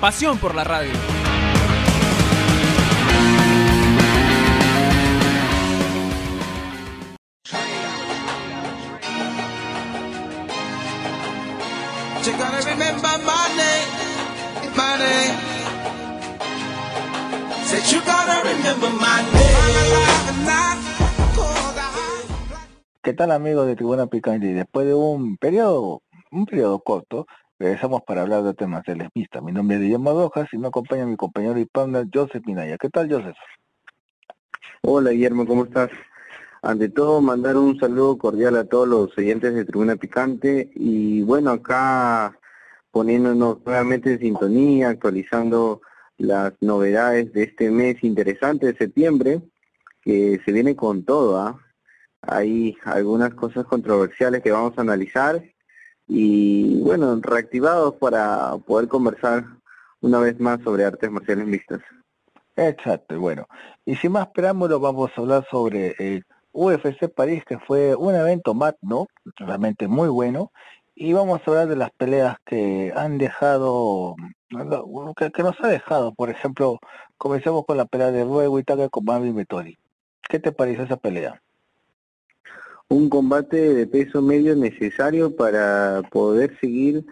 Pasión 0.00 0.38
por 0.38 0.54
la 0.54 0.62
radio. 0.62 0.92
¿Qué 23.02 23.12
tal 23.12 23.30
amigos 23.30 23.66
de 23.66 23.76
Tribuna 23.76 24.08
Picante? 24.08 24.52
Después 24.52 24.86
de 24.86 24.94
un 24.94 25.36
periodo, 25.36 26.02
un 26.32 26.44
periodo 26.44 26.80
corto, 26.80 27.26
regresamos 27.58 28.02
para 28.02 28.22
hablar 28.22 28.42
de 28.42 28.54
temas 28.54 28.84
televistas. 28.84 29.42
Mi 29.42 29.52
nombre 29.52 29.76
es 29.76 29.82
Guillermo 29.82 30.12
Rojas 30.12 30.48
y 30.52 30.58
me 30.58 30.68
acompaña 30.68 31.06
mi 31.06 31.16
compañero 31.16 31.58
y 31.58 31.64
partner 31.64 32.06
Joseph 32.12 32.44
Minaya. 32.46 32.76
¿Qué 32.76 32.90
tal 32.90 33.10
Joseph? 33.10 33.36
Hola 34.82 35.10
Guillermo, 35.10 35.46
¿cómo 35.46 35.64
estás? 35.64 35.90
Ante 36.62 36.88
todo, 36.88 37.20
mandar 37.20 37.56
un 37.56 37.78
saludo 37.78 38.18
cordial 38.18 38.56
a 38.56 38.64
todos 38.64 38.88
los 38.88 39.16
oyentes 39.16 39.54
de 39.54 39.64
Tribuna 39.64 39.96
Picante 39.96 40.70
y 40.74 41.22
bueno, 41.22 41.50
acá 41.50 42.38
poniéndonos 42.90 43.58
nuevamente 43.64 44.12
en 44.12 44.18
sintonía, 44.18 44.90
actualizando 44.90 45.80
las 46.18 46.54
novedades 46.60 47.32
de 47.32 47.44
este 47.44 47.70
mes 47.70 48.02
interesante 48.02 48.66
de 48.66 48.76
septiembre, 48.76 49.42
que 50.02 50.40
se 50.44 50.52
viene 50.52 50.74
con 50.74 51.04
todo, 51.04 51.38
¿ah? 51.38 51.60
Hay 52.22 52.76
algunas 52.84 53.34
cosas 53.34 53.64
controversiales 53.66 54.42
que 54.42 54.50
vamos 54.50 54.76
a 54.76 54.80
analizar 54.80 55.42
y 56.08 56.80
bueno, 56.80 57.18
reactivados 57.20 57.94
para 57.96 58.56
poder 58.58 58.88
conversar 58.88 59.44
una 60.00 60.18
vez 60.20 60.38
más 60.38 60.60
sobre 60.62 60.84
artes 60.84 61.10
marciales 61.10 61.46
mixtas. 61.46 61.80
Exacto, 62.56 63.18
bueno, 63.20 63.46
y 63.84 63.96
sin 63.96 64.12
más 64.12 64.28
preámbulos 64.28 64.80
vamos 64.80 65.10
a 65.14 65.20
hablar 65.20 65.46
sobre 65.50 65.94
el 65.98 66.24
UFC 66.52 67.08
París, 67.14 67.44
que 67.44 67.58
fue 67.58 67.94
un 67.94 68.14
evento 68.14 68.54
magno, 68.54 69.08
realmente 69.36 69.88
muy 69.88 70.08
bueno, 70.08 70.52
y 70.94 71.12
vamos 71.12 71.40
a 71.40 71.50
hablar 71.50 71.68
de 71.68 71.76
las 71.76 71.90
peleas 71.90 72.36
que 72.46 72.92
han 72.96 73.18
dejado, 73.18 74.16
que, 75.16 75.30
que 75.30 75.42
nos 75.42 75.60
ha 75.60 75.68
dejado, 75.68 76.14
por 76.14 76.30
ejemplo, 76.30 76.78
comencemos 77.18 77.66
con 77.66 77.76
la 77.76 77.84
pelea 77.84 78.10
de 78.10 78.24
Rue 78.24 78.48
Whittaker 78.48 78.88
con 78.88 79.04
Marvin 79.04 79.36
Vettori. 79.36 79.76
¿Qué 80.26 80.38
te 80.38 80.52
pareció 80.52 80.84
esa 80.84 80.96
pelea? 80.96 81.42
Un 82.88 83.08
combate 83.08 83.74
de 83.74 83.86
peso 83.86 84.22
medio 84.22 84.54
necesario 84.54 85.34
para 85.34 86.02
poder 86.10 86.56
seguir 86.60 87.04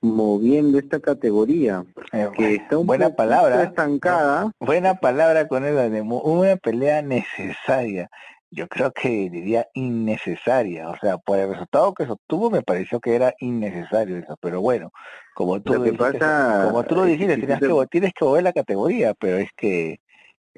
moviendo 0.00 0.78
esta 0.78 1.00
categoría, 1.00 1.84
Eh, 2.12 2.28
que 2.36 2.54
está 2.54 2.78
un 2.78 2.86
buena 2.86 3.10
palabra. 3.10 3.64
estancada. 3.64 4.50
Buena 4.60 4.94
palabra 4.94 5.48
con 5.48 5.64
el 5.64 6.02
una 6.02 6.56
pelea 6.56 7.02
necesaria. 7.02 8.08
Yo 8.50 8.66
creo 8.68 8.92
que 8.92 9.28
diría 9.28 9.68
innecesaria, 9.74 10.88
o 10.88 10.96
sea, 10.98 11.18
por 11.18 11.38
el 11.38 11.50
resultado 11.50 11.92
que 11.92 12.06
se 12.06 12.12
obtuvo 12.12 12.50
me 12.50 12.62
pareció 12.62 12.98
que 12.98 13.14
era 13.14 13.34
innecesario 13.40 14.16
eso, 14.16 14.38
pero 14.40 14.62
bueno, 14.62 14.90
como 15.34 15.60
tú 15.60 15.74
Lo 15.74 15.82
que 15.82 15.90
dijiste, 15.90 16.18
pasa 16.18 16.64
como 16.64 16.82
tú 16.84 16.94
lo 16.94 17.02
que 17.02 17.08
dijiste, 17.10 17.34
que, 17.34 17.86
tienes 17.90 18.12
que 18.14 18.24
mover 18.24 18.44
la 18.44 18.54
categoría, 18.54 19.12
pero 19.12 19.36
es 19.36 19.50
que 19.54 20.00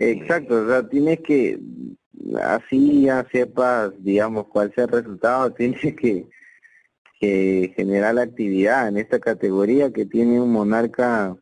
Exacto, 0.00 0.62
o 0.62 0.66
sea, 0.66 0.88
tienes 0.88 1.20
que, 1.20 1.60
así 2.42 3.02
ya 3.02 3.26
sepas, 3.30 3.92
digamos, 4.02 4.46
cuál 4.48 4.72
sea 4.74 4.84
el 4.84 4.90
resultado, 4.92 5.52
tienes 5.54 5.80
que, 5.94 6.26
que 7.20 7.72
generar 7.76 8.14
la 8.14 8.22
actividad 8.22 8.88
en 8.88 8.96
esta 8.96 9.18
categoría 9.20 9.92
que 9.92 10.06
tiene 10.06 10.40
un 10.40 10.52
monarca 10.52 11.36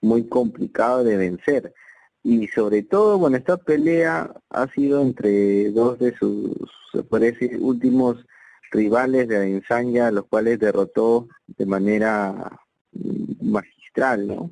muy 0.00 0.26
complicado 0.28 1.04
de 1.04 1.18
vencer. 1.18 1.74
Y 2.22 2.48
sobre 2.48 2.82
todo, 2.82 3.18
bueno, 3.18 3.36
esta 3.36 3.58
pelea 3.58 4.32
ha 4.48 4.66
sido 4.68 5.02
entre 5.02 5.70
dos 5.70 5.98
de 5.98 6.16
sus, 6.16 6.52
se 6.92 7.18
decir, 7.18 7.58
últimos 7.60 8.24
rivales 8.70 9.28
de 9.28 9.36
Adesanya, 9.36 10.10
los 10.10 10.24
cuales 10.26 10.58
derrotó 10.58 11.28
de 11.48 11.66
manera 11.66 12.50
mm, 12.92 13.50
magistral, 13.50 14.26
¿no? 14.26 14.50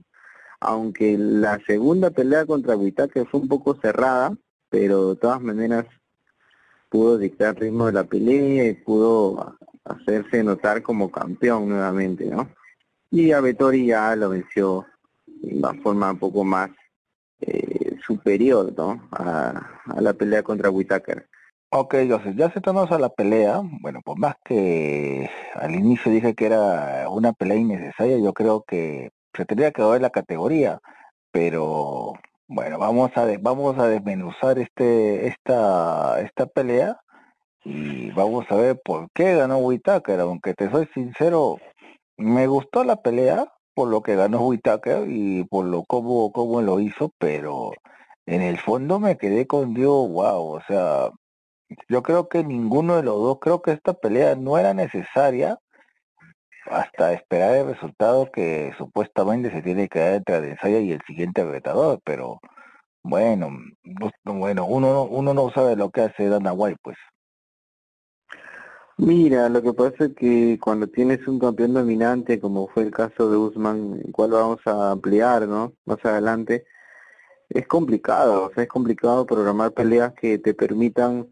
Aunque 0.61 1.17
la 1.19 1.61
segunda 1.67 2.11
pelea 2.11 2.47
contra 2.47 2.77
Whittaker 2.77 3.27
fue 3.27 3.41
un 3.41 3.49
poco 3.49 3.77
cerrada, 3.81 4.37
pero 4.69 5.11
de 5.11 5.17
todas 5.17 5.41
maneras 5.41 5.87
pudo 6.89 7.19
dictar 7.19 7.59
ritmo 7.59 7.87
de 7.87 7.93
la 7.93 8.05
pelea 8.05 8.67
y 8.67 8.75
pudo 8.75 9.57
hacerse 9.85 10.43
notar 10.43 10.83
como 10.83 11.11
campeón 11.11 11.69
nuevamente, 11.69 12.27
¿no? 12.27 12.49
Y 13.11 13.33
a 13.33 13.41
Vettori 13.41 13.87
ya 13.87 14.15
lo 14.17 14.31
venció 14.31 14.87
de 15.27 15.57
una 15.57 15.75
forma 15.83 16.11
un 16.11 16.19
poco 16.19 16.45
más 16.45 16.71
eh, 17.41 17.97
superior, 18.07 18.73
¿no? 18.77 19.09
A, 19.13 20.01
la 20.01 20.13
pelea 20.13 20.43
contra 20.43 20.71
Whittaker. 20.71 21.29
Ok, 21.71 21.95
Joseph, 22.09 22.35
ya 22.37 22.47
acercándonos 22.47 22.91
a 22.93 22.99
la 22.99 23.11
pelea, 23.11 23.61
bueno, 23.81 24.01
por 24.03 24.19
más 24.19 24.37
que 24.45 25.29
al 25.55 25.75
inicio 25.75 26.11
dije 26.11 26.35
que 26.35 26.47
era 26.47 27.09
una 27.11 27.33
pelea 27.33 27.59
innecesaria, 27.59 28.19
yo 28.19 28.33
creo 28.33 28.65
que 28.67 29.11
se 29.39 29.47
tendría 29.47 29.71
que 29.73 29.83
ver 29.85 30.03
la 30.03 30.11
categoría, 30.11 30.81
pero 31.33 32.15
bueno, 32.49 32.79
vamos 32.79 33.13
a 33.17 33.27
vamos 33.41 33.79
a 33.79 33.89
desmenuzar 33.89 34.59
este 34.59 35.29
esta 35.29 36.21
esta 36.21 36.47
pelea 36.47 36.99
y 37.65 38.11
vamos 38.13 38.47
a 38.51 38.57
ver 38.57 38.81
por 38.85 39.09
qué 39.15 39.37
ganó 39.37 39.59
Whittaker, 39.59 40.21
aunque 40.21 40.55
te 40.55 40.71
soy 40.71 40.89
sincero, 40.95 41.59
me 42.17 42.47
gustó 42.49 42.85
la 42.85 42.97
pelea 43.03 43.47
por 43.75 43.89
lo 43.89 44.03
que 44.03 44.17
ganó 44.17 44.41
Whittaker 44.49 45.09
y 45.09 45.45
por 45.45 45.67
lo 45.67 45.85
cómo 45.85 46.33
cómo 46.33 46.63
lo 46.63 46.81
hizo, 46.81 47.13
pero 47.19 47.73
en 48.27 48.43
el 48.43 48.59
fondo 48.59 49.01
me 49.01 49.17
quedé 49.19 49.47
con 49.47 49.75
Dios, 49.75 50.09
wow, 50.11 50.57
o 50.57 50.61
sea, 50.67 51.11
yo 51.89 52.03
creo 52.03 52.29
que 52.29 52.45
ninguno 52.45 52.97
de 52.97 53.03
los 53.05 53.17
dos, 53.21 53.39
creo 53.41 53.63
que 53.63 53.73
esta 53.73 53.95
pelea 53.95 54.37
no 54.37 54.59
era 54.59 54.75
necesaria 54.75 55.59
hasta 56.71 57.13
esperar 57.13 57.55
el 57.57 57.67
resultado 57.69 58.31
que 58.33 58.73
supuestamente 58.79 59.51
se 59.51 59.63
tiene 59.63 59.89
que 59.89 60.01
dar 60.01 60.15
entre 60.15 60.35
Adesanya 60.37 60.81
y 60.81 60.93
el 60.93 61.01
siguiente 61.07 61.45
retador, 61.45 62.01
pero 62.05 62.41
bueno, 63.03 63.51
no- 63.85 64.11
bueno, 64.35 64.67
uno 64.67 64.93
no- 64.93 65.05
uno 65.05 65.35
no 65.35 65.51
sabe 65.53 65.77
lo 65.77 65.91
que 65.91 66.03
hace 66.03 66.29
Dana 66.29 66.53
White, 66.53 66.79
pues. 66.83 66.97
Mira, 68.99 69.49
lo 69.49 69.63
que 69.63 69.73
pasa 69.73 70.07
es 70.07 70.15
que 70.17 70.59
cuando 70.61 70.89
tienes 70.89 71.27
un 71.29 71.39
campeón 71.39 71.75
dominante, 71.75 72.41
como 72.41 72.69
fue 72.69 72.83
el 72.85 72.91
caso 72.91 73.31
de 73.31 73.37
Usman, 73.37 74.01
el 74.05 74.13
cual 74.13 74.33
vamos 74.33 74.61
a 74.67 74.91
ampliar, 74.93 75.47
¿no? 75.49 75.75
Más 75.87 76.05
adelante, 76.05 76.67
es 77.51 77.67
complicado, 77.69 78.47
o 78.47 78.55
sea, 78.55 78.65
es 78.65 78.69
complicado 78.71 79.27
programar 79.27 79.73
peleas 79.73 80.15
que 80.15 80.39
te 80.39 80.55
permitan 80.55 81.29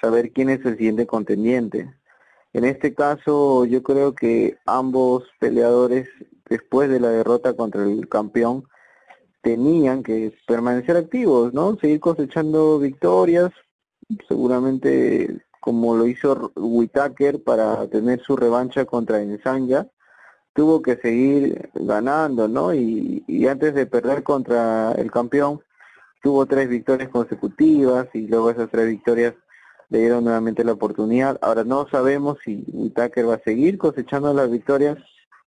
saber 0.00 0.32
quién 0.32 0.50
es 0.50 0.64
el 0.66 0.76
siguiente 0.78 1.06
contendiente. 1.06 1.94
En 2.52 2.64
este 2.64 2.94
caso, 2.94 3.64
yo 3.66 3.82
creo 3.82 4.14
que 4.14 4.56
ambos 4.66 5.24
peleadores, 5.38 6.08
después 6.48 6.88
de 6.88 7.00
la 7.00 7.10
derrota 7.10 7.54
contra 7.54 7.82
el 7.84 8.08
campeón, 8.08 8.64
tenían 9.42 10.02
que 10.02 10.32
permanecer 10.46 10.96
activos, 10.96 11.52
¿no? 11.52 11.76
Seguir 11.76 12.00
cosechando 12.00 12.78
victorias, 12.78 13.50
seguramente 14.28 15.42
como 15.60 15.96
lo 15.96 16.06
hizo 16.06 16.52
Whitaker 16.56 17.42
para 17.42 17.86
tener 17.88 18.20
su 18.22 18.36
revancha 18.36 18.84
contra 18.86 19.22
Insanya, 19.22 19.86
tuvo 20.54 20.82
que 20.82 20.96
seguir 20.96 21.70
ganando, 21.74 22.48
¿no? 22.48 22.72
Y 22.74 23.46
antes 23.46 23.74
de 23.74 23.86
perder 23.86 24.22
contra 24.22 24.92
el 24.92 25.10
campeón, 25.10 25.60
tuvo 26.22 26.46
tres 26.46 26.68
victorias 26.68 27.10
consecutivas 27.10 28.08
y 28.14 28.26
luego 28.26 28.50
esas 28.50 28.70
tres 28.70 28.86
victorias 28.88 29.34
le 29.90 29.98
dieron 30.00 30.24
nuevamente 30.24 30.64
la 30.64 30.72
oportunidad. 30.72 31.38
Ahora 31.42 31.64
no 31.64 31.88
sabemos 31.88 32.38
si 32.44 32.64
Whitaker 32.72 33.28
va 33.28 33.34
a 33.34 33.42
seguir 33.42 33.78
cosechando 33.78 34.32
las 34.34 34.50
victorias 34.50 34.98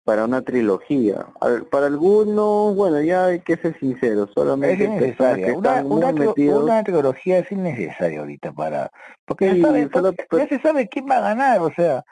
para 0.04 0.24
una 0.24 0.40
trilogía. 0.42 1.26
Para 1.70 1.86
algunos, 1.86 2.74
bueno, 2.74 3.00
ya 3.02 3.26
hay 3.26 3.40
que 3.40 3.56
ser 3.56 3.78
sinceros, 3.78 4.28
Es 4.30 4.34
solamente 4.34 4.86
personas 4.88 4.98
que 4.98 5.04
innecesaria. 5.04 5.54
Una, 5.54 5.84
una, 5.84 6.34
una 6.64 6.82
trilogía 6.84 7.38
es 7.40 7.52
innecesaria 7.52 8.20
ahorita 8.20 8.52
para, 8.52 8.90
porque 9.26 9.50
Sí, 9.52 9.60
ya, 9.60 9.66
sabe- 9.66 9.88
solo 9.92 10.12
porque 10.14 10.26
ya 10.38 10.48
se 10.48 10.60
sabe 10.62 10.88
quién 10.88 11.06
va 11.10 11.18
a 11.18 11.20
ganar, 11.20 11.60
o 11.60 11.70
sea, 11.74 12.04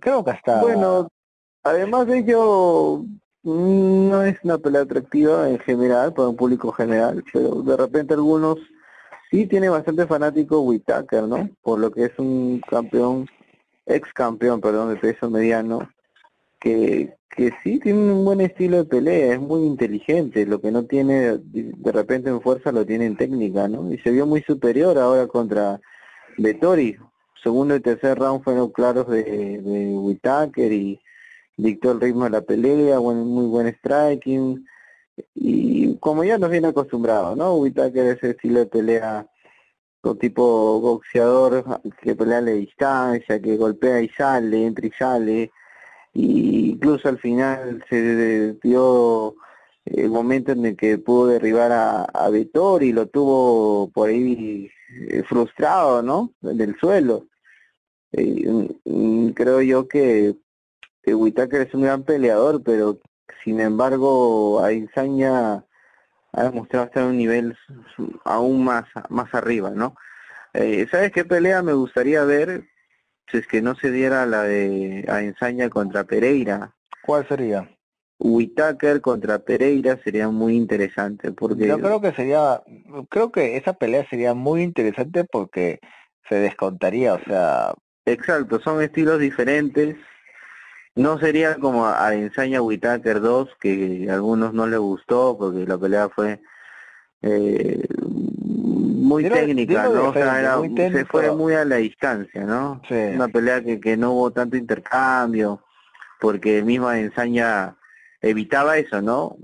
creo 0.00 0.24
que 0.24 0.30
hasta 0.30 0.60
Bueno, 0.60 1.08
además 1.64 2.06
de 2.06 2.18
ello, 2.18 3.02
mm, 3.42 4.08
no 4.08 4.22
es 4.22 4.38
una 4.42 4.56
pelea 4.56 4.80
atractiva 4.82 5.48
en 5.50 5.58
general, 5.58 6.14
para 6.14 6.28
un 6.28 6.36
público 6.36 6.72
general, 6.72 7.22
pero 7.30 7.60
de 7.62 7.76
repente 7.76 8.14
algunos 8.14 8.56
sí 9.34 9.46
tiene 9.48 9.68
bastante 9.68 10.06
fanático 10.06 10.60
Whitaker, 10.60 11.24
¿no? 11.24 11.50
Por 11.60 11.80
lo 11.80 11.90
que 11.90 12.04
es 12.04 12.12
un 12.18 12.60
campeón, 12.70 13.26
ex 13.84 14.12
campeón, 14.12 14.60
perdón, 14.60 14.90
de 14.90 14.96
peso 14.96 15.28
mediano, 15.28 15.90
que, 16.60 17.16
que 17.30 17.50
sí 17.64 17.80
tiene 17.80 18.12
un 18.12 18.24
buen 18.24 18.40
estilo 18.40 18.76
de 18.76 18.84
pelea, 18.84 19.34
es 19.34 19.40
muy 19.40 19.66
inteligente, 19.66 20.46
lo 20.46 20.60
que 20.60 20.70
no 20.70 20.84
tiene 20.84 21.38
de 21.38 21.92
repente 21.92 22.30
en 22.30 22.40
fuerza 22.42 22.70
lo 22.70 22.86
tiene 22.86 23.06
en 23.06 23.16
técnica, 23.16 23.66
¿no? 23.66 23.92
Y 23.92 23.98
se 23.98 24.12
vio 24.12 24.24
muy 24.24 24.40
superior 24.42 24.98
ahora 24.98 25.26
contra 25.26 25.80
Vettori. 26.38 26.96
Segundo 27.42 27.74
y 27.74 27.80
tercer 27.80 28.16
round 28.16 28.44
fueron 28.44 28.70
claros 28.70 29.08
de, 29.08 29.24
de 29.24 29.98
Whitaker 29.98 30.72
y 30.72 31.00
dictó 31.56 31.90
el 31.90 32.00
ritmo 32.00 32.24
de 32.24 32.30
la 32.30 32.40
pelea, 32.40 33.00
buen, 33.00 33.18
muy 33.26 33.46
buen 33.46 33.66
striking 33.66 34.64
y 35.34 35.96
como 35.98 36.24
ya 36.24 36.38
nos 36.38 36.50
viene 36.50 36.68
acostumbrado, 36.68 37.36
¿no? 37.36 37.56
Whitaker 37.56 38.06
es 38.06 38.16
ese 38.18 38.30
estilo 38.30 38.60
de 38.60 38.66
pelea 38.66 39.26
con 40.00 40.18
tipo 40.18 40.80
boxeador 40.80 41.64
que 42.02 42.14
pelea 42.14 42.38
a 42.38 42.42
la 42.42 42.50
distancia, 42.52 43.40
que 43.40 43.56
golpea 43.56 44.00
y 44.02 44.08
sale, 44.10 44.66
entra 44.66 44.86
y 44.86 44.90
sale, 44.90 45.52
y 46.12 46.70
incluso 46.72 47.08
al 47.08 47.18
final 47.18 47.84
se 47.88 48.54
dio 48.62 49.34
el 49.86 50.10
momento 50.10 50.52
en 50.52 50.66
el 50.66 50.76
que 50.76 50.98
pudo 50.98 51.28
derribar 51.28 51.72
a, 51.72 52.04
a 52.04 52.30
y 52.30 52.92
lo 52.92 53.06
tuvo 53.08 53.90
por 53.92 54.08
ahí 54.08 54.70
eh, 55.08 55.22
frustrado, 55.24 56.02
¿no? 56.02 56.32
Del 56.40 56.76
suelo. 56.78 57.26
Eh, 58.12 58.68
mm, 58.84 59.28
creo 59.30 59.60
yo 59.62 59.88
que 59.88 60.36
que 61.02 61.12
es 61.12 61.74
un 61.74 61.82
gran 61.82 62.02
peleador, 62.04 62.62
pero 62.62 62.98
sin 63.42 63.60
embargo 63.60 64.62
a 64.62 64.72
Insaña 64.72 65.64
ha 66.32 66.42
demostrado 66.42 66.86
estar 66.86 67.04
a 67.04 67.06
un 67.06 67.16
nivel 67.16 67.56
aún 68.24 68.64
más 68.64 68.84
más 69.08 69.32
arriba, 69.34 69.70
¿no? 69.70 69.96
Eh, 70.52 70.86
¿Sabes 70.90 71.12
qué 71.12 71.24
pelea 71.24 71.62
me 71.62 71.72
gustaría 71.72 72.24
ver 72.24 72.64
si 73.30 73.38
es 73.38 73.46
que 73.46 73.62
no 73.62 73.74
se 73.74 73.90
diera 73.90 74.26
la 74.26 74.42
de 74.42 75.04
a 75.08 75.22
Ensaña 75.22 75.68
contra 75.68 76.04
Pereira? 76.04 76.74
¿Cuál 77.02 77.26
sería? 77.28 77.68
Whitaker 78.18 79.00
contra 79.00 79.40
Pereira 79.40 79.98
sería 80.02 80.28
muy 80.28 80.56
interesante 80.56 81.32
porque 81.32 81.66
yo 81.66 81.78
creo 81.80 82.00
que 82.00 82.12
sería 82.12 82.62
creo 83.08 83.32
que 83.32 83.56
esa 83.56 83.74
pelea 83.74 84.08
sería 84.08 84.34
muy 84.34 84.62
interesante 84.62 85.24
porque 85.24 85.80
se 86.28 86.36
descontaría, 86.36 87.14
o 87.14 87.20
sea, 87.24 87.74
exacto, 88.06 88.60
son 88.60 88.82
estilos 88.82 89.18
diferentes 89.18 89.96
no 90.96 91.18
sería 91.18 91.56
como 91.56 91.86
a 91.86 92.14
Ensaña 92.14 92.62
Whitaker 92.62 93.20
2, 93.20 93.56
que 93.60 94.06
a 94.08 94.14
algunos 94.14 94.54
no 94.54 94.66
les 94.66 94.78
gustó 94.78 95.36
porque 95.36 95.66
la 95.66 95.76
pelea 95.76 96.08
fue 96.08 96.40
eh, 97.22 97.82
muy 97.90 99.28
técnica, 99.28 99.84
¿no? 99.88 100.10
O 100.10 100.12
sea, 100.12 100.60
se 100.76 101.04
fue 101.04 101.34
muy 101.34 101.54
a 101.54 101.64
la 101.64 101.76
distancia, 101.76 102.44
¿no? 102.44 102.80
Una 102.90 103.28
pelea 103.28 103.62
que, 103.62 103.80
que 103.80 103.96
no 103.96 104.12
hubo 104.12 104.30
tanto 104.30 104.56
intercambio, 104.56 105.62
porque 106.20 106.62
misma 106.62 106.98
Ensaña 106.98 107.76
evitaba 108.20 108.78
eso, 108.78 109.02
¿no? 109.02 109.36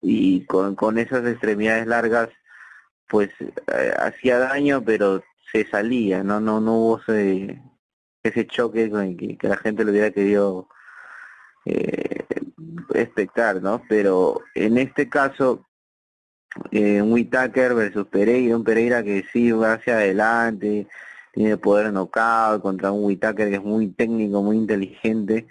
Y 0.00 0.44
con, 0.46 0.74
con 0.74 0.98
esas 0.98 1.26
extremidades 1.26 1.86
largas, 1.86 2.30
pues 3.08 3.30
eh, 3.40 3.94
hacía 3.98 4.38
daño, 4.38 4.82
pero 4.82 5.22
se 5.52 5.66
salía, 5.66 6.22
¿no? 6.22 6.40
No, 6.40 6.60
no 6.60 6.74
hubo 6.74 7.00
ese, 7.00 7.60
ese 8.22 8.46
choque 8.46 8.90
con 8.90 9.16
que, 9.16 9.36
que 9.36 9.48
la 9.48 9.56
gente 9.56 9.84
lo 9.84 9.90
hubiera 9.90 10.10
querido 10.10 10.68
eh, 11.64 12.24
espectar, 12.94 13.62
¿no? 13.62 13.82
Pero 13.88 14.40
en 14.54 14.78
este 14.78 15.08
caso, 15.08 15.64
eh, 16.70 17.02
un 17.02 17.12
Whitaker 17.12 17.74
versus 17.74 18.06
Pereira, 18.06 18.56
un 18.56 18.64
Pereira 18.64 19.02
que 19.02 19.24
sí 19.32 19.50
va 19.52 19.74
hacia 19.74 19.94
adelante, 19.94 20.86
tiene 21.32 21.56
poder 21.56 21.92
knockout 21.92 22.62
contra 22.62 22.92
un 22.92 23.04
Whitaker 23.04 23.48
que 23.48 23.56
es 23.56 23.62
muy 23.62 23.88
técnico, 23.88 24.42
muy 24.42 24.56
inteligente. 24.56 25.46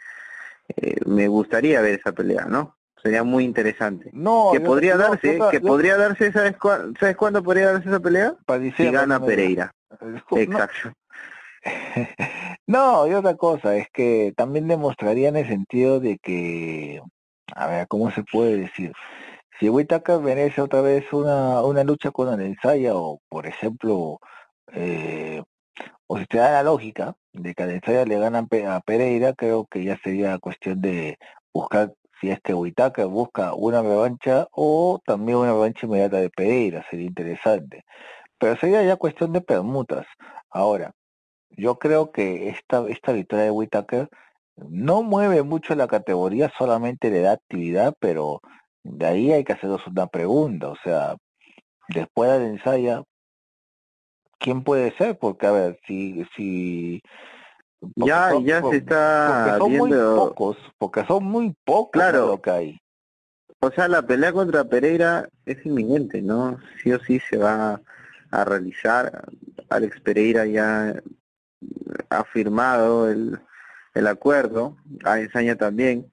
Eh, 0.76 0.98
me 1.06 1.28
gustaría 1.28 1.82
ver 1.82 2.00
esa 2.00 2.14
pelea, 2.14 2.46
¿no? 2.46 2.78
Sería 3.02 3.24
muy 3.24 3.44
interesante. 3.44 4.10
No, 4.14 4.52
que 4.54 4.62
podría 4.62 4.96
darse, 4.96 5.38
que 5.52 5.60
podría 5.60 5.98
darse, 5.98 6.32
¿sabes, 6.32 6.56
¿sabes 6.98 7.18
cuándo 7.18 7.44
podría 7.44 7.74
darse 7.74 7.90
esa 7.90 8.00
pelea? 8.00 8.36
si 8.78 8.90
gana 8.90 9.20
Pereira. 9.20 9.74
Exacto. 10.32 10.94
no, 12.68 13.08
y 13.08 13.14
otra 13.14 13.36
cosa, 13.36 13.76
es 13.78 13.88
que 13.94 14.34
también 14.36 14.68
demostraría 14.68 15.30
en 15.30 15.38
el 15.38 15.48
sentido 15.48 16.00
de 16.00 16.18
que, 16.20 17.02
a 17.56 17.68
ver, 17.68 17.88
¿cómo 17.88 18.12
se 18.12 18.24
puede 18.24 18.58
decir? 18.58 18.94
Si 19.60 19.70
Whitaker 19.70 20.20
merece 20.20 20.62
otra 20.62 20.82
vez 20.82 21.12
una, 21.14 21.62
una 21.64 21.84
lucha 21.84 22.12
con 22.12 22.30
Anensaya 22.30 22.96
o, 22.96 23.20
por 23.30 23.48
ejemplo, 23.48 24.20
eh, 24.74 25.42
o 26.08 26.18
si 26.20 26.26
te 26.26 26.38
da 26.40 26.52
la 26.52 26.64
lógica 26.64 27.16
de 27.34 27.54
que 27.54 27.64
Anensaya 27.64 28.06
le 28.06 28.20
ganan 28.20 28.48
a 28.68 28.82
Pereira, 28.82 29.34
creo 29.34 29.66
que 29.68 29.84
ya 29.84 29.98
sería 30.04 30.40
cuestión 30.40 30.82
de 30.82 31.18
buscar 31.54 31.94
si 32.22 32.30
es 32.30 32.40
que 32.42 32.54
busca 32.54 33.54
una 33.54 33.82
revancha 33.82 34.48
o 34.52 35.02
también 35.06 35.38
una 35.40 35.52
revancha 35.52 35.86
inmediata 35.86 36.18
de 36.18 36.30
Pereira, 36.30 36.86
sería 36.90 37.08
interesante. 37.08 37.84
Pero 38.40 38.58
sería 38.58 38.84
ya 38.84 38.96
cuestión 38.98 39.34
de 39.34 39.42
permutas. 39.42 40.06
Ahora, 40.50 40.94
yo 41.58 41.80
creo 41.80 42.12
que 42.12 42.50
esta, 42.50 42.88
esta 42.88 43.12
victoria 43.12 43.46
de 43.46 43.52
Whitaker 43.52 44.10
no 44.56 45.04
mueve 45.04 45.44
mucho 45.44 45.76
la 45.76 45.88
categoría, 45.88 46.52
solamente 46.58 47.10
le 47.10 47.22
da 47.22 47.34
actividad, 47.34 47.94
pero 48.00 48.42
de 48.84 49.06
ahí 49.06 49.32
hay 49.32 49.44
que 49.44 49.54
hacernos 49.54 49.86
una 49.88 50.08
pregunta, 50.08 50.70
o 50.70 50.76
sea, 50.84 51.16
después 51.90 52.32
de 52.32 52.40
la 52.40 52.46
ensaya, 52.46 53.04
¿quién 54.40 54.64
puede 54.64 54.96
ser? 54.98 55.18
Porque 55.18 55.48
a 55.48 55.52
ver, 55.52 55.80
si, 55.88 56.26
si 56.36 57.02
ya, 57.96 58.32
ya 58.44 58.62
se 58.62 58.78
está 58.78 59.58
porque 59.60 59.60
son 59.60 59.70
viendo... 59.70 60.16
muy 60.16 60.30
pocos, 60.30 60.58
porque 60.78 61.06
son 61.06 61.24
muy 61.24 61.56
pocos 61.66 61.92
claro. 61.92 62.28
lo 62.28 62.42
que 62.42 62.50
hay. 62.52 62.80
O 63.60 63.72
sea, 63.72 63.88
la 63.88 64.02
pelea 64.02 64.34
contra 64.34 64.66
Pereira 64.66 65.30
es 65.46 65.66
inminente, 65.66 66.22
¿no? 66.22 66.58
Sí 66.82 66.92
o 66.92 67.00
sí 67.00 67.20
se 67.20 67.38
va 67.38 67.82
a 68.32 68.46
realizar. 68.46 69.26
Alex 69.70 70.02
Pereira 70.02 70.46
ya 70.46 71.02
ha 72.10 72.24
firmado 72.26 73.10
el, 73.10 73.40
el 73.94 74.08
acuerdo, 74.08 74.78
a 75.04 75.20
Ensaña 75.20 75.56
también, 75.56 76.12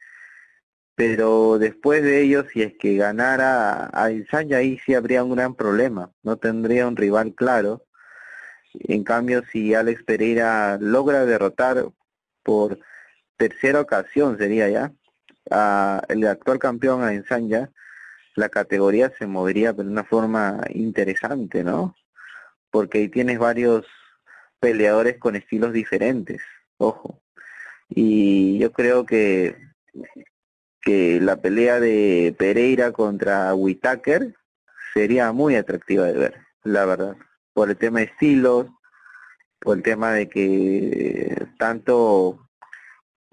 pero 0.95 1.59
después 1.59 2.03
de 2.03 2.21
ello, 2.23 2.45
si 2.53 2.63
es 2.63 2.75
que 2.79 2.97
ganara 2.97 3.91
a 3.93 4.11
Ensaña, 4.11 4.59
ahí 4.59 4.79
sí 4.85 4.95
habría 4.95 5.25
un 5.25 5.35
gran 5.35 5.55
problema, 5.55 6.11
no 6.23 6.37
tendría 6.37 6.87
un 6.87 6.97
rival 6.97 7.35
claro. 7.35 7.87
En 8.75 9.03
cambio, 9.03 9.43
si 9.51 9.75
Alex 9.75 10.03
Pereira 10.05 10.79
logra 10.81 11.25
derrotar 11.25 11.87
por 12.43 12.79
tercera 13.37 13.81
ocasión, 13.81 14.37
sería 14.37 14.69
ya, 14.69 14.93
a 15.51 16.03
el 16.09 16.27
actual 16.27 16.59
campeón 16.59 17.03
a 17.03 17.15
Ensaña, 17.15 17.71
la 18.37 18.49
categoría 18.49 19.11
se 19.19 19.27
movería 19.27 19.73
de 19.73 19.83
una 19.83 20.05
forma 20.05 20.61
interesante, 20.69 21.65
¿no? 21.65 21.97
Porque 22.71 22.99
ahí 22.99 23.09
tienes 23.09 23.39
varios 23.39 23.87
peleadores 24.61 25.19
con 25.19 25.37
estilos 25.37 25.73
diferentes, 25.73 26.41
ojo. 26.79 27.21
Y 27.89 28.59
yo 28.59 28.73
creo 28.73 29.05
que, 29.05 29.57
que 30.81 31.21
la 31.21 31.37
pelea 31.37 31.81
de 31.81 32.35
Pereira 32.39 32.93
contra 32.93 33.55
Whitaker 33.55 34.35
sería 34.95 35.33
muy 35.33 35.57
atractiva 35.57 36.07
de 36.07 36.13
ver, 36.13 36.35
la 36.63 36.85
verdad, 36.85 37.17
por 37.53 37.71
el 37.71 37.77
tema 37.77 38.01
de 38.01 38.07
estilos, 38.07 38.67
por 39.59 39.77
el 39.77 39.83
tema 39.83 40.13
de 40.13 40.29
que 40.29 41.47
tanto 41.59 42.51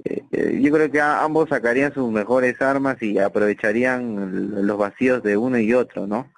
eh, 0.04 0.24
eh, 0.32 0.60
yo 0.62 0.72
creo 0.72 0.92
que 0.92 1.02
ambos 1.02 1.50
sacarían 1.50 1.94
sus 1.94 2.12
mejores 2.12 2.62
armas 2.62 3.02
y 3.02 3.18
aprovecharían 3.18 4.66
los 4.66 4.78
vacíos 4.78 5.24
de 5.24 5.38
uno 5.38 5.58
y 5.58 5.74
otro, 5.74 6.08
¿no? 6.08 6.32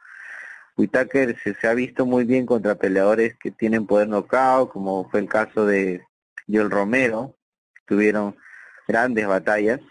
Whitaker 0.79 1.37
se, 1.43 1.67
ha 1.67 1.73
visto 1.73 2.05
muy 2.05 2.23
bien 2.23 2.45
contra 2.45 2.75
peleadores 2.75 3.35
que 3.37 3.51
tienen 3.51 3.85
poder 3.85 4.07
knockout, 4.07 4.71
como 4.71 5.09
fue 5.09 5.19
el 5.19 5.27
caso 5.27 5.65
de 5.65 6.01
Joel 6.47 6.71
Romero, 6.71 7.35
tuvieron 7.85 8.37
grandes 8.87 9.27
batallas. 9.27 9.81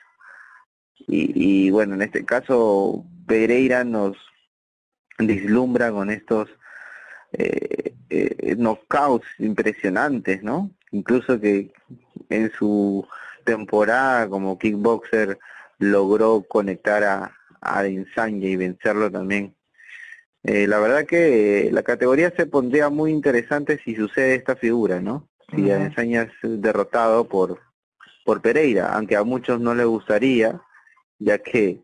Y, 1.06 1.70
bueno, 1.70 1.94
en 1.94 2.02
este 2.02 2.24
caso 2.24 3.04
Pereira 3.26 3.84
nos 3.84 4.16
deslumbra 5.18 5.92
con 5.92 6.10
estos 6.10 6.48
eh, 7.32 7.94
eh, 8.08 8.56
impresionantes, 9.38 10.42
¿no? 10.42 10.70
Incluso 10.90 11.38
que 11.38 11.70
en 12.30 12.50
su 12.52 13.06
temporada 13.44 14.26
como 14.28 14.58
kickboxer 14.58 15.38
logró 15.78 16.42
conectar 16.48 17.04
a, 17.04 17.36
a 17.60 17.86
y 17.86 18.56
vencerlo 18.56 19.10
también 19.10 19.54
eh, 20.44 20.66
la 20.66 20.78
verdad 20.78 21.04
que 21.06 21.70
la 21.72 21.82
categoría 21.82 22.32
se 22.36 22.46
pondría 22.46 22.88
muy 22.88 23.10
interesante 23.12 23.80
si 23.84 23.94
sucede 23.94 24.34
esta 24.34 24.56
figura, 24.56 25.00
¿no? 25.00 25.28
Si 25.54 25.62
uh 25.62 25.72
es 25.72 26.30
derrotado 26.42 27.26
por, 27.26 27.58
por 28.24 28.42
Pereira, 28.42 28.92
aunque 28.94 29.16
a 29.16 29.24
muchos 29.24 29.60
no 29.60 29.74
les 29.74 29.86
gustaría, 29.86 30.60
ya 31.18 31.38
que 31.38 31.80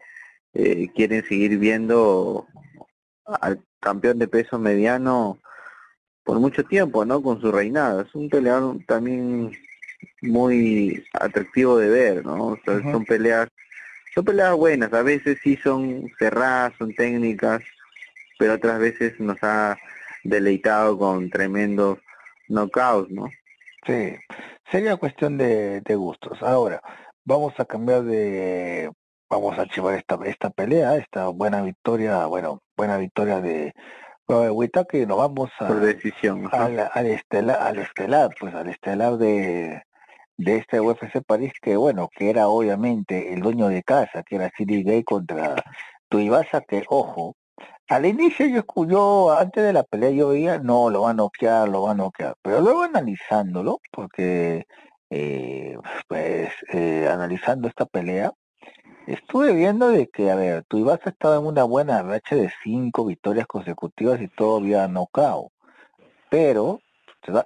eh, 0.53 0.89
quieren 0.95 1.25
seguir 1.25 1.59
viendo 1.59 2.47
al 3.25 3.61
campeón 3.81 4.19
de 4.19 4.29
peso 4.29 4.59
mediano 4.59 5.39
por 6.23 6.39
mucho 6.41 6.65
tiempo, 6.65 7.05
¿no? 7.05 7.23
Con 7.23 7.41
su 7.41 7.51
reinado. 7.51 8.03
Es 8.03 8.15
un 8.15 8.29
peleador 8.29 8.79
también 8.87 9.53
muy 10.23 11.05
atractivo 11.13 11.79
de 11.79 11.89
ver, 11.89 12.25
¿no? 12.25 12.49
O 12.49 12.59
sea, 12.65 12.81
son 12.93 13.05
peleas, 13.05 13.49
son 14.15 14.25
peleas 14.25 14.55
buenas, 14.55 14.93
a 14.93 15.03
veces 15.03 15.39
sí 15.43 15.57
son 15.63 16.11
cerradas, 16.19 16.73
son 16.79 16.95
técnicas, 16.95 17.63
pero 18.39 18.55
otras 18.55 18.79
veces 18.79 19.19
nos 19.21 19.37
ha 19.43 19.77
deleitado 20.23 20.99
con 20.99 21.31
tremendos 21.31 21.99
knockouts, 22.49 23.11
¿no? 23.11 23.27
Sí, 23.87 24.17
sería 24.71 24.97
cuestión 24.97 25.37
de, 25.37 25.81
de 25.83 25.95
gustos. 25.95 26.43
Ahora, 26.43 26.81
vamos 27.25 27.53
a 27.59 27.65
cambiar 27.65 28.03
de, 28.05 28.91
vamos 29.29 29.59
a 29.59 29.63
archivar 29.63 29.95
esta, 29.95 30.19
esta 30.25 30.51
pelea, 30.51 30.97
esta 30.97 31.29
buena 31.29 31.63
victoria, 31.63 32.27
bueno, 32.27 32.63
buena 32.77 32.97
victoria 32.97 33.41
de 33.41 33.73
que 34.89 35.07
nos 35.07 35.19
vamos 35.19 35.51
a, 35.61 35.67
Por 35.67 35.81
decisión. 35.81 36.49
al, 36.53 36.91
al, 36.93 37.07
estelar, 37.07 37.61
al 37.61 37.79
estelar, 37.79 38.31
pues 38.39 38.55
al 38.55 38.69
estelar 38.69 39.19
de, 39.19 39.83
de 40.37 40.57
este 40.57 40.81
UFC 40.81 41.23
París, 41.27 41.53
que 41.61 41.77
bueno, 41.77 42.09
que 42.09 42.31
era 42.31 42.49
obviamente 42.49 43.35
el 43.35 43.41
dueño 43.41 43.69
de 43.69 43.83
casa, 43.83 44.23
que 44.23 44.37
era 44.37 44.51
City 44.57 44.83
Gay 44.83 45.05
contra 45.05 45.57
Tuivasa, 46.09 46.63
que 46.63 46.85
ojo, 46.89 47.37
al 47.89 48.07
inicio 48.07 48.47
yo, 48.47 48.65
yo, 48.87 49.33
antes 49.39 49.63
de 49.65 49.73
la 49.73 49.83
pelea 49.85 50.11
yo 50.11 50.29
veía, 50.29 50.59
no, 50.59 50.91
lo 50.91 51.03
va 51.03 51.11
a 51.11 51.15
noquear, 51.15 51.69
lo 51.69 51.83
va 51.83 51.93
a 51.93 51.95
noquear, 51.95 52.35
pero 52.43 52.61
luego 52.61 52.83
analizándolo, 52.83 53.81
porque 53.93 54.67
eh, 55.11 55.77
pues 56.09 56.51
eh, 56.73 57.09
analizando 57.11 57.69
esta 57.69 57.87
pelea, 57.87 58.33
estuve 59.07 59.53
viendo 59.55 59.89
de 59.89 60.09
que, 60.09 60.31
a 60.31 60.37
ver, 60.37 60.65
tu 60.65 60.79
Ibasa 60.79 61.11
estaba 61.11 61.37
en 61.37 61.47
una 61.47 61.65
buena 61.65 62.03
racha 62.03 62.37
de 62.37 62.51
cinco 62.63 63.05
victorias 63.07 63.47
consecutivas 63.47 64.21
y 64.21 64.29
todo 64.29 64.59
había 64.59 64.89
nocao, 64.89 65.53
pero 66.31 66.81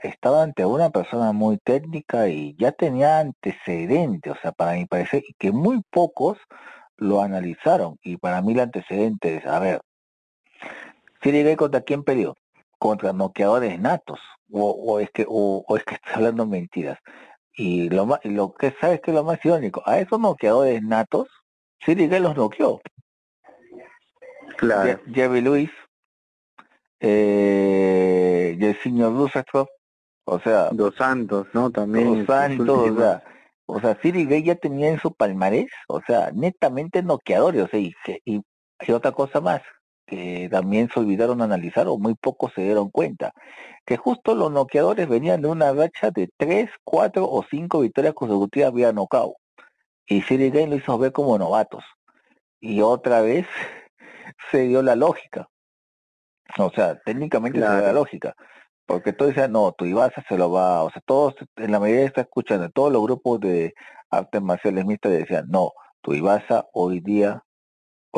estaba 0.02 0.42
ante 0.42 0.64
una 0.66 0.90
persona 0.90 1.32
muy 1.32 1.58
técnica 1.58 2.28
y 2.28 2.56
ya 2.58 2.72
tenía 2.72 3.20
antecedentes, 3.20 4.32
o 4.32 4.36
sea, 4.40 4.52
para 4.52 4.72
mi 4.74 4.86
parecer, 4.86 5.22
que 5.38 5.52
muy 5.52 5.82
pocos 5.90 6.38
lo 6.96 7.22
analizaron, 7.22 7.96
y 8.02 8.16
para 8.16 8.42
mí 8.42 8.52
el 8.54 8.60
antecedente 8.60 9.36
es, 9.36 9.46
a 9.46 9.58
ver, 9.60 9.80
Siri 11.22 11.56
contra 11.56 11.80
quién 11.80 12.04
peleó? 12.04 12.36
Contra 12.78 13.12
noqueadores 13.12 13.78
natos, 13.80 14.20
o, 14.52 14.70
o 14.70 15.00
es 15.00 15.10
que, 15.10 15.24
o, 15.28 15.64
o 15.66 15.76
es 15.76 15.84
que 15.84 15.94
está 15.96 16.14
hablando 16.16 16.46
mentiras. 16.46 16.98
Y 17.52 17.90
lo 17.90 18.06
más, 18.06 18.20
lo 18.24 18.54
que 18.54 18.74
sabes 18.80 19.00
que 19.00 19.10
es 19.10 19.16
lo 19.16 19.24
más 19.24 19.44
irónico, 19.44 19.82
a 19.84 19.98
esos 19.98 20.20
noqueadores 20.20 20.82
natos, 20.82 21.28
Siri 21.84 22.08
los 22.08 22.36
noqueó. 22.36 22.80
Claro. 24.56 25.00
Jerry 25.12 25.40
Luis, 25.40 25.70
eh, 27.00 28.56
y 28.58 28.64
el 28.64 28.80
señor 28.82 29.14
Roosevelt, 29.14 29.68
o 30.24 30.40
sea, 30.40 30.70
Dos 30.72 30.96
Santos, 30.96 31.46
¿no? 31.52 31.70
También. 31.70 32.24
Dos 32.24 32.26
Santos, 32.26 32.90
o 32.90 32.96
sea, 32.96 33.22
o 33.66 33.80
sea, 33.80 33.98
Siri 34.02 34.24
Gay 34.24 34.42
ya 34.42 34.56
tenía 34.56 34.88
en 34.88 34.98
su 34.98 35.14
palmarés, 35.14 35.70
o 35.88 36.00
sea, 36.00 36.30
netamente 36.32 37.02
noqueadores, 37.02 37.62
o 37.62 37.68
sea, 37.68 37.78
y, 37.78 37.94
y 38.24 38.40
hay 38.78 38.94
otra 38.94 39.12
cosa 39.12 39.40
más, 39.40 39.62
que 40.08 40.48
también 40.50 40.88
se 40.92 41.00
olvidaron 41.00 41.42
analizar 41.42 41.86
o 41.86 41.98
muy 41.98 42.14
pocos 42.14 42.52
se 42.54 42.62
dieron 42.62 42.90
cuenta, 42.90 43.32
que 43.86 43.96
justo 43.98 44.34
los 44.34 44.50
noqueadores 44.50 45.06
venían 45.06 45.42
de 45.42 45.48
una 45.48 45.72
racha 45.72 46.10
de 46.10 46.30
tres, 46.36 46.70
cuatro 46.82 47.30
o 47.30 47.44
cinco 47.48 47.80
victorias 47.80 48.14
consecutivas 48.14 48.72
vía 48.72 48.92
knockout. 48.92 49.34
Y 50.06 50.22
Siri 50.22 50.50
Gay 50.50 50.66
lo 50.66 50.76
hizo 50.76 50.96
ver 50.98 51.12
como 51.12 51.38
novatos. 51.38 51.84
Y 52.60 52.80
otra 52.80 53.20
vez 53.20 53.46
se 54.50 54.62
dio 54.62 54.82
la 54.82 54.96
lógica. 54.96 55.48
O 56.58 56.70
sea, 56.70 56.98
técnicamente 57.04 57.60
se 57.60 57.66
dio 57.66 57.80
la 57.80 57.92
lógica. 57.92 58.34
Porque 58.86 59.12
todos 59.12 59.34
decían, 59.34 59.52
no, 59.52 59.72
tu 59.72 59.84
Ibasa 59.84 60.24
se 60.26 60.38
lo 60.38 60.50
va, 60.50 60.82
o 60.82 60.90
sea, 60.90 61.02
todos, 61.04 61.34
en 61.56 61.70
la 61.70 61.78
mayoría 61.78 62.06
está 62.06 62.22
escuchando, 62.22 62.70
todos 62.70 62.90
los 62.90 63.02
grupos 63.02 63.38
de 63.40 63.74
artes 64.10 64.40
marciales 64.40 64.86
mixtas 64.86 65.12
decían, 65.12 65.44
no, 65.48 65.72
tu 66.00 66.14
Ibasa 66.14 66.66
hoy 66.72 67.00
día 67.00 67.44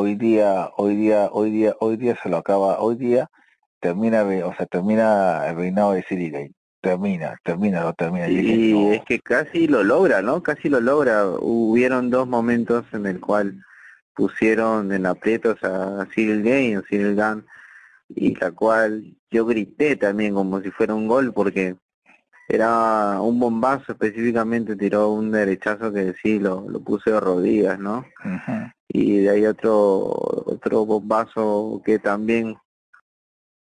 hoy 0.00 0.14
día, 0.14 0.71
hoy 0.78 0.97
día, 0.97 1.28
hoy 1.30 1.50
día, 1.50 1.76
hoy 1.78 1.97
día 1.99 2.19
se 2.23 2.30
lo 2.30 2.38
acaba, 2.38 2.80
hoy 2.80 2.97
día 2.97 3.28
termina, 3.80 4.23
o 4.23 4.54
sea, 4.57 4.66
termina 4.66 5.47
el 5.47 5.57
reinado 5.57 5.92
de 5.92 6.02
Siri 6.04 6.33
termina, 6.80 7.38
termina, 7.45 7.83
lo 7.83 7.92
termina. 7.92 8.28
Y, 8.28 8.95
es 8.95 9.04
que 9.04 9.21
casi 9.21 9.66
lo 9.69 9.85
logra, 9.85 10.23
¿no? 10.23 10.42
Casi 10.42 10.71
lo 10.71 10.80
logra. 10.80 11.26
Hubieron 11.26 12.09
dos 12.09 12.26
momentos 12.26 12.87
en 12.92 13.04
el 13.04 13.21
cual 13.21 13.62
pusieron 14.14 14.90
en 14.92 15.04
aprietos 15.04 15.62
a 15.62 16.07
Cyril 16.14 16.42
Gay, 16.42 16.75
a 16.75 16.83
Cyril 16.83 17.14
Gunn, 17.14 17.47
y 18.09 18.35
la 18.37 18.50
cual 18.52 19.14
yo 19.30 19.45
grité 19.45 19.97
también 19.97 20.33
como 20.33 20.62
si 20.62 20.71
fuera 20.71 20.95
un 20.95 21.07
gol 21.07 21.35
porque 21.35 21.76
era 22.52 23.21
un 23.21 23.38
bombazo 23.38 23.92
específicamente, 23.92 24.75
tiró 24.75 25.11
un 25.11 25.30
derechazo 25.30 25.92
que 25.92 26.14
sí, 26.21 26.40
lo, 26.40 26.69
lo 26.69 26.80
puse 26.80 27.12
de 27.12 27.21
rodillas, 27.21 27.78
¿no? 27.78 28.04
Y 28.88 29.19
de 29.19 29.30
ahí 29.30 29.47
otro, 29.47 29.73
otro 30.47 30.85
bombazo 30.85 31.80
que 31.85 32.00
también 32.00 32.57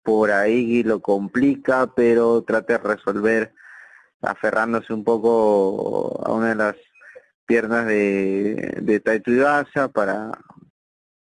por 0.04 0.32
ahí 0.32 0.84
lo 0.84 1.02
complica, 1.02 1.92
pero 1.94 2.44
trata 2.44 2.78
de 2.78 2.96
resolver 2.96 3.54
aferrándose 4.22 4.94
un 4.94 5.04
poco 5.04 6.24
a 6.26 6.32
una 6.32 6.50
de 6.50 6.56
las 6.56 6.76
piernas 7.46 7.88
de, 7.88 8.80
de 8.82 9.00
Taito 9.02 9.32
para, 9.92 10.32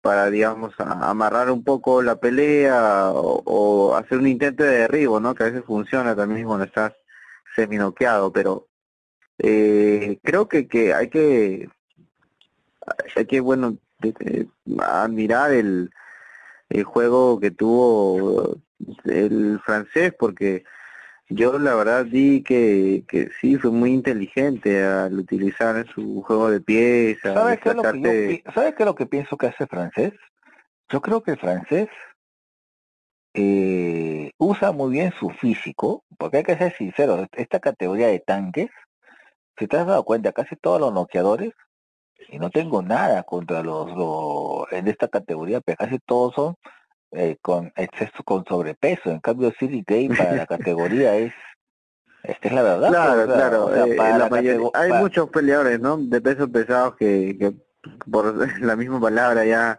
para 0.02 0.28
digamos 0.28 0.74
amarrar 0.78 1.50
un 1.50 1.64
poco 1.64 2.02
la 2.02 2.16
pelea 2.16 3.10
o, 3.10 3.42
o, 3.46 3.96
hacer 3.96 4.18
un 4.18 4.26
intento 4.26 4.64
de 4.64 4.80
derribo, 4.80 5.18
¿no? 5.18 5.34
Que 5.34 5.44
a 5.44 5.46
veces 5.46 5.64
funciona 5.64 6.14
también 6.14 6.46
cuando 6.46 6.66
estás 6.66 6.92
seminoqueado, 7.54 8.32
pero 8.32 8.68
eh, 9.38 10.18
creo 10.22 10.48
que, 10.48 10.68
que 10.68 10.94
hay 10.94 11.08
que 11.08 11.68
hay 13.16 13.26
que 13.26 13.40
bueno 13.40 13.78
admirar 14.80 15.52
el, 15.52 15.90
el 16.68 16.84
juego 16.84 17.40
que 17.40 17.50
tuvo 17.50 18.58
el 19.04 19.60
francés 19.64 20.14
porque 20.18 20.64
yo 21.30 21.58
la 21.58 21.74
verdad 21.74 22.04
di 22.04 22.42
que, 22.42 23.04
que 23.08 23.30
sí 23.40 23.56
fue 23.56 23.70
muy 23.70 23.92
inteligente 23.92 24.84
al 24.84 25.18
utilizar 25.18 25.86
su 25.94 26.22
juego 26.22 26.50
de 26.50 26.60
pies 26.60 27.18
¿Sabes 27.22 27.60
qué, 27.60 27.70
es 27.70 27.74
lo 27.76 27.82
que 27.82 28.44
¿Sabes 28.54 28.74
qué 28.74 28.82
es 28.82 28.86
lo 28.86 28.94
que 28.94 29.06
pienso 29.06 29.36
que 29.38 29.46
hace 29.46 29.66
francés? 29.66 30.12
Yo 30.90 31.00
creo 31.00 31.22
que 31.22 31.32
el 31.32 31.38
francés 31.38 31.88
eh, 33.34 34.30
usa 34.38 34.72
muy 34.72 34.92
bien 34.92 35.12
su 35.18 35.30
físico, 35.30 36.04
porque 36.18 36.38
hay 36.38 36.44
que 36.44 36.56
ser 36.56 36.74
sincero, 36.76 37.26
esta 37.32 37.60
categoría 37.60 38.08
de 38.08 38.20
tanques, 38.20 38.70
si 39.58 39.66
te 39.66 39.76
has 39.76 39.86
dado 39.86 40.04
cuenta, 40.04 40.32
casi 40.32 40.56
todos 40.56 40.80
los 40.80 40.92
noqueadores, 40.92 41.52
y 42.28 42.38
no 42.38 42.50
tengo 42.50 42.82
nada 42.82 43.22
contra 43.24 43.62
los, 43.62 43.90
en 44.72 44.88
esta 44.88 45.08
categoría, 45.08 45.60
pero 45.60 45.76
casi 45.76 45.98
todos 45.98 46.34
son 46.34 46.54
eh, 47.12 47.36
con 47.42 47.72
exceso, 47.76 48.22
con 48.24 48.44
sobrepeso, 48.46 49.10
en 49.10 49.20
cambio 49.20 49.52
City 49.58 49.84
Gay 49.86 50.08
para 50.08 50.34
la 50.34 50.46
categoría 50.46 51.16
es 51.16 51.32
esta 52.24 52.48
es 52.48 52.54
la 52.54 52.62
verdad. 52.62 52.88
Claro, 52.88 53.70
claro. 53.70 54.70
hay 54.72 54.92
muchos 54.92 55.28
peleadores, 55.28 55.78
¿no? 55.78 55.98
De 55.98 56.22
pesos 56.22 56.48
pesados 56.48 56.96
que, 56.96 57.36
que 57.38 57.52
por 58.10 58.34
la 58.60 58.76
misma 58.76 58.98
palabra 58.98 59.44
ya 59.44 59.78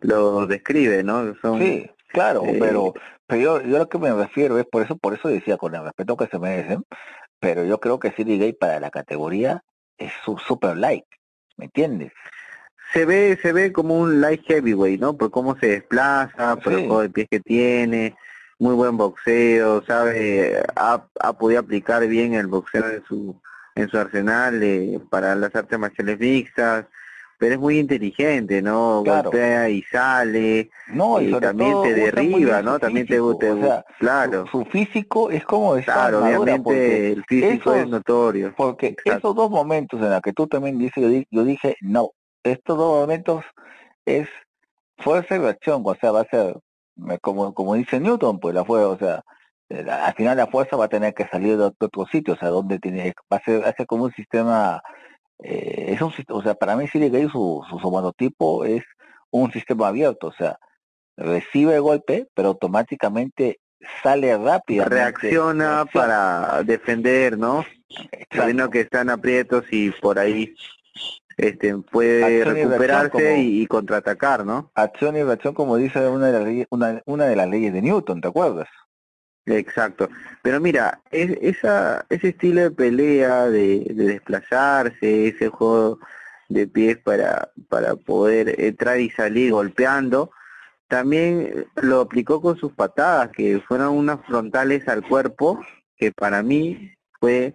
lo 0.00 0.46
describe, 0.46 1.04
¿no? 1.04 1.34
Son, 1.40 1.60
sí, 1.60 1.88
Claro, 2.08 2.42
pero, 2.58 2.94
pero 3.26 3.40
yo, 3.40 3.60
yo 3.62 3.78
lo 3.78 3.88
que 3.88 3.98
me 3.98 4.12
refiero 4.12 4.58
es 4.58 4.66
por 4.66 4.82
eso, 4.82 4.96
por 4.96 5.14
eso 5.14 5.28
decía 5.28 5.56
con 5.56 5.74
el 5.74 5.82
respeto 5.82 6.16
que 6.16 6.26
se 6.28 6.38
merecen, 6.38 6.84
pero 7.40 7.64
yo 7.64 7.80
creo 7.80 7.98
que 7.98 8.12
City 8.12 8.38
Gay 8.38 8.52
para 8.52 8.80
la 8.80 8.90
categoría 8.90 9.62
es 9.98 10.12
su 10.24 10.38
super 10.38 10.76
light, 10.76 11.04
¿me 11.56 11.66
entiendes? 11.66 12.12
Se 12.92 13.04
ve, 13.04 13.38
se 13.42 13.52
ve 13.52 13.72
como 13.72 13.98
un 13.98 14.20
light 14.20 14.44
heavyweight, 14.46 15.00
¿no? 15.00 15.16
Por 15.16 15.30
cómo 15.30 15.58
se 15.58 15.66
desplaza, 15.66 16.56
por 16.56 16.72
el 16.72 16.86
juego 16.86 17.02
de 17.02 17.10
pies 17.10 17.26
que 17.28 17.40
tiene, 17.40 18.14
muy 18.58 18.74
buen 18.74 18.96
boxeo, 18.96 19.84
sabe, 19.84 20.62
ha, 20.76 21.04
ha 21.20 21.32
podido 21.34 21.60
aplicar 21.60 22.06
bien 22.06 22.34
el 22.34 22.46
boxeo 22.46 22.88
en 22.88 23.04
su, 23.04 23.40
en 23.74 23.88
su 23.88 23.98
arsenal 23.98 24.62
eh, 24.62 25.00
para 25.10 25.34
las 25.34 25.54
artes 25.54 25.78
marciales 25.78 26.18
mixtas, 26.18 26.86
pero 27.38 27.54
es 27.54 27.60
muy 27.60 27.78
inteligente, 27.78 28.62
¿no? 28.62 29.02
Golpea 29.04 29.68
y 29.68 29.82
sale, 29.82 30.70
no, 30.88 31.20
y, 31.20 31.32
también 31.38 31.82
te 31.82 31.94
derriba, 31.94 32.62
¿no? 32.62 32.78
También 32.78 33.06
te, 33.06 33.18
te 33.38 33.82
claro. 33.98 34.46
Su, 34.50 34.64
físico 34.64 35.30
es 35.30 35.44
como 35.44 35.76
esa 35.76 35.92
Claro, 35.92 36.24
obviamente 36.24 37.12
el 37.12 37.24
físico 37.24 37.74
es 37.74 37.88
notorio. 37.88 38.54
Porque 38.56 38.96
esos 39.04 39.34
dos 39.34 39.50
momentos 39.50 40.00
en 40.00 40.10
los 40.10 40.20
que 40.20 40.32
tú 40.32 40.46
también 40.46 40.78
dices, 40.78 41.26
yo, 41.30 41.44
dije, 41.44 41.76
no, 41.80 42.10
estos 42.42 42.78
dos 42.78 43.00
momentos 43.00 43.44
es 44.04 44.28
fuerza 44.98 45.36
y 45.36 45.38
reacción, 45.38 45.82
o 45.84 45.94
sea, 45.94 46.12
va 46.12 46.22
a 46.22 46.28
ser, 46.28 46.56
como, 47.20 47.52
como 47.52 47.74
dice 47.74 48.00
Newton, 48.00 48.38
pues 48.40 48.54
la 48.54 48.64
fuerza, 48.64 48.88
o 48.88 48.98
sea, 48.98 49.22
eh, 49.68 49.84
al 49.90 50.14
final 50.14 50.36
la 50.36 50.46
fuerza 50.46 50.76
va 50.76 50.86
a 50.86 50.88
tener 50.88 51.12
que 51.12 51.26
salir 51.26 51.58
de 51.58 51.64
otro 51.64 52.06
sitio, 52.10 52.34
o 52.34 52.36
sea, 52.36 52.48
donde 52.48 52.78
tiene, 52.78 53.12
va 53.30 53.38
a 53.38 53.42
ser, 53.42 53.62
va 53.62 53.68
a 53.68 53.74
ser 53.74 53.86
como 53.86 54.04
un 54.04 54.12
sistema 54.12 54.80
eh, 55.38 55.86
es 55.88 56.00
un, 56.00 56.12
o 56.28 56.42
sea, 56.42 56.54
para 56.54 56.76
mí 56.76 56.88
Siri 56.88 57.10
Gay 57.10 57.28
su, 57.28 57.62
su 57.68 57.90
monotipo 57.90 58.64
es 58.64 58.82
un 59.30 59.52
sistema 59.52 59.88
abierto, 59.88 60.28
o 60.28 60.32
sea, 60.32 60.58
recibe 61.16 61.74
el 61.74 61.82
golpe, 61.82 62.28
pero 62.34 62.48
automáticamente 62.48 63.60
sale 64.02 64.36
rápido. 64.36 64.84
Reacciona 64.84 65.84
para 65.92 66.62
defender, 66.64 67.38
¿no? 67.38 67.64
Sabiendo 68.30 68.70
que 68.70 68.80
están 68.80 69.10
aprietos 69.10 69.64
y 69.70 69.90
por 69.90 70.18
ahí 70.18 70.54
este 71.36 71.76
puede 71.76 72.44
recuperarse 72.44 73.38
y, 73.38 73.66
contraatacar, 73.66 74.46
¿no? 74.46 74.70
Acción 74.74 75.16
y 75.16 75.22
reacción, 75.22 75.54
como 75.54 75.76
dice 75.76 76.06
una 76.08 76.30
de 76.30 76.32
las 76.32 76.66
una, 76.70 77.02
una 77.04 77.26
de 77.26 77.36
las 77.36 77.48
leyes 77.48 77.72
de 77.72 77.82
Newton, 77.82 78.20
¿te 78.20 78.28
acuerdas? 78.28 78.68
Exacto. 79.46 80.08
Pero 80.42 80.60
mira, 80.60 81.00
es, 81.10 81.30
esa, 81.40 82.04
ese 82.08 82.28
estilo 82.30 82.62
de 82.62 82.70
pelea, 82.72 83.46
de, 83.48 83.86
de 83.94 84.04
desplazarse, 84.04 85.28
ese 85.28 85.48
juego 85.48 86.00
de 86.48 86.66
pies 86.66 86.98
para, 86.98 87.50
para 87.68 87.96
poder 87.96 88.60
entrar 88.60 89.00
y 89.00 89.10
salir 89.10 89.52
golpeando, 89.52 90.30
también 90.88 91.66
lo 91.76 92.00
aplicó 92.00 92.40
con 92.40 92.56
sus 92.56 92.72
patadas, 92.72 93.30
que 93.30 93.60
fueron 93.66 93.94
unas 93.94 94.24
frontales 94.26 94.86
al 94.88 95.06
cuerpo, 95.06 95.60
que 95.96 96.12
para 96.12 96.42
mí 96.42 96.92
fue 97.20 97.54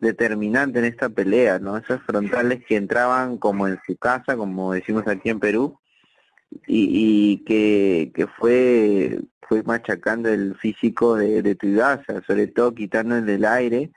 determinante 0.00 0.78
en 0.78 0.84
esta 0.86 1.08
pelea, 1.08 1.58
¿no? 1.58 1.76
Esas 1.76 2.00
frontales 2.02 2.64
que 2.66 2.76
entraban 2.76 3.38
como 3.38 3.68
en 3.68 3.78
su 3.86 3.96
casa, 3.96 4.36
como 4.36 4.72
decimos 4.72 5.06
aquí 5.06 5.30
en 5.30 5.40
Perú, 5.40 5.78
y, 6.66 6.88
y 7.32 7.44
que, 7.44 8.12
que 8.14 8.26
fue 8.26 9.20
fue 9.50 9.64
machacando 9.64 10.28
el 10.28 10.54
físico 10.54 11.16
de, 11.16 11.42
de 11.42 11.56
Tuidaza, 11.56 12.22
sobre 12.24 12.46
todo 12.46 12.72
quitándole 12.72 13.34
el 13.34 13.44
aire, 13.44 13.90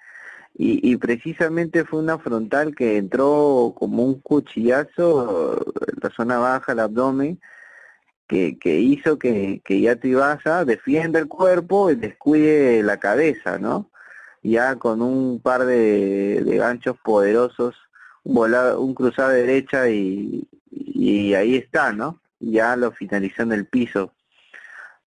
y, 0.56 0.92
y, 0.92 0.98
precisamente 0.98 1.86
fue 1.86 2.00
una 2.00 2.18
frontal 2.18 2.76
que 2.76 2.98
entró 2.98 3.76
como 3.78 4.04
un 4.04 4.20
cuchillazo 4.20 5.64
en 5.88 6.00
la 6.02 6.10
zona 6.10 6.40
baja, 6.40 6.72
el 6.72 6.80
abdomen, 6.80 7.40
que, 8.28 8.58
hizo 8.80 9.20
que, 9.20 9.62
que 9.64 9.80
ya 9.80 9.96
Tuibaza 9.96 10.66
defienda 10.66 11.20
el 11.20 11.28
cuerpo 11.28 11.92
y 11.92 11.96
descuide 11.98 12.82
la 12.82 12.98
cabeza, 13.00 13.60
¿no? 13.60 13.92
Ya 14.42 14.78
con 14.78 15.04
un 15.04 15.40
par 15.40 15.66
de, 15.66 16.42
de 16.44 16.58
ganchos 16.58 16.98
poderosos, 17.04 17.76
un, 18.24 18.34
volado, 18.34 18.82
un 18.82 18.96
cruzado 18.96 19.30
derecha 19.30 19.88
y, 19.88 20.48
y 20.72 21.36
ahí 21.36 21.56
está, 21.58 21.94
¿no? 21.94 22.20
Ya 22.40 22.76
lo 22.76 22.92
finalizó 22.92 23.44
en 23.44 23.52
el 23.52 23.68
piso 23.68 24.14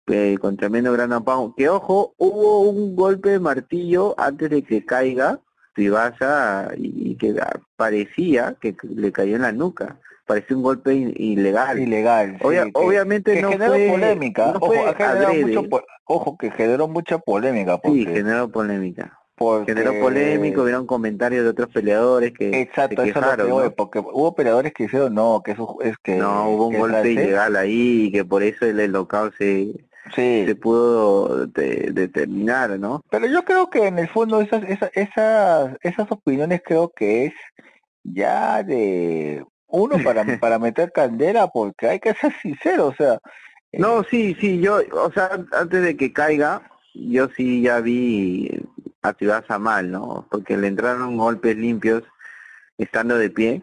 eh, 0.10 0.38
con 0.40 0.58
tremendo 0.58 0.92
gran 0.92 1.14
apagón. 1.14 1.54
Que 1.56 1.70
ojo, 1.70 2.14
hubo 2.18 2.62
un 2.62 2.96
golpe 2.96 3.30
de 3.30 3.40
martillo 3.40 4.16
antes 4.18 4.50
de 4.50 4.64
que 4.64 4.86
caiga 4.86 5.40
Tibasa 5.76 6.72
y, 6.78 7.16
que 7.16 7.36
parecía 7.76 8.56
que 8.60 8.76
le 8.84 9.12
cayó 9.12 9.36
en 9.36 9.44
la 9.44 9.52
nuca. 9.52 9.98
Parecía 10.26 10.58
un 10.58 10.64
golpe 10.64 10.94
ilegal. 10.94 11.80
Ilegal. 11.80 12.38
obviamente 12.42 13.42
no 13.42 13.50
generó 13.50 13.74
fue 13.74 13.90
polémica. 13.90 14.54
ojo, 14.60 15.82
ojo, 16.06 16.38
que 16.38 16.52
generó 16.52 16.88
mucha 16.88 17.18
polémica. 17.18 17.78
Porque... 17.78 18.00
Sí, 18.00 18.06
generó 18.06 18.50
polémica. 18.50 19.20
Generó 19.66 19.94
polémico, 20.02 20.64
hubieron 20.64 20.86
comentarios 20.86 21.44
de 21.44 21.50
otros 21.52 21.70
peleadores 21.70 22.34
que 22.34 22.62
Exacto, 22.62 23.04
eso 23.04 23.22
lo 23.38 23.74
porque 23.74 24.00
hubo 24.00 24.36
peleadores 24.36 24.74
que 24.74 24.84
dijeron 24.84 25.14
no, 25.14 25.42
que 25.44 25.52
eso 25.52 25.78
es 25.82 25.98
que... 26.00 26.16
No, 26.16 26.50
hubo 26.50 26.68
un 26.68 26.78
golpe 26.78 27.12
ilegal 27.12 27.56
ahí 27.56 28.08
y 28.08 28.12
que 28.12 28.26
por 28.26 28.44
eso 28.44 28.66
el, 28.66 28.80
el 28.82 28.94
se, 29.38 29.89
sí. 30.16 30.46
se 30.46 30.56
pudo 30.56 31.46
determinar, 31.48 32.80
¿no? 32.80 33.02
Pero 33.10 33.28
yo 33.28 33.44
creo 33.44 33.70
que 33.70 33.88
en 33.88 34.00
el 34.00 34.10
fondo 34.10 34.42
esas, 34.42 34.64
esas, 34.64 34.92
esas, 34.94 35.78
esas 35.82 36.12
opiniones 36.12 36.62
creo 36.66 36.92
que 36.96 37.26
es 37.26 37.34
ya 38.04 38.64
de 38.64 39.44
uno 39.68 39.98
para, 40.04 40.24
para 40.40 40.60
meter 40.60 40.92
candela 40.92 41.48
porque 41.48 41.88
hay 41.88 42.00
que 42.00 42.14
ser 42.14 42.34
sincero, 42.42 42.88
o 42.88 42.96
sea... 42.96 43.20
No, 43.72 44.04
sí, 44.04 44.36
sí, 44.40 44.60
yo, 44.60 44.80
o 44.94 45.12
sea, 45.12 45.30
antes 45.52 45.84
de 45.84 45.96
que 45.96 46.12
caiga, 46.12 46.64
yo 46.96 47.30
sí 47.38 47.62
ya 47.62 47.80
vi 47.80 48.50
a 49.04 49.14
Tibasa 49.14 49.60
mal, 49.60 49.92
¿no? 49.92 50.28
Porque 50.32 50.58
le 50.58 50.68
entraron 50.68 51.18
golpes 51.18 51.56
limpios 51.56 52.04
estando 52.80 53.18
de 53.18 53.30
pie 53.30 53.62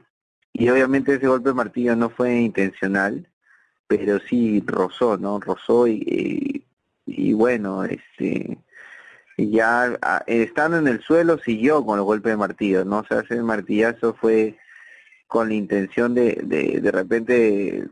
y 0.52 0.68
obviamente 0.68 1.14
ese 1.14 1.26
golpe 1.26 1.48
de 1.48 1.54
martillo 1.54 1.96
no 1.96 2.08
fue 2.08 2.36
intencional 2.36 3.28
pero 3.86 4.18
sí 4.20 4.62
rozó, 4.66 5.16
¿no? 5.16 5.40
Rozó 5.40 5.86
y, 5.86 6.64
y, 7.06 7.32
bueno, 7.32 7.84
este 7.84 8.58
ya 9.38 9.98
estando 10.26 10.78
en 10.78 10.88
el 10.88 11.02
suelo 11.02 11.38
siguió 11.38 11.84
con 11.84 11.98
los 11.98 12.06
golpes 12.06 12.32
de 12.32 12.36
martillo, 12.38 12.84
¿no? 12.84 13.00
O 13.00 13.04
sea, 13.06 13.20
ese 13.20 13.42
martillazo 13.42 14.14
fue 14.14 14.58
con 15.26 15.48
la 15.48 15.54
intención 15.54 16.14
de, 16.14 16.40
de, 16.44 16.80
de 16.80 16.90
repente 16.90 17.86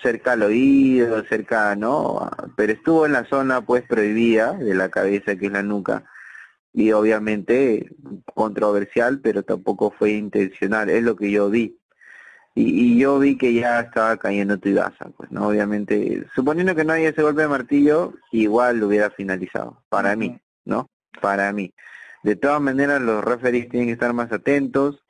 cerca 0.00 0.32
al 0.32 0.42
oído, 0.42 1.24
cerca, 1.24 1.74
¿no? 1.76 2.30
Pero 2.56 2.72
estuvo 2.72 3.06
en 3.06 3.12
la 3.12 3.24
zona 3.24 3.62
pues 3.62 3.82
prohibida 3.82 4.52
de 4.54 4.74
la 4.74 4.90
cabeza, 4.90 5.36
que 5.36 5.46
es 5.46 5.52
la 5.52 5.62
nuca, 5.62 6.04
y 6.72 6.92
obviamente 6.92 7.90
controversial, 8.34 9.20
pero 9.20 9.42
tampoco 9.42 9.90
fue 9.90 10.12
intencional, 10.12 10.88
es 10.90 11.02
lo 11.02 11.16
que 11.16 11.30
yo 11.30 11.50
vi 11.50 11.79
y, 12.54 12.98
yo 12.98 13.18
vi 13.18 13.38
que 13.38 13.54
ya 13.54 13.80
estaba 13.80 14.16
cayendo 14.16 14.58
Tuigasa, 14.58 15.10
pues, 15.16 15.30
¿no? 15.30 15.48
Obviamente, 15.48 16.24
suponiendo 16.34 16.74
que 16.74 16.84
no 16.84 16.92
haya 16.92 17.10
ese 17.10 17.22
golpe 17.22 17.42
de 17.42 17.48
martillo, 17.48 18.14
igual 18.32 18.78
lo 18.78 18.88
hubiera 18.88 19.10
finalizado, 19.10 19.82
para 19.88 20.16
mí, 20.16 20.38
¿no? 20.64 20.88
Para 21.20 21.52
mí. 21.52 21.72
De 22.22 22.36
todas 22.36 22.60
maneras, 22.60 23.00
los 23.00 23.24
referees 23.24 23.68
tienen 23.68 23.88
que 23.88 23.94
estar 23.94 24.12
más 24.12 24.32
atentos, 24.32 25.02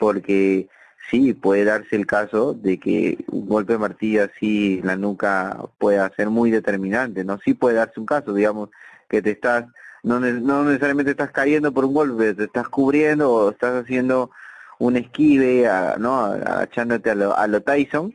porque 0.00 0.68
sí, 1.10 1.34
puede 1.34 1.64
darse 1.64 1.94
el 1.94 2.06
caso 2.06 2.54
de 2.54 2.78
que 2.78 3.24
un 3.28 3.48
golpe 3.48 3.74
de 3.74 3.78
martillo 3.78 4.24
así 4.24 4.78
en 4.80 4.86
la 4.86 4.96
nuca 4.96 5.58
pueda 5.78 6.10
ser 6.16 6.30
muy 6.30 6.50
determinante, 6.50 7.22
¿no? 7.24 7.38
Sí 7.44 7.54
puede 7.54 7.76
darse 7.76 8.00
un 8.00 8.06
caso, 8.06 8.32
digamos, 8.32 8.70
que 9.08 9.22
te 9.22 9.32
estás, 9.32 9.66
no, 10.02 10.20
no 10.20 10.64
necesariamente 10.64 11.12
estás 11.12 11.30
cayendo 11.30 11.72
por 11.72 11.84
un 11.84 11.94
golpe, 11.94 12.34
te 12.34 12.44
estás 12.44 12.68
cubriendo 12.68 13.30
o 13.30 13.50
estás 13.50 13.84
haciendo 13.84 14.30
un 14.78 14.96
esquive, 14.96 15.66
a, 15.68 15.96
¿no? 15.98 16.24
Agachándote 16.24 17.10
a 17.10 17.14
lo, 17.14 17.36
a 17.36 17.46
lo 17.46 17.62
Tyson 17.62 18.14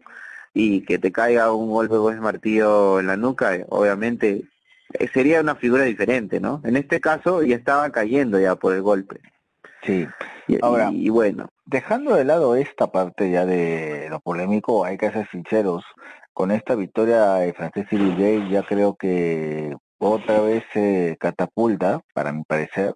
y 0.54 0.82
que 0.82 1.00
te 1.00 1.12
caiga 1.12 1.52
un 1.52 1.70
golpe 1.70 1.96
de 1.96 2.22
martillo 2.22 3.00
en 3.00 3.08
la 3.08 3.18
nuca, 3.18 3.58
obviamente 3.70 4.44
eh, 4.94 5.08
sería 5.08 5.42
una 5.42 5.56
figura 5.56 5.84
diferente, 5.84 6.40
¿no? 6.40 6.62
En 6.64 6.78
este 6.78 7.00
caso 7.02 7.44
ya 7.44 7.56
estaba 7.56 7.90
cayendo 7.92 8.40
ya 8.40 8.56
por 8.56 8.74
el 8.74 8.82
golpe. 8.82 9.20
Sí. 9.84 10.08
Y, 10.48 10.58
Ahora, 10.62 10.90
y, 10.92 11.10
bueno. 11.10 11.50
Dejando 11.66 12.16
de 12.16 12.26
lado 12.26 12.56
esta 12.56 12.88
parte 12.92 13.32
ya 13.32 13.46
de 13.46 14.08
lo 14.10 14.20
polémico, 14.20 14.86
hay 14.86 14.98
que 14.98 15.12
ser 15.12 15.28
sinceros. 15.30 15.84
Con 16.34 16.52
esta 16.52 16.76
victoria 16.76 17.36
de 17.36 17.54
Francis 17.54 17.88
Cyril 17.90 18.50
ya 18.50 18.64
creo 18.64 18.96
que 18.96 19.76
otra 20.00 20.42
vez 20.42 20.64
se 20.74 21.16
catapulta, 21.20 22.02
para 22.14 22.34
mi 22.34 22.44
parecer, 22.44 22.96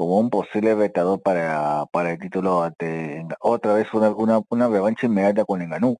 como 0.00 0.18
un 0.18 0.30
posible 0.30 0.74
retador 0.74 1.20
para, 1.20 1.84
para 1.92 2.12
el 2.12 2.18
título 2.18 2.62
ante 2.62 3.26
otra 3.38 3.74
vez 3.74 3.92
una, 3.92 4.08
una, 4.08 4.40
una 4.48 4.66
revancha 4.66 5.06
inmediata 5.06 5.44
con 5.44 5.60
Enganú. 5.60 5.98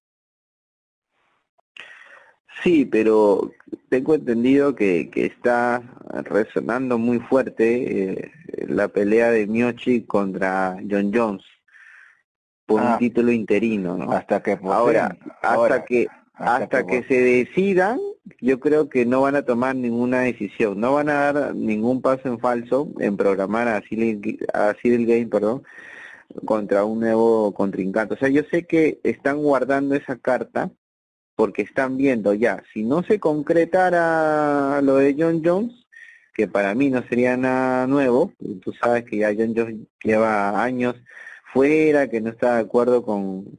Sí, 2.63 2.87
pero 2.87 3.51
tengo 3.91 4.15
entendido 4.15 4.75
que, 4.75 5.11
que 5.11 5.27
está 5.27 5.83
resonando 6.25 6.97
muy 6.97 7.19
fuerte 7.19 8.13
eh, 8.13 8.33
la 8.69 8.89
pelea 8.89 9.33
de 9.33 9.47
Miochi 9.47 10.07
contra 10.07 10.79
John 10.91 11.11
Jones 11.13 11.45
por 12.65 12.81
un 12.81 12.87
ah. 12.87 12.99
título 12.99 13.33
interino, 13.33 13.99
¿no? 13.99 14.13
Hasta 14.13 14.43
que 14.43 14.59
ahora, 14.63 15.15
hasta 15.43 15.85
que 15.85 16.07
hasta, 16.33 16.87
que, 16.87 17.03
se 17.03 17.21
decidan, 17.21 18.01
yo 18.41 18.61
creo 18.61 18.89
que 18.89 19.07
no 19.07 19.23
van 19.23 19.37
a 19.37 19.45
tomar 19.45 19.77
ninguna 19.77 20.21
decisión, 20.21 20.81
no 20.81 20.95
van 20.95 21.09
a 21.09 21.33
dar 21.33 21.55
ningún 21.55 22.03
paso 22.03 22.29
en 22.29 22.39
falso 22.39 22.89
en 22.99 23.17
programar 23.17 23.69
a 23.69 23.83
Civil, 23.83 25.07
Game, 25.07 25.27
perdón, 25.27 25.63
contra 26.45 26.85
un 26.85 27.01
nuevo 27.01 27.53
contrincante. 27.55 28.15
O 28.15 28.17
sea, 28.17 28.29
yo 28.29 28.43
sé 28.51 28.67
que 28.67 29.01
están 29.03 29.39
guardando 29.43 29.95
esa 29.95 30.17
carta 30.17 30.71
porque 31.37 31.63
están 31.63 31.97
viendo 31.97 32.35
ya, 32.35 32.63
si 32.73 32.85
no 32.85 33.03
se 33.03 33.19
concretara 33.19 34.81
lo 34.83 34.97
de 34.97 35.17
John 35.19 35.43
Jones, 35.45 35.87
que 36.35 36.47
para 36.47 36.75
mí 36.75 36.91
no 36.91 37.03
sería 37.09 37.37
nada 37.37 37.87
nuevo, 37.87 38.33
tú 38.63 38.73
sabes 38.75 39.05
que 39.05 39.19
ya 39.19 39.35
John 39.37 39.55
Jones 39.57 39.77
lleva 40.05 40.63
años 40.63 40.97
fuera, 41.53 42.09
que 42.09 42.21
no 42.21 42.31
está 42.31 42.57
de 42.57 42.61
acuerdo 42.63 43.03
con, 43.03 43.59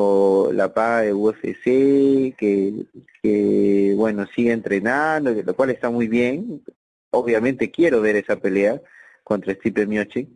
con 0.00 0.56
la 0.56 0.72
paga 0.72 1.02
de 1.02 1.12
UFC, 1.12 2.34
que, 2.36 2.86
que 3.22 3.94
bueno, 3.96 4.26
sigue 4.34 4.52
entrenando, 4.52 5.30
lo 5.30 5.54
cual 5.54 5.70
está 5.70 5.90
muy 5.90 6.08
bien. 6.08 6.62
Obviamente 7.10 7.70
quiero 7.70 8.00
ver 8.00 8.16
esa 8.16 8.36
pelea 8.36 8.80
contra 9.24 9.54
Stipe 9.54 9.86
Miocic, 9.86 10.28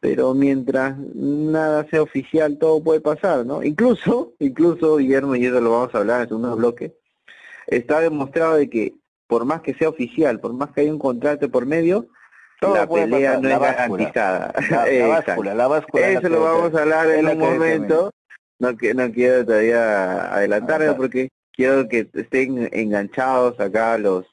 pero 0.00 0.34
mientras 0.34 0.98
nada 1.14 1.86
sea 1.88 2.02
oficial 2.02 2.58
todo 2.58 2.82
puede 2.82 3.00
pasar, 3.00 3.46
¿no? 3.46 3.62
Incluso, 3.62 4.32
incluso 4.40 4.96
Guillermo, 4.96 5.36
y 5.36 5.46
eso 5.46 5.60
lo 5.60 5.70
vamos 5.70 5.94
a 5.94 5.98
hablar 5.98 6.22
en 6.22 6.28
segundo 6.28 6.56
bloque, 6.56 6.96
está 7.68 8.00
demostrado 8.00 8.56
de 8.56 8.68
que 8.68 8.94
por 9.28 9.44
más 9.44 9.60
que 9.60 9.74
sea 9.74 9.88
oficial, 9.88 10.40
por 10.40 10.52
más 10.54 10.72
que 10.72 10.80
haya 10.80 10.92
un 10.92 10.98
contrato 10.98 11.48
por 11.50 11.66
medio, 11.66 12.08
la 12.60 12.88
pelea 12.88 13.38
no 13.38 13.48
es 13.48 13.60
garantizada. 13.60 14.52
La, 14.70 15.06
báscula, 15.08 15.54
la 15.54 15.68
báscula. 15.68 16.08
Eso 16.08 16.28
lo 16.28 16.42
vamos 16.42 16.74
a 16.74 16.82
hablar 16.82 17.10
en 17.10 17.28
un 17.28 17.38
momento. 17.38 18.10
No, 18.58 18.72
no 18.72 19.12
quiero 19.12 19.44
todavía 19.44 20.34
adelantarme 20.34 20.94
porque 20.94 21.28
quiero 21.52 21.88
que 21.88 22.08
estén 22.14 22.68
enganchados 22.72 23.58
acá 23.60 23.98
los 23.98 24.26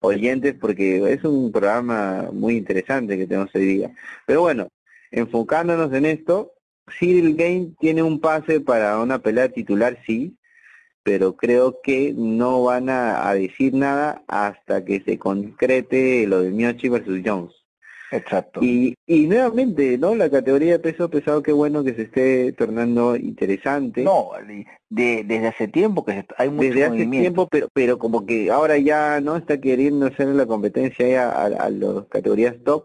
oyentes 0.00 0.54
porque 0.60 1.12
es 1.12 1.24
un 1.24 1.50
programa 1.50 2.28
muy 2.32 2.56
interesante 2.56 3.16
que 3.16 3.26
tenemos 3.26 3.54
hoy 3.54 3.64
día. 3.64 3.94
Pero 4.26 4.42
bueno, 4.42 4.68
enfocándonos 5.10 5.92
en 5.92 6.06
esto, 6.06 6.52
Cyril 6.98 7.34
Game 7.36 7.72
tiene 7.80 8.02
un 8.02 8.20
pase 8.20 8.60
para 8.60 8.98
una 9.00 9.18
pelea 9.18 9.48
titular, 9.48 9.98
sí, 10.06 10.36
pero 11.02 11.36
creo 11.36 11.80
que 11.82 12.14
no 12.16 12.64
van 12.64 12.88
a, 12.90 13.28
a 13.28 13.34
decir 13.34 13.74
nada 13.74 14.22
hasta 14.28 14.84
que 14.84 15.02
se 15.02 15.18
concrete 15.18 16.26
lo 16.26 16.40
de 16.42 16.50
Miochi 16.50 16.88
versus 16.88 17.20
Jones. 17.24 17.63
Exacto. 18.16 18.60
Y, 18.62 18.94
y 19.06 19.26
nuevamente, 19.26 19.98
¿no? 19.98 20.14
La 20.14 20.30
categoría 20.30 20.72
de 20.74 20.78
peso 20.78 21.10
pesado, 21.10 21.42
qué 21.42 21.52
bueno 21.52 21.82
que 21.82 21.94
se 21.94 22.02
esté 22.02 22.52
tornando 22.52 23.16
interesante. 23.16 24.02
No, 24.04 24.30
de, 24.46 24.66
de- 24.88 25.24
desde 25.24 25.48
hace 25.48 25.68
tiempo 25.68 26.04
que 26.04 26.12
se- 26.12 26.26
hay 26.38 26.48
mucho 26.48 26.68
Desde 26.68 26.84
hace 26.84 26.90
movimiento. 26.90 27.20
tiempo, 27.22 27.48
pero 27.50 27.68
pero 27.74 27.98
como 27.98 28.24
que 28.24 28.50
ahora 28.50 28.78
ya 28.78 29.20
no 29.20 29.36
está 29.36 29.60
queriendo 29.60 30.06
hacer 30.06 30.28
la 30.28 30.46
competencia 30.46 31.28
a, 31.30 31.46
a 31.46 31.70
las 31.70 32.04
categorías 32.08 32.54
top 32.64 32.84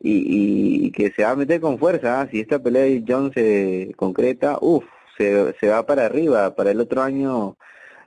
y, 0.00 0.86
y 0.86 0.90
que 0.92 1.10
se 1.12 1.22
va 1.24 1.30
a 1.30 1.36
meter 1.36 1.60
con 1.60 1.78
fuerza. 1.78 2.20
¿ah? 2.20 2.28
Si 2.30 2.40
esta 2.40 2.58
pelea 2.62 2.82
de 2.82 3.04
John 3.08 3.32
se 3.34 3.92
concreta, 3.96 4.58
uff, 4.60 4.84
se, 5.16 5.54
se 5.60 5.68
va 5.68 5.86
para 5.86 6.06
arriba. 6.06 6.54
Para 6.54 6.72
el 6.72 6.80
otro 6.80 7.02
año 7.02 7.56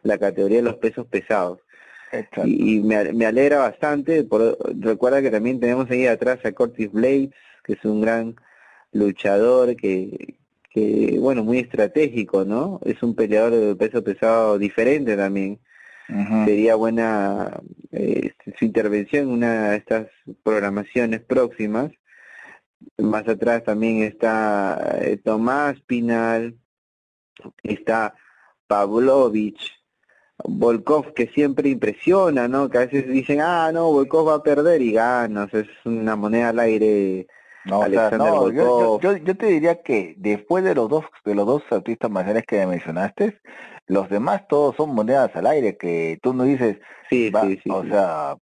la 0.04 0.18
categoría 0.20 0.58
de 0.58 0.64
los 0.64 0.76
pesos 0.76 1.08
pesados. 1.08 1.60
Exacto. 2.12 2.48
Y, 2.48 2.78
y 2.78 2.82
me, 2.82 3.14
me 3.14 3.26
alegra 3.26 3.60
bastante. 3.60 4.24
Por, 4.24 4.58
recuerda 4.80 5.22
que 5.22 5.32
también 5.32 5.60
tenemos 5.60 5.90
ahí 5.90 6.08
atrás 6.08 6.40
a 6.46 6.52
Curtis 6.52 6.92
Blades, 6.92 7.32
que 7.64 7.74
es 7.74 7.86
un 7.86 8.02
gran 8.02 8.36
luchador 8.92 9.76
que, 9.76 10.38
que, 10.70 11.18
bueno, 11.20 11.44
muy 11.44 11.60
estratégico, 11.60 12.46
¿no? 12.46 12.80
Es 12.86 13.02
un 13.04 13.16
peleador 13.16 13.52
de 13.52 13.76
peso 13.76 14.04
pesado 14.04 14.58
diferente 14.58 15.16
también. 15.18 15.60
Sería 16.46 16.76
buena 16.76 17.60
eh, 17.92 18.34
su 18.60 18.66
intervención 18.66 19.24
en 19.24 19.30
una 19.32 19.70
de 19.72 19.78
estas 19.78 20.08
programaciones 20.44 21.22
próximas. 21.22 21.92
Más 23.00 23.28
atrás 23.28 23.64
también 23.64 24.04
está 24.04 25.00
eh, 25.02 25.18
Tomás 25.18 25.82
Pinal, 25.82 26.60
está 27.64 28.14
Pavlovich, 28.68 29.72
Volkov 30.48 31.14
que 31.14 31.28
siempre 31.28 31.70
impresiona, 31.70 32.48
¿no? 32.48 32.70
Que 32.70 32.78
a 32.78 32.82
veces 32.86 33.08
dicen, 33.08 33.42
ah, 33.42 33.72
no, 33.74 33.92
Volkov 33.92 34.28
va 34.30 34.36
a 34.36 34.44
perder 34.44 34.82
y 34.82 34.92
gana, 34.94 35.44
o 35.46 35.50
sea, 35.50 35.62
es 35.62 35.70
una 35.86 36.16
moneda 36.16 36.50
al 36.50 36.60
aire. 36.60 37.28
No, 37.66 37.80
o 37.82 37.90
sea, 37.90 38.10
Alexander 38.10 38.20
no, 38.34 38.52
yo, 38.52 38.52
yo, 38.52 38.66
Volkov. 38.66 39.02
yo, 39.02 39.18
yo 39.18 39.38
te 39.38 39.48
diría 39.48 39.82
que 39.82 40.16
después 40.18 40.64
de 40.64 40.76
los 40.76 40.90
dos 40.90 41.06
de 41.24 41.36
los 41.36 41.46
dos 41.48 41.64
artistas 41.72 42.12
marciales 42.12 42.44
que 42.48 42.58
me 42.60 42.68
mencionaste, 42.68 43.40
los 43.88 44.10
demás 44.10 44.48
todos 44.48 44.76
son 44.76 44.94
monedas 44.96 45.36
al 45.36 45.48
aire 45.48 45.78
que 45.78 46.20
tú 46.22 46.34
no 46.34 46.44
dices, 46.44 46.78
Sí, 47.10 47.30
va, 47.30 47.42
sí, 47.44 47.60
sí. 47.64 47.70
o 47.70 47.84
sea, 47.86 48.36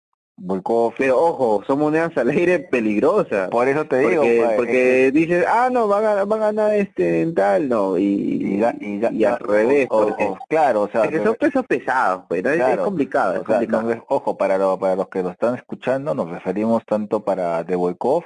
Volkov, 0.43 0.95
Pero 0.97 1.19
ojo, 1.19 1.63
son 1.67 1.79
monedas 1.81 2.17
al 2.17 2.31
aire 2.31 2.61
peligrosas. 2.61 3.49
por 3.51 3.69
eso 3.69 3.85
te 3.85 3.99
digo, 3.99 4.23
porque, 4.23 4.37
pues, 4.39 4.57
porque 4.57 5.11
dices, 5.13 5.45
ah, 5.47 5.69
no, 5.71 5.87
va 5.87 5.99
a, 5.99 6.01
ganar, 6.01 6.33
va 6.33 6.37
a 6.37 6.39
ganar 6.39 6.75
este 6.75 7.21
en 7.23 7.35
tal, 7.35 7.69
no, 7.69 7.99
y, 7.99 8.05
y, 8.05 9.01
y, 9.11 9.25
al 9.25 9.39
revés, 9.39 9.87
o- 9.91 9.97
o- 9.99 10.07
porque, 10.07 10.25
o- 10.25 10.39
claro, 10.49 10.83
o 10.83 10.89
sea, 10.91 11.03
porque 11.03 11.23
son 11.23 11.35
pesos 11.35 11.67
pesados, 11.67 12.25
pues, 12.29 12.43
¿no? 12.43 12.51
Es- 12.51 12.79
complicado, 12.81 13.35
es 13.35 13.41
o 13.41 13.45
sea, 13.45 13.59
complicado. 13.59 13.83
nos 13.95 13.99
ojo, 14.09 14.37
para, 14.39 14.57
lo- 14.57 14.79
para 14.79 14.97
los 14.97 15.09
que 15.09 15.23
lo 15.23 15.31
están 15.31 15.57
escuchando, 15.57 16.15
nos 16.15 16.31
referimos 16.31 16.85
tanto 16.87 17.23
para 17.23 17.63
de 17.63 17.77
Volkov, 17.77 18.25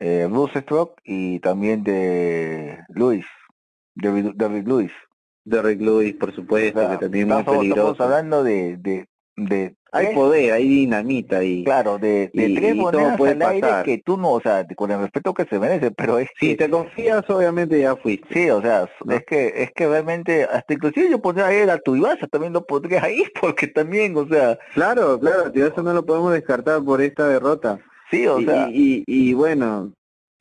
eh, 0.00 0.26
Bruce 0.30 0.60
Stroke 0.62 1.00
y 1.04 1.40
también 1.40 1.84
de 1.84 2.78
Luis, 2.88 3.26
David, 3.94 4.32
David 4.34 4.66
Luis. 4.66 4.92
Derrick 5.46 5.78
Lewis, 5.82 6.14
por 6.14 6.30
O 6.30 6.32
supuesto, 6.32 6.80
sea, 6.80 6.88
que 6.92 6.96
también 7.04 7.28
es 7.30 7.34
muy 7.34 7.40
estamos, 7.40 7.62
estamos 7.64 7.68
peligroso. 7.68 8.02
hablando 8.02 8.42
de, 8.42 8.76
de, 8.78 9.06
de 9.36 9.76
Hay 9.94 10.06
tres- 10.06 10.14
poder, 10.16 10.52
hay 10.52 10.68
dinamita 10.68 11.38
ahí. 11.38 11.64
claro, 11.64 11.98
de, 11.98 12.30
de 12.34 12.48
y- 12.48 12.54
tres 12.54 12.74
y 12.74 12.78
monedas 12.78 13.16
puede 13.16 13.32
al 13.32 13.42
aire 13.42 13.68
que 13.84 13.98
tú 13.98 14.16
no, 14.16 14.32
o 14.32 14.40
sea, 14.40 14.66
con 14.76 14.90
el 14.90 14.98
respeto 15.00 15.32
que 15.34 15.44
se 15.44 15.58
merece, 15.58 15.90
pero 15.90 16.18
es 16.18 16.28
Si 16.38 16.48
que, 16.48 16.56
te 16.56 16.68
confías, 16.70 17.28
obviamente 17.30 17.80
ya 17.80 17.96
fuiste. 17.96 18.26
sí, 18.34 18.50
o 18.50 18.60
sea, 18.60 18.88
No. 19.04 19.14
es 19.14 19.24
que, 19.24 19.52
es 19.62 19.72
que 19.72 19.86
realmente, 19.88 20.44
hasta 20.44 20.74
inclusive 20.74 21.08
yo 21.10 21.20
pondría 21.22 21.46
ahí 21.46 21.68
a 21.68 21.78
Tuibasa, 21.78 22.26
también 22.26 22.52
lo 22.52 22.64
pondría 22.66 23.02
ahí, 23.04 23.24
porque 23.40 23.66
también, 23.68 24.16
o 24.16 24.26
sea, 24.28 24.58
Claro, 24.74 25.18
claro, 25.20 25.52
no 25.82 25.92
lo 25.94 26.04
podemos 26.04 26.32
descartar 26.32 26.82
por 26.82 27.00
esta 27.00 27.28
derrota. 27.28 27.78
sí, 28.10 28.26
o 28.26 28.40
y, 28.40 28.44
sea, 28.44 28.68
y, 28.70 29.04
y, 29.06 29.32
bueno, 29.34 29.92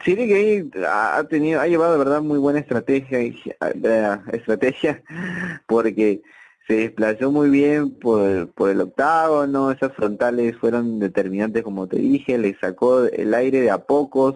Chile 0.04 0.26
Gay 0.28 0.70
ha 0.86 1.24
tenido, 1.30 1.62
ha 1.62 1.68
llevado 1.68 1.94
de 1.94 1.98
verdad 2.00 2.22
muy 2.22 2.38
buena 2.39 2.60
estrategia, 2.60 3.22
y- 3.22 3.39
eh, 3.84 4.18
estrategia, 4.34 5.02
porque 5.68 6.22
se 6.67 6.76
desplazó 6.76 7.32
muy 7.32 7.49
bien 7.49 7.91
por, 7.99 8.52
por 8.54 8.69
el 8.69 8.82
octágono, 8.82 9.71
esas 9.71 9.93
frontales 9.93 10.58
fueron 10.58 10.99
determinantes 10.99 11.63
como 11.63 11.88
te 11.88 11.97
dije, 11.97 12.38
le 12.38 12.58
sacó 12.60 13.04
el 13.06 13.34
aire 13.34 13.62
de 13.62 13.71
a 13.71 13.80
pocos 13.80 14.36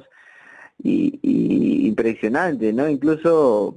y, 0.77 1.19
y 1.21 1.87
impresionante, 1.87 2.73
¿no? 2.73 2.87
Incluso 2.89 3.75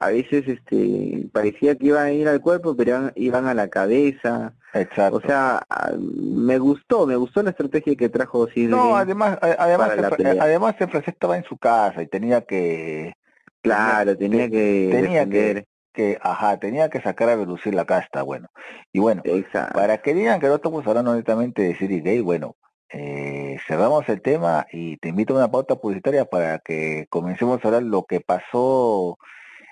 a 0.00 0.08
veces 0.10 0.46
este 0.48 1.28
parecía 1.32 1.76
que 1.76 1.86
iban 1.86 2.06
a 2.06 2.12
ir 2.12 2.28
al 2.28 2.40
cuerpo, 2.40 2.76
pero 2.76 2.90
iban, 2.90 3.12
iban 3.16 3.46
a 3.46 3.54
la 3.54 3.68
cabeza. 3.68 4.54
exacto. 4.74 5.16
O 5.18 5.20
sea, 5.20 5.64
me 5.98 6.58
gustó, 6.58 7.06
me 7.06 7.16
gustó 7.16 7.42
la 7.42 7.50
estrategia 7.50 7.94
que 7.96 8.08
trajo 8.08 8.48
No, 8.54 8.96
además, 8.96 9.38
además, 9.42 9.92
el- 10.18 10.40
además 10.40 10.74
el 10.80 10.90
francés 10.90 11.14
estaba 11.14 11.36
en 11.36 11.44
su 11.44 11.56
casa 11.56 12.02
y 12.02 12.06
tenía 12.08 12.42
que, 12.42 13.14
Claro, 13.62 14.16
tenía 14.16 14.50
que 14.50 14.88
tenía 14.90 15.20
defender. 15.22 15.66
Que, 15.92 16.18
ajá, 16.20 16.58
tenía 16.58 16.90
que 16.90 17.00
sacar 17.00 17.28
a 17.28 17.36
relucir 17.36 17.74
la 17.74 17.84
casta, 17.84 18.22
bueno. 18.22 18.48
Y 18.92 19.00
bueno, 19.00 19.22
Exacto. 19.24 19.74
para 19.78 19.98
que 19.98 20.14
digan 20.14 20.40
que 20.40 20.48
no 20.48 20.56
estamos 20.56 20.86
hablando 20.86 21.14
netamente 21.14 21.62
de 21.62 21.76
City 21.76 22.00
Gay, 22.00 22.20
bueno, 22.20 22.56
eh, 22.90 23.58
cerramos 23.66 24.08
el 24.08 24.20
tema 24.20 24.66
y 24.70 24.98
te 24.98 25.08
invito 25.08 25.34
a 25.34 25.38
una 25.38 25.50
pauta 25.50 25.76
publicitaria 25.76 26.24
para 26.26 26.58
que 26.58 27.06
comencemos 27.08 27.64
a 27.64 27.68
hablar 27.68 27.82
lo 27.84 28.04
que 28.04 28.20
pasó 28.20 29.18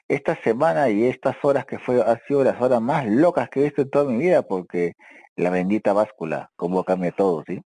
esta 0.09 0.37
semana 0.43 0.89
y 0.91 1.05
estas 1.05 1.37
horas 1.43 1.67
que 1.67 1.79
fue, 1.79 2.03
ha 2.03 2.19
sido 2.27 2.43
las 2.43 2.61
horas 2.61 2.81
más 2.81 3.07
locas 3.07 3.49
que 3.49 3.61
he 3.61 3.65
visto 3.65 3.83
en 3.83 3.91
toda 3.91 4.11
mi 4.11 4.19
vida, 4.19 4.43
porque 4.43 4.95
la 5.37 5.51
bendita 5.51 5.93
báscula, 5.93 6.51
como 6.57 6.85
cambia 6.85 7.13
todo, 7.13 7.45
¿sí? 7.47 7.63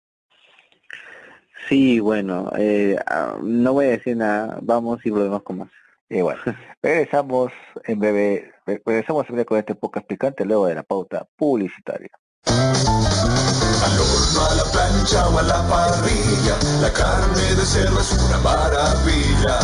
Sí, 1.69 2.01
bueno, 2.01 2.51
eh, 2.57 2.97
ah, 3.07 3.39
no 3.43 3.75
voy 3.75 3.87
a 3.87 3.91
decir 3.91 4.17
nada, 4.17 4.59
vamos 4.63 5.05
y 5.05 5.11
volvemos 5.11 5.43
con 5.43 5.59
más. 5.59 5.80
Y 6.11 6.21
bueno, 6.23 6.41
regresamos 6.83 7.53
en 7.85 7.99
breve, 8.01 8.53
re- 8.67 8.83
regresamos 8.85 9.27
en 9.29 9.35
breve 9.37 9.47
con 9.47 9.59
este 9.59 9.75
podcast 9.77 10.07
picante 10.07 10.45
luego 10.45 10.67
de 10.67 10.75
la 10.75 10.83
pauta 10.83 11.25
publicitaria. 11.37 12.11
Al 12.47 13.93
horno, 13.99 14.41
a 14.51 14.55
la 14.57 14.65
plancha 14.73 15.29
o 15.29 15.39
a 15.39 15.43
la 15.43 15.63
parrilla, 15.69 16.57
la 16.83 16.93
carne 16.93 17.55
de 17.55 17.65
cerdo 17.65 18.01
es 18.01 18.13
una 18.29 18.39
maravilla. 18.39 19.59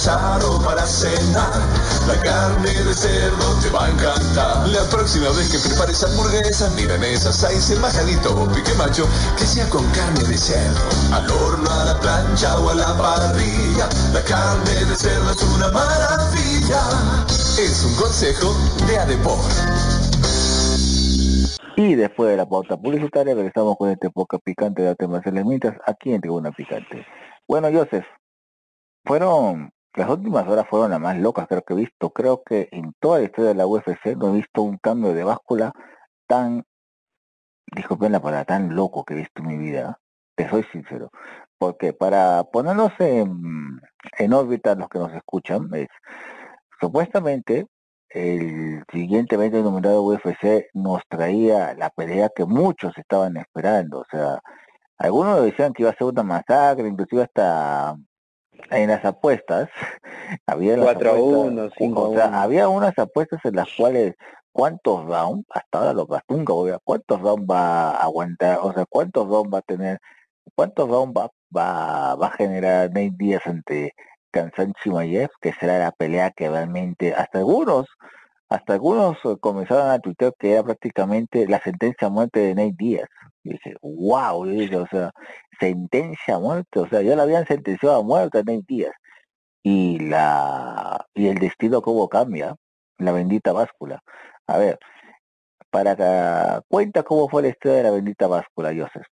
Para 0.00 0.86
cenar, 0.86 1.60
la 2.08 2.18
carne 2.22 2.72
de 2.72 2.94
cerdo 2.94 3.60
te 3.60 3.68
va 3.68 3.84
a 3.84 3.90
encantar. 3.90 4.66
La 4.68 4.88
próxima 4.88 5.28
vez 5.28 5.50
que 5.52 5.58
prepares 5.68 6.02
hamburguesas, 6.02 6.72
milanesas, 6.74 7.70
el 7.70 7.80
majadito 7.80 8.34
o 8.34 8.48
pique 8.48 8.72
macho, 8.78 9.06
que 9.36 9.44
sea 9.44 9.68
con 9.68 9.84
carne 9.90 10.24
de 10.24 10.38
cerdo. 10.38 10.80
Al 11.12 11.30
horno, 11.30 11.70
a 11.70 11.84
la 11.84 12.00
plancha 12.00 12.58
o 12.60 12.70
a 12.70 12.74
la 12.76 12.96
parrilla, 12.96 13.90
la 14.14 14.22
carne 14.24 14.86
de 14.86 14.96
cerdo 14.96 15.32
es 15.32 15.42
una 15.42 15.68
maravilla. 15.68 16.80
Es 17.58 17.84
un 17.84 17.94
consejo 17.96 18.56
de 18.86 18.98
Adepor. 18.98 19.38
Y 21.76 21.94
después 21.94 22.30
de 22.30 22.38
la 22.38 22.48
pauta 22.48 22.78
publicitaria 22.78 23.34
regresamos 23.34 23.76
con 23.76 23.90
este 23.90 24.08
podcast 24.08 24.42
picante 24.42 24.80
de 24.80 24.88
artes 24.88 25.08
marciales 25.10 25.44
mientras 25.44 25.76
aquí 25.86 26.14
en 26.14 26.22
Tribuna 26.22 26.52
Picante. 26.52 27.04
Bueno, 27.46 27.68
Joseph, 27.70 28.06
fueron, 29.04 29.70
las 29.94 30.08
últimas 30.08 30.46
horas 30.46 30.66
fueron 30.68 30.90
las 30.90 31.00
más 31.00 31.18
locas 31.18 31.46
creo 31.48 31.62
que 31.62 31.74
he 31.74 31.76
visto. 31.76 32.10
Creo 32.10 32.42
que 32.44 32.68
en 32.72 32.92
toda 33.00 33.18
la 33.18 33.24
historia 33.24 33.50
de 33.50 33.56
la 33.56 33.66
UFC 33.66 34.16
no 34.16 34.28
he 34.30 34.38
visto 34.38 34.62
un 34.62 34.78
cambio 34.78 35.14
de 35.14 35.24
báscula 35.24 35.72
tan, 36.26 36.64
disculpen 37.74 38.12
la 38.12 38.20
palabra, 38.20 38.44
tan 38.44 38.74
loco 38.76 39.04
que 39.04 39.14
he 39.14 39.18
visto 39.18 39.42
en 39.42 39.48
mi 39.48 39.58
vida. 39.58 39.98
Te 40.36 40.48
soy 40.48 40.64
sincero. 40.72 41.10
Porque 41.58 41.92
para 41.92 42.44
ponernos 42.44 42.92
en, 43.00 44.32
órbita 44.32 44.74
los 44.76 44.88
que 44.88 44.98
nos 44.98 45.12
escuchan, 45.14 45.68
es, 45.74 45.88
supuestamente 46.80 47.66
el 48.10 48.82
siguiente 48.92 49.36
evento 49.36 49.58
denominado 49.58 50.02
UFC 50.02 50.66
nos 50.74 51.02
traía 51.08 51.74
la 51.74 51.90
pelea 51.90 52.30
que 52.34 52.44
muchos 52.44 52.96
estaban 52.98 53.36
esperando. 53.36 54.00
O 54.00 54.04
sea, 54.10 54.40
algunos 54.98 55.42
decían 55.44 55.72
que 55.72 55.82
iba 55.82 55.90
a 55.90 55.96
ser 55.96 56.06
una 56.08 56.22
masacre, 56.22 56.88
inclusive 56.88 57.22
hasta 57.24 57.96
en 58.70 58.88
las 58.88 59.04
apuestas. 59.04 59.68
había 60.46 60.76
las 60.76 60.84
4 60.84 61.10
a 61.10 61.14
apuestas- 61.14 61.46
1, 61.46 61.70
5 61.76 62.00
a 62.04 62.08
o 62.08 62.14
sea, 62.14 62.28
1. 62.28 62.38
había 62.38 62.68
unas 62.68 62.98
apuestas 62.98 63.40
en 63.44 63.56
las 63.56 63.68
cuales 63.76 64.14
cuántos 64.52 65.04
rounds, 65.06 65.46
hasta 65.50 65.78
ahora 65.78 65.92
lo 65.92 66.06
gasté 66.06 66.34
nunca 66.34 66.52
voy 66.52 66.70
a 66.70 66.78
cuántos 66.82 67.20
rounds 67.20 67.46
va 67.48 67.90
a 67.90 68.02
aguantar, 68.02 68.58
o 68.62 68.72
sea, 68.72 68.84
cuántos 68.88 69.28
rounds 69.28 69.52
va 69.54 69.58
a 69.58 69.62
tener, 69.62 69.98
cuántos 70.54 70.88
rounds 70.88 71.14
va, 71.16 71.30
va, 71.56 72.14
va 72.16 72.26
a 72.26 72.32
generar 72.32 72.88
Nate 72.88 73.12
Díaz 73.16 73.46
ante 73.46 73.94
Kansan 74.32 74.72
Chimaev, 74.82 75.30
que 75.40 75.52
será 75.52 75.78
la 75.78 75.92
pelea 75.92 76.30
que 76.30 76.48
realmente 76.48 77.14
hasta 77.14 77.38
algunos 77.38 77.86
hasta 78.50 78.74
algunos 78.74 79.16
eh, 79.24 79.36
comenzaron 79.40 79.90
a 79.90 80.00
tuitear 80.00 80.34
que 80.38 80.52
era 80.52 80.64
prácticamente 80.64 81.46
la 81.46 81.60
sentencia 81.60 82.08
a 82.08 82.10
muerte 82.10 82.40
de 82.40 82.54
Nate 82.56 82.74
Díaz. 82.76 83.08
Y 83.44 83.52
dije, 83.52 83.76
wow, 83.80 84.42
o 84.42 84.86
sea, 84.88 85.12
sentencia 85.58 86.34
a 86.34 86.40
muerte, 86.40 86.80
o 86.80 86.88
sea, 86.88 87.00
ya 87.00 87.16
la 87.16 87.22
habían 87.22 87.46
sentenciado 87.46 87.96
a 87.96 88.02
muerte 88.02 88.38
a 88.38 88.42
Nate 88.42 88.64
Díaz. 88.66 88.92
Y 89.62 90.00
la 90.00 91.06
y 91.14 91.28
el 91.28 91.38
destino 91.38 91.80
cómo 91.80 92.08
cambia, 92.08 92.56
la 92.98 93.12
bendita 93.12 93.52
báscula. 93.52 94.02
A 94.46 94.58
ver, 94.58 94.78
para 95.70 96.62
cuenta 96.68 97.04
cómo 97.04 97.28
fue 97.28 97.42
la 97.42 97.48
historia 97.48 97.78
de 97.78 97.84
la 97.84 97.90
bendita 97.92 98.26
báscula, 98.26 98.70
Joseph. 98.70 99.06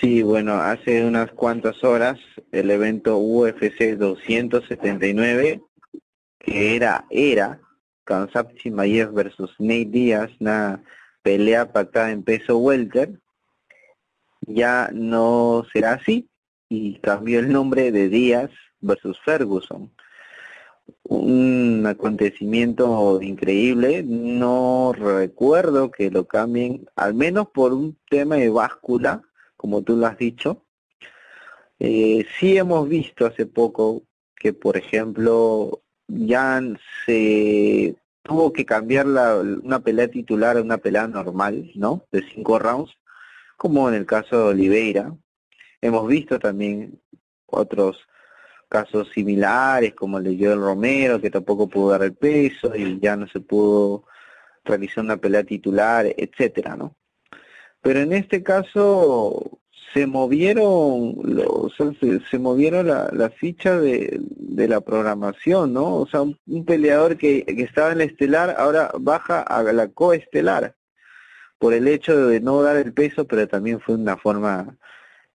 Sí, 0.00 0.22
bueno, 0.22 0.54
hace 0.54 1.04
unas 1.04 1.30
cuantas 1.32 1.82
horas 1.84 2.18
el 2.52 2.70
evento 2.70 3.18
UFC 3.18 3.96
279, 3.98 5.60
que 6.38 6.76
era, 6.76 7.04
era 7.10 7.60
Kansap 8.08 8.54
Chimaev 8.56 9.12
versus 9.12 9.54
Nate 9.58 9.84
Díaz, 9.84 10.30
una 10.40 10.82
pelea 11.20 11.70
pactada 11.70 12.10
en 12.10 12.22
peso 12.22 12.56
welter, 12.56 13.20
ya 14.40 14.88
no 14.94 15.66
será 15.70 15.92
así 15.92 16.26
y 16.70 16.98
cambió 17.00 17.38
el 17.38 17.52
nombre 17.52 17.92
de 17.92 18.08
Díaz 18.08 18.50
versus 18.80 19.20
Ferguson. 19.20 19.92
Un 21.02 21.84
acontecimiento 21.86 23.20
increíble, 23.20 24.02
no 24.02 24.94
recuerdo 24.96 25.90
que 25.90 26.10
lo 26.10 26.26
cambien, 26.26 26.88
al 26.96 27.12
menos 27.12 27.48
por 27.50 27.74
un 27.74 27.98
tema 28.08 28.36
de 28.36 28.48
báscula, 28.48 29.20
como 29.58 29.82
tú 29.82 29.98
lo 29.98 30.06
has 30.06 30.16
dicho. 30.16 30.64
Eh, 31.78 32.24
sí 32.40 32.56
hemos 32.56 32.88
visto 32.88 33.26
hace 33.26 33.44
poco 33.44 34.04
que, 34.34 34.54
por 34.54 34.78
ejemplo, 34.78 35.82
ya 36.08 36.60
se 37.06 37.96
tuvo 38.22 38.52
que 38.52 38.64
cambiar 38.66 39.06
la, 39.06 39.36
una 39.36 39.80
pelea 39.80 40.08
titular 40.08 40.56
a 40.56 40.62
una 40.62 40.78
pelea 40.78 41.06
normal, 41.06 41.70
¿no? 41.74 42.04
De 42.10 42.22
cinco 42.22 42.58
rounds, 42.58 42.92
como 43.56 43.88
en 43.88 43.94
el 43.94 44.06
caso 44.06 44.36
de 44.38 44.44
Oliveira. 44.54 45.14
Hemos 45.80 46.08
visto 46.08 46.38
también 46.38 47.00
otros 47.46 47.98
casos 48.68 49.08
similares, 49.14 49.94
como 49.94 50.18
el 50.18 50.24
de 50.24 50.44
Joel 50.44 50.60
Romero, 50.60 51.20
que 51.20 51.30
tampoco 51.30 51.68
pudo 51.68 51.90
dar 51.90 52.02
el 52.02 52.14
peso 52.14 52.74
y 52.74 52.98
ya 53.00 53.16
no 53.16 53.26
se 53.28 53.40
pudo 53.40 54.04
realizar 54.64 55.04
una 55.04 55.16
pelea 55.16 55.44
titular, 55.44 56.06
etcétera, 56.16 56.76
¿no? 56.76 56.94
Pero 57.80 58.00
en 58.00 58.12
este 58.12 58.42
caso 58.42 59.60
se 59.92 60.06
movieron 60.06 61.14
los, 61.22 61.74
se, 62.30 62.38
movieron 62.38 62.88
la, 62.88 63.08
la 63.12 63.30
ficha 63.30 63.78
de, 63.78 64.20
de, 64.20 64.68
la 64.68 64.80
programación, 64.80 65.72
¿no? 65.72 65.96
O 65.96 66.06
sea, 66.06 66.22
un, 66.22 66.64
peleador 66.66 67.16
que, 67.16 67.44
que, 67.44 67.62
estaba 67.62 67.92
en 67.92 67.98
la 67.98 68.04
estelar 68.04 68.54
ahora 68.58 68.90
baja 68.98 69.40
a 69.40 69.62
la 69.62 69.88
coestelar 69.88 70.74
por 71.58 71.74
el 71.74 71.88
hecho 71.88 72.28
de 72.28 72.40
no 72.40 72.62
dar 72.62 72.76
el 72.76 72.92
peso, 72.92 73.26
pero 73.26 73.48
también 73.48 73.80
fue 73.80 73.94
una 73.94 74.16
forma 74.16 74.76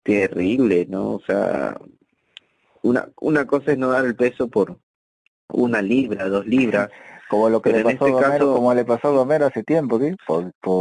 terrible, 0.04 0.86
¿no? 0.90 1.14
O 1.16 1.22
sea, 1.26 1.78
una, 2.82 3.10
una 3.22 3.48
cosa 3.48 3.72
es 3.72 3.78
no 3.78 3.90
dar 3.90 4.06
el 4.06 4.16
peso 4.16 4.48
por 4.50 4.78
una 5.50 5.82
libra, 5.82 6.30
dos 6.30 6.46
libras, 6.46 6.90
como 7.34 7.50
lo 7.50 7.62
que 7.64 7.72
le 7.72 7.84
pasó 7.84 8.06
este 8.06 8.20
a 8.20 8.22
Romero, 8.22 8.54
como 8.54 8.74
le 8.76 8.86
pasó 8.86 9.08
a 9.08 9.12
Romero 9.12 9.46
hace 9.48 9.64
tiempo, 9.64 10.00
¿sí? 10.00 10.16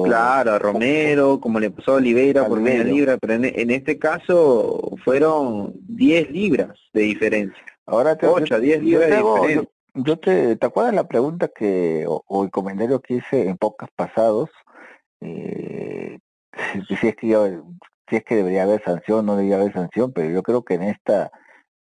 Claro, 0.04 0.52
a 0.52 0.58
Romero, 0.58 1.40
como 1.40 1.58
le 1.58 1.70
pasó 1.70 1.92
a 1.92 1.94
Oliveira 1.94 2.46
por 2.46 2.60
media 2.60 2.84
libra, 2.84 3.16
pero 3.16 3.32
en, 3.32 3.70
este 3.70 3.98
caso 3.98 4.92
fueron 5.02 5.72
10 5.88 6.30
libras 6.30 6.78
de 6.92 7.02
diferencia. 7.02 7.64
Ahora 7.86 8.16
te 8.16 8.26
8 8.26 8.54
a 8.54 8.58
10 8.58 8.82
libras 8.82 9.08
de 9.08 9.16
diferencia. 9.16 9.68
Yo, 9.94 10.18
te, 10.18 10.56
¿te 10.56 10.66
acuerdas 10.66 10.94
la 10.94 11.08
pregunta 11.08 11.48
que, 11.48 12.04
o, 12.06 12.44
el 12.44 12.50
comentario 12.50 13.00
que 13.00 13.14
hice 13.14 13.48
en 13.48 13.56
pocas 13.56 13.88
pasados? 13.96 14.50
Eh, 15.22 16.18
si, 16.88 17.06
es 17.06 17.16
que 17.16 17.60
si 18.10 18.16
es 18.16 18.24
que 18.24 18.36
debería 18.36 18.64
haber 18.64 18.84
sanción, 18.84 19.24
no 19.24 19.36
debería 19.36 19.56
haber 19.56 19.72
sanción, 19.72 20.12
pero 20.12 20.28
yo 20.28 20.42
creo 20.42 20.64
que 20.64 20.74
en 20.74 20.82
esta 20.82 21.30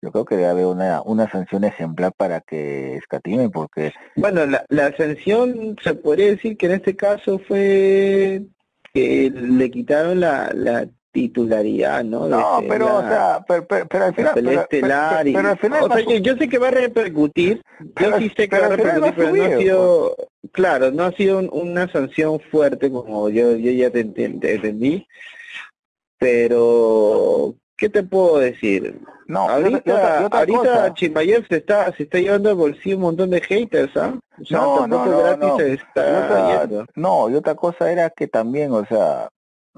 yo 0.01 0.11
creo 0.11 0.25
que 0.25 0.35
debe 0.35 0.49
haber 0.49 0.65
una, 0.65 1.01
una 1.03 1.29
sanción 1.29 1.63
ejemplar 1.63 2.11
para 2.17 2.41
que 2.41 2.95
escatimen, 2.95 3.51
porque... 3.51 3.93
Bueno, 4.15 4.45
la, 4.45 4.65
la 4.69 4.95
sanción 4.97 5.77
se 5.83 5.93
podría 5.93 6.27
decir 6.27 6.57
que 6.57 6.65
en 6.65 6.71
este 6.73 6.95
caso 6.95 7.39
fue 7.39 8.41
que 8.93 9.31
le 9.33 9.69
quitaron 9.69 10.19
la, 10.19 10.51
la 10.53 10.87
titularidad, 11.11 12.03
¿no? 12.03 12.27
No, 12.27 12.61
pero, 12.67 12.97
o 12.97 13.01
sea, 13.01 13.45
pero, 13.47 13.67
pero, 13.67 14.05
al 14.05 14.15
final... 14.15 14.31
Pero, 14.33 14.67
pero, 14.69 15.49
al 15.49 15.57
final 15.59 15.83
o 15.83 15.93
sea, 15.93 16.01
yo, 16.01 16.17
yo, 16.17 16.35
sé 16.37 16.49
que 16.49 16.57
va 16.57 16.69
a 16.69 16.71
repercutir, 16.71 17.61
yo 17.99 18.17
sí 18.17 18.31
sé 18.35 18.49
que 18.49 18.59
va 18.59 18.65
a 18.65 18.69
repercutir, 18.69 19.13
pero 19.15 19.35
no 19.35 19.43
ha 19.43 19.57
sido... 19.57 20.15
Claro, 20.51 20.91
no 20.91 21.03
ha 21.03 21.11
sido 21.11 21.39
una 21.51 21.91
sanción 21.91 22.39
fuerte 22.51 22.91
como 22.91 23.29
yo, 23.29 23.55
yo 23.55 23.71
ya 23.71 23.91
te 23.91 23.99
entendí, 23.99 25.07
pero 26.17 27.55
¿qué 27.81 27.89
te 27.89 28.03
puedo 28.03 28.37
decir? 28.37 29.01
No, 29.25 29.49
ahorita, 29.49 30.27
ahorita 30.27 30.93
se 31.49 31.57
está, 31.57 31.91
se 31.93 32.03
está 32.03 32.19
llevando 32.19 32.49
al 32.49 32.55
bolsillo 32.55 32.97
un 32.97 33.01
montón 33.01 33.31
de 33.31 33.41
haters, 33.41 33.97
¿ah? 33.97 34.19
no, 34.51 34.85
no, 34.85 35.05
no, 35.07 35.37
no. 35.37 35.59
Está 35.59 36.67
no, 36.93 37.27
y 37.31 37.33
otra 37.33 37.55
cosa 37.55 37.91
era 37.91 38.11
que 38.11 38.27
también, 38.27 38.71
o 38.71 38.85
sea, 38.85 39.29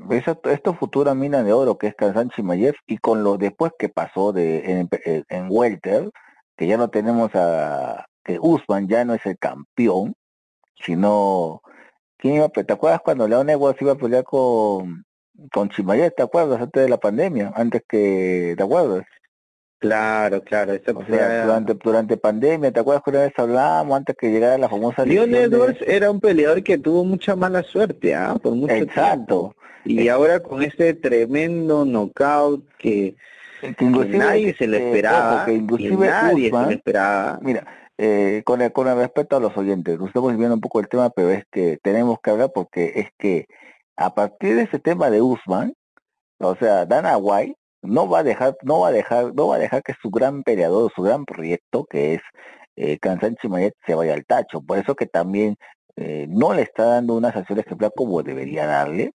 esa, 0.10 0.38
esto 0.52 0.74
futura 0.74 1.16
mina 1.16 1.44
de 1.44 1.54
oro 1.54 1.78
que 1.78 1.88
es 1.88 1.96
Kansan 1.96 2.30
Chimayev 2.32 2.76
y 2.88 2.98
con 2.98 3.24
lo 3.24 3.38
después 3.38 3.72
que 3.80 3.88
pasó 3.88 4.34
de 4.34 4.82
en, 4.82 4.89
en, 5.30 5.48
Welter, 5.50 6.10
que 6.58 6.68
ya 6.68 6.76
no 6.76 6.89
tenemos 6.89 7.32
a 7.36 8.06
que 8.26 8.38
Usman 8.42 8.89
ya 8.89 9.06
no 9.06 9.13
es 9.13 9.26
el 9.26 9.38
campeón, 9.38 10.13
sino 10.76 11.62
¿quién 12.18 12.36
iba 12.36 12.48
a 12.48 12.50
¿Te 12.50 12.74
acuerdas 12.74 13.00
cuando 13.02 13.30
León 13.30 13.50
Edwards 13.50 13.82
iba 13.82 13.94
a 13.94 13.98
pelear 13.98 14.26
con 14.26 15.06
con 15.52 15.69
Chimayev, 15.69 16.13
¿te 16.15 16.24
acuerdas? 16.24 16.62
Antes 16.62 16.84
de 16.84 16.89
la 16.89 16.98
pandemia, 16.98 17.52
antes 17.56 17.84
que, 17.88 18.54
¿te 18.58 18.63
acuerdas? 18.63 19.06
Claro, 19.80 20.41
claro. 20.43 20.74
durante, 21.46 21.74
durante 21.74 22.15
pandemia, 22.15 22.72
¿te 22.72 22.80
acuerdas 22.80 23.04
que 23.04 23.10
una 23.10 23.19
vez 23.19 23.34
hablábamos 23.36 23.98
antes 23.98 24.15
que 24.15 24.32
llegara 24.32 24.58
la 24.58 24.69
famosa 24.69 25.06
Leon 25.06 25.36
Edwards 25.36 25.82
era 25.86 26.10
un 26.10 26.22
peleador 26.22 26.63
que 26.63 26.78
tuvo 26.78 27.04
mucha 27.04 27.36
mala 27.36 27.63
suerte, 27.63 28.15
¿ah? 28.15 28.38
Por 28.41 28.56
mucho 28.56 28.74
Exacto. 28.74 29.54
Y 29.84 30.08
ahora 30.08 30.39
con 30.39 30.63
este 30.63 30.93
tremendo 30.93 31.84
knockout 31.84 32.65
que, 32.78 33.15
que, 33.60 33.86
nadie 33.86 34.56
se 34.56 34.67
le 34.67 34.78
eh, 34.78 34.86
esperaba, 34.88 35.43
que 35.43 35.54
inclusive 35.54 36.08
nadie 36.08 36.50
se 36.50 36.65
le 36.67 36.74
esperaba. 36.76 37.39
Mira, 37.41 37.67
eh, 37.98 38.41
con, 38.46 38.62
el, 38.62 38.72
con 38.72 38.88
el 38.88 38.96
respeto 38.96 39.36
a 39.36 39.41
los 39.41 39.58
oyentes, 39.58 40.00
nos 40.00 40.08
estamos 40.08 40.36
viendo 40.38 40.56
un 40.56 40.62
poco 40.62 40.80
el 40.80 40.88
tema, 40.88 41.10
pero 41.10 41.32
es 41.32 41.43
que 41.52 41.78
tenemos 41.84 42.19
que 42.24 42.32
hablar 42.32 42.52
porque 42.54 42.93
es 42.96 43.10
que 43.17 43.48
a 43.95 44.13
partir 44.13 44.56
de 44.56 44.63
ese 44.63 44.79
tema 44.79 45.10
de 45.10 45.21
Usman, 45.21 45.73
o 46.39 46.56
sea, 46.56 46.86
Dana 46.86 47.17
White 47.17 47.56
no 47.82 48.10
va 48.10 48.19
a 48.19 48.23
dejar, 48.23 48.58
no 48.63 48.79
va 48.82 48.89
a 48.89 48.91
dejar, 48.91 49.34
no 49.36 49.47
va 49.47 49.56
a 49.56 49.60
dejar 49.60 49.84
que 49.84 49.93
su 50.01 50.10
gran 50.10 50.43
peleador, 50.43 50.91
su 50.95 51.01
gran 51.01 51.25
proyecto, 51.25 51.86
que 51.86 52.15
es 52.15 52.21
eh, 52.75 52.97
Kansan 52.99 53.36
Chimaet, 53.36 53.73
se 53.86 53.95
vaya 53.95 54.13
al 54.13 54.25
tacho. 54.25 54.62
Por 54.62 54.77
eso 54.77 54.95
que 54.95 55.06
también 55.06 55.58
eh, 55.95 56.25
no 56.29 56.53
le 56.53 56.63
está 56.63 56.86
dando 56.86 57.15
una 57.15 57.32
sanción 57.32 57.60
ejemplar 57.60 57.91
como 57.95 58.23
debería 58.23 58.65
darle. 58.65 59.13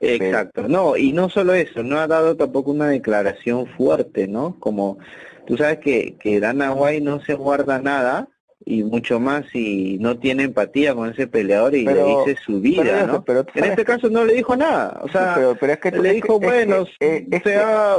Exacto, 0.00 0.66
no, 0.66 0.96
y 0.96 1.12
no 1.12 1.28
solo 1.28 1.54
eso, 1.54 1.84
no 1.84 1.98
ha 1.98 2.08
dado 2.08 2.36
tampoco 2.36 2.72
una 2.72 2.88
declaración 2.88 3.66
fuerte, 3.66 4.26
¿no? 4.26 4.58
Como 4.58 4.98
tú 5.46 5.56
sabes 5.56 5.78
que, 5.78 6.16
que 6.18 6.40
Dana 6.40 6.72
White 6.72 7.04
no 7.04 7.20
se 7.20 7.34
guarda 7.34 7.80
nada, 7.80 8.28
y 8.64 8.84
mucho 8.84 9.20
más 9.20 9.44
si 9.52 9.98
no 9.98 10.18
tiene 10.18 10.44
empatía 10.44 10.94
con 10.94 11.10
ese 11.10 11.26
peleador 11.26 11.74
y 11.74 11.84
le 11.84 12.04
dice 12.04 12.36
su 12.44 12.60
vida, 12.60 13.06
¿no? 13.06 13.24
Pero 13.24 13.44
en 13.54 13.64
este 13.64 13.84
caso 13.84 14.08
no 14.08 14.24
le 14.24 14.34
dijo 14.34 14.56
nada, 14.56 15.00
o 15.02 15.08
sea, 15.08 15.54
pero, 15.58 15.72
es 15.72 15.78
que 15.78 15.90
le 15.90 16.12
dijo, 16.12 16.38
bueno, 16.38 16.84
eh, 17.00 17.26
se, 17.42 17.56
va, 17.56 17.96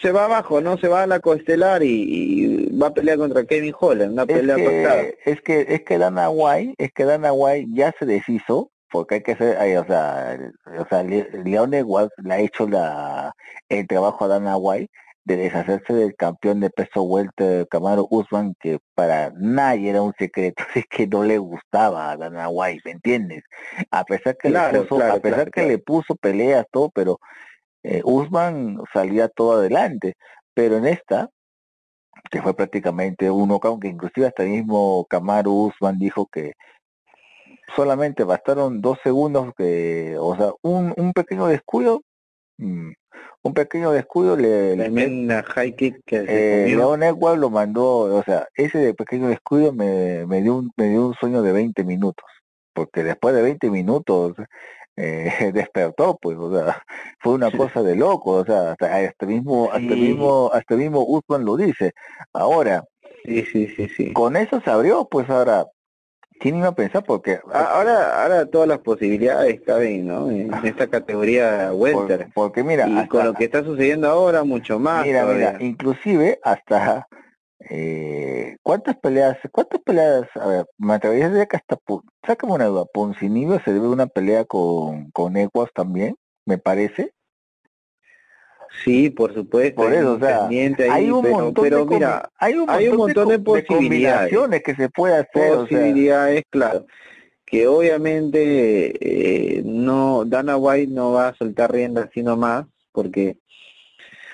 se 0.00 0.12
va 0.12 0.24
abajo, 0.24 0.60
¿no? 0.60 0.76
Se 0.78 0.88
va 0.88 1.02
a 1.02 1.06
la 1.06 1.20
coestelar 1.20 1.82
y, 1.82 2.68
va 2.80 2.88
a 2.88 2.94
pelear 2.94 3.18
contra 3.18 3.44
Kevin 3.44 3.74
Holland, 3.78 4.12
una 4.12 4.26
pelea 4.26 4.56
que, 4.56 5.18
Es 5.24 5.40
que, 5.42 5.66
es 5.68 5.82
que 5.82 5.98
Dana 5.98 6.30
White, 6.30 6.74
es 6.78 6.92
que 6.92 7.04
Dana 7.04 7.32
White 7.32 7.68
ya 7.72 7.92
se 7.98 8.06
deshizo, 8.06 8.70
porque 8.90 9.16
hay 9.16 9.22
que 9.22 9.32
hacer, 9.32 9.56
o 9.78 9.84
sea, 9.86 10.38
o 10.78 10.86
sea, 10.88 11.02
Leon 11.02 11.70
le 11.70 11.84
ha 12.30 12.38
hecho 12.38 12.68
la, 12.68 13.34
el 13.68 13.86
trabajo 13.86 14.24
a 14.24 14.28
Dana 14.28 14.56
White, 14.56 14.90
de 15.24 15.36
deshacerse 15.36 15.92
del 15.92 16.14
campeón 16.16 16.60
de 16.60 16.70
peso 16.70 17.04
vuelta 17.04 17.64
Camaro 17.70 18.06
Usman, 18.10 18.54
que 18.60 18.78
para 18.94 19.32
nadie 19.36 19.90
era 19.90 20.02
un 20.02 20.12
secreto, 20.18 20.62
es 20.74 20.86
que 20.86 21.06
no 21.06 21.24
le 21.24 21.38
gustaba 21.38 22.10
a 22.10 22.16
Dana 22.16 22.48
White, 22.48 22.82
¿me 22.84 22.90
entiendes? 22.92 23.44
A 23.90 24.04
pesar 24.04 24.36
que, 24.36 24.50
le, 24.50 24.60
puso, 24.82 25.02
a 25.02 25.18
pesar 25.20 25.50
que 25.50 25.66
le 25.66 25.78
puso 25.78 26.14
peleas, 26.16 26.66
todo, 26.70 26.90
pero 26.90 27.18
eh, 27.82 28.02
Usman 28.04 28.78
salía 28.92 29.28
todo 29.28 29.58
adelante. 29.58 30.14
Pero 30.54 30.76
en 30.76 30.86
esta, 30.86 31.30
que 32.30 32.42
fue 32.42 32.54
prácticamente 32.54 33.30
uno, 33.30 33.58
aunque 33.62 33.88
inclusive 33.88 34.26
hasta 34.26 34.42
el 34.44 34.50
mismo 34.50 35.06
Camaro 35.08 35.52
Usman 35.52 35.98
dijo 35.98 36.26
que 36.26 36.52
solamente 37.74 38.24
bastaron 38.24 38.80
dos 38.80 38.98
segundos 39.02 39.52
que, 39.56 40.16
o 40.18 40.36
sea, 40.36 40.52
un, 40.62 40.94
un 40.96 41.12
pequeño 41.12 41.46
descuido, 41.46 42.02
mm, 42.58 42.92
un 43.42 43.54
pequeño 43.54 43.92
descuido 43.92 44.36
le, 44.36 44.76
Tremenda 44.76 45.42
high 45.42 45.74
kick 45.76 46.00
que 46.06 46.24
se 46.24 46.64
eh. 46.72 46.76
León 46.76 47.02
Edward 47.02 47.38
lo 47.38 47.50
mandó, 47.50 48.14
o 48.14 48.22
sea, 48.22 48.48
ese 48.54 48.78
de 48.78 48.94
pequeño 48.94 49.28
descuido 49.28 49.72
me, 49.72 50.26
me 50.26 50.42
dio 50.42 50.56
un, 50.56 50.70
me 50.76 50.88
dio 50.88 51.08
un 51.08 51.14
sueño 51.14 51.42
de 51.42 51.52
20 51.52 51.84
minutos, 51.84 52.24
porque 52.72 53.02
después 53.04 53.34
de 53.34 53.42
20 53.42 53.70
minutos 53.70 54.32
eh, 54.96 55.30
despertó, 55.54 56.18
pues, 56.20 56.38
o 56.38 56.52
sea, 56.52 56.82
fue 57.20 57.34
una 57.34 57.50
cosa 57.50 57.82
de 57.82 57.96
loco, 57.96 58.30
o 58.32 58.44
sea, 58.44 58.72
hasta, 58.72 58.96
hasta 58.96 59.26
mismo, 59.26 59.66
hasta 59.72 59.94
Sí. 59.94 60.00
mismo, 60.00 60.50
hasta 60.52 60.76
mismo 60.76 61.04
Usman 61.06 61.44
lo 61.44 61.56
dice. 61.56 61.92
Ahora, 62.32 62.84
Sí, 63.24 63.42
sí, 63.46 63.68
sí, 63.68 63.88
sí. 63.88 64.12
con 64.12 64.36
eso 64.36 64.60
se 64.60 64.70
abrió, 64.70 65.08
pues 65.10 65.28
ahora, 65.30 65.66
¿quién 66.44 66.56
iba 66.56 66.68
a 66.68 66.74
pensar? 66.74 67.02
Porque 67.04 67.40
Ahora, 67.50 68.22
ahora 68.22 68.44
todas 68.44 68.68
las 68.68 68.80
posibilidades 68.80 69.62
caben, 69.62 70.06
¿no? 70.06 70.30
En 70.30 70.52
esta 70.62 70.86
categoría 70.88 71.68
por- 71.70 71.76
welter. 71.80 72.28
porque 72.34 72.62
mira, 72.62 72.86
y 72.86 72.98
hasta- 72.98 73.08
con 73.08 73.24
lo 73.24 73.32
que 73.32 73.44
está 73.44 73.64
sucediendo 73.64 74.08
ahora, 74.10 74.44
mucho 74.44 74.78
más. 74.78 75.06
Mira, 75.06 75.24
mira, 75.24 75.56
inclusive 75.58 76.38
hasta 76.44 77.08
eh, 77.70 78.56
¿cuántas 78.62 78.96
peleas, 78.98 79.38
cuántas 79.50 79.80
peleas, 79.80 80.28
a 80.34 80.46
ver, 80.46 80.66
me 80.76 80.92
atrevería 80.92 81.26
a 81.26 81.30
decir 81.30 81.48
que 81.48 81.56
hasta, 81.56 81.78
sácame 82.26 82.52
una 82.52 82.66
duda, 82.66 82.84
Poncinibio 82.92 83.58
se 83.64 83.72
debe 83.72 83.88
una 83.88 84.06
pelea 84.06 84.44
con, 84.44 85.10
con 85.12 85.38
Ecuas 85.38 85.70
también, 85.74 86.14
me 86.44 86.58
parece, 86.58 87.12
Sí, 88.82 89.10
por 89.10 89.32
supuesto. 89.34 89.76
por 89.76 89.92
hay 89.92 89.98
eso, 89.98 90.14
o 90.14 90.18
sea, 90.18 90.46
ahí, 90.46 90.56
hay 90.88 91.10
un 91.10 91.22
pero, 91.22 91.34
montón 91.38 91.64
pero 91.64 91.78
de, 91.86 91.86
mira, 91.86 92.30
hay 92.38 92.54
un 92.54 92.68
hay 92.68 92.88
un 92.88 92.96
montón 92.96 93.28
de 93.28 93.38
de 93.38 93.44
posibilidades. 93.44 94.32
combinaciones 94.32 94.62
que 94.62 94.74
se 94.74 94.88
puede 94.88 95.14
hacer, 95.16 95.52
o 95.52 95.66
sea, 95.66 95.78
posibilidades, 95.78 96.44
claro, 96.50 96.86
que 97.46 97.66
obviamente 97.66 99.58
eh, 99.58 99.62
no 99.64 100.24
Dana 100.24 100.56
White 100.56 100.92
no 100.92 101.12
va 101.12 101.28
a 101.28 101.34
soltar 101.36 101.72
rienda 101.72 102.02
así 102.10 102.22
nomás, 102.22 102.66
porque 102.92 103.38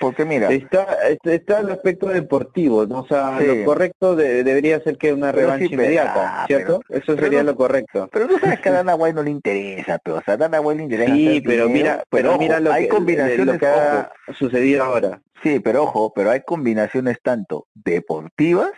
porque 0.01 0.25
mira, 0.25 0.51
está 0.51 0.83
está, 1.29 1.59
el 1.61 1.69
aspecto 1.71 2.07
deportivo, 2.07 2.85
¿no? 2.85 2.99
o 3.01 3.07
sea, 3.07 3.37
Sí. 3.39 3.45
lo 3.45 3.63
correcto 3.63 4.15
de- 4.15 4.43
debería 4.43 4.81
ser 4.81 4.97
que 4.97 5.13
una 5.13 5.31
Pero 5.31 5.43
revancha 5.47 5.67
sí, 5.67 5.73
inmediata, 5.73 6.43
ah, 6.43 6.47
¿cierto? 6.47 6.81
Eso 6.89 7.15
sería 7.15 7.43
no- 7.43 7.51
lo 7.51 7.55
correcto. 7.55 8.09
pero 8.11 8.27
tú 8.27 8.37
sabes 8.39 8.59
que 8.59 8.69
a 8.69 8.73
Dana 8.73 8.95
White 8.95 9.13
no 9.13 9.23
le 9.23 9.29
interesa, 9.29 9.99
pero 10.03 10.17
o 10.17 10.21
sea, 10.23 10.33
a 10.33 10.37
Dana 10.37 10.59
White 10.59 10.77
le 10.79 10.83
interesa 10.83 11.13
Sí, 11.15 11.41
pero 11.45 11.67
dinero, 11.67 11.69
mira, 11.69 12.03
pero 12.09 12.37
mira 12.37 12.59
lo 12.59 12.73
hay 12.73 12.83
que, 12.83 12.89
combinaciones, 12.89 13.45
lo 13.45 13.57
que 13.57 13.65
ojo, 13.67 13.79
ha 13.79 14.11
sucedido 14.37 14.83
ahora. 14.83 15.21
Sí, 15.43 15.59
pero 15.59 15.83
ojo, 15.83 16.11
pero 16.13 16.31
hay 16.31 16.41
combinaciones 16.41 17.17
tanto 17.23 17.67
deportivas 17.73 18.71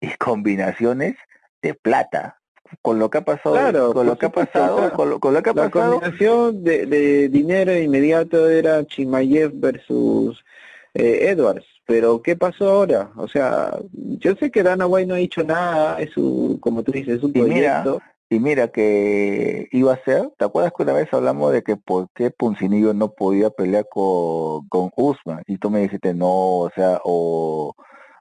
y 0.00 0.10
combinaciones 0.18 1.16
de 1.62 1.74
plata. 1.74 2.38
Con 2.82 2.98
lo 2.98 3.10
que 3.10 3.18
ha 3.18 3.24
pasado, 3.24 3.54
Claro, 3.54 3.92
con 3.94 4.06
lo 4.06 4.16
que 4.18 4.26
ha 4.26 4.30
pasado, 4.30 4.76
claro. 4.76 4.92
con 4.96 5.10
lo, 5.10 5.20
con 5.20 5.34
lo 5.34 5.42
que 5.42 5.50
ha 5.50 5.54
La 5.54 5.68
pasado, 5.70 5.92
combinación 6.00 6.64
de, 6.64 6.86
de 6.86 7.28
dinero 7.28 7.76
inmediato 7.76 8.48
era 8.48 8.84
Chimayev 8.86 9.52
versus 9.54 10.44
eh, 10.94 11.28
Edwards, 11.30 11.64
pero 11.86 12.22
¿qué 12.22 12.36
pasó 12.36 12.68
ahora? 12.70 13.10
O 13.16 13.28
sea, 13.28 13.78
yo 13.92 14.34
sé 14.36 14.50
que 14.50 14.62
Dana 14.62 14.86
White 14.86 15.06
no 15.06 15.14
ha 15.14 15.18
dicho 15.18 15.42
nada, 15.44 16.00
es 16.00 16.10
su, 16.10 16.58
como 16.60 16.82
tú 16.82 16.92
dices, 16.92 17.18
es 17.18 17.22
un 17.22 17.32
proyecto. 17.32 18.00
y 18.28 18.40
mira 18.40 18.68
que 18.68 19.68
iba 19.70 19.92
a 19.92 20.02
ser, 20.04 20.30
¿te 20.38 20.44
acuerdas 20.44 20.72
que 20.76 20.82
una 20.82 20.94
vez 20.94 21.12
hablamos 21.12 21.52
de 21.52 21.62
que 21.62 21.76
por 21.76 22.08
qué 22.14 22.30
Puncinillo 22.30 22.92
no 22.94 23.12
podía 23.12 23.50
pelear 23.50 23.86
con, 23.88 24.66
con 24.68 24.90
Usman? 24.96 25.42
Y 25.46 25.58
tú 25.58 25.70
me 25.70 25.80
dijiste 25.80 26.12
no, 26.14 26.28
o 26.60 26.70
sea, 26.74 27.00
o, 27.04 27.74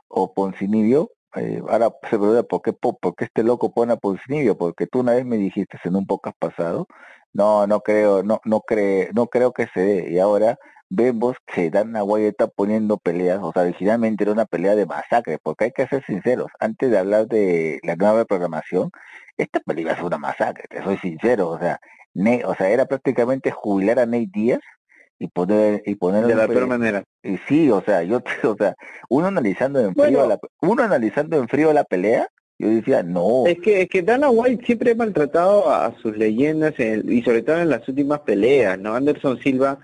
o 0.08 0.34
Poncinibio, 0.34 1.10
eh, 1.36 1.62
ahora 1.69 1.89
se 2.04 2.17
pregunta 2.17 2.43
por 2.43 2.62
qué, 2.62 2.74
po- 2.74 2.98
por 2.98 3.13
este 3.19 3.43
loco 3.43 3.74
pone 3.74 3.93
a 3.93 3.98
Poncinibio, 3.98 4.58
porque 4.58 4.88
tú 4.88 5.00
una 5.02 5.13
vez 5.13 5.26
me 5.26 5.38
dijiste 5.38 5.78
en 5.84 5.95
un 5.95 6.06
podcast 6.08 6.38
pasado, 6.39 6.88
no, 7.34 7.67
no 7.67 7.82
creo, 7.82 8.24
no, 8.24 8.39
no 8.45 8.62
cree, 8.62 9.10
no 9.13 9.28
creo 9.28 9.52
que 9.54 9.67
se 9.74 9.82
dé, 9.82 10.12
y 10.12 10.19
ahora 10.19 10.58
vemos 10.89 11.36
que 11.45 11.69
Dana 11.69 12.04
White 12.04 12.28
está 12.30 12.48
poniendo 12.48 12.98
peleas, 12.98 13.39
o 13.41 13.52
sea, 13.54 13.63
originalmente 13.63 14.24
era 14.24 14.34
una 14.34 14.45
pelea 14.45 14.76
de 14.76 14.86
masacre, 14.86 15.38
porque 15.41 15.65
hay 15.65 15.71
que 15.71 15.88
ser 15.88 16.04
sinceros, 16.06 16.48
antes 16.60 16.89
de 16.91 16.98
hablar 16.98 17.28
de 17.28 17.80
la 17.84 17.95
nueva 17.95 18.26
programación, 18.26 18.91
esta 19.38 19.60
pelea 19.62 19.93
es 19.93 20.02
una 20.02 20.17
masacre, 20.17 20.65
te 20.69 20.84
soy 20.84 20.98
sincero, 20.98 21.50
o 21.50 21.60
sea, 21.60 21.80
Ne- 22.17 22.45
o 22.45 22.56
sea, 22.56 22.69
era 22.69 22.86
prácticamente 22.86 23.52
jubilar 23.52 24.00
a 24.00 24.06
Nate 24.06 24.30
Díaz 24.32 24.60
y 25.19 25.28
poner 25.28 25.82
y 25.86 25.95
ponerlo 25.95 26.28
De 26.28 26.36
la 26.36 26.47
peor 26.47 26.67
manera. 26.67 27.04
y 27.23 27.38
sí, 27.47 27.69
o 27.71 27.82
sea, 27.82 28.04
yo, 28.04 28.21
o 28.43 28.56
sea, 28.58 28.75
uno 29.10 29.28
analizando 29.28 29.80
en 29.80 29.93
frío 29.93 30.19
Bueno. 30.19 30.28
la, 30.28 30.39
uno 30.62 30.84
analizando 30.84 31.38
en 31.38 31.47
frío 31.47 31.71
la 31.73 31.84
pelea, 31.84 32.28
yo 32.60 32.69
decía, 32.69 33.04
no, 33.04 33.45
Es 33.45 33.60
que, 33.60 33.82
es 33.82 33.89
que 33.89 34.01
Dana 34.01 34.30
White 34.30 34.65
siempre 34.65 34.91
ha 34.91 34.95
maltratado 34.95 35.69
a 35.69 35.93
sus 36.01 36.15
leyendas 36.17 36.73
en- 36.80 37.12
y 37.12 37.21
sobre 37.21 37.41
todo 37.41 37.60
en 37.60 37.69
las 37.69 37.88
últimas 37.88 38.19
peleas, 38.21 38.80
¿no? 38.80 38.93
Anderson 38.95 39.39
Silva, 39.39 39.80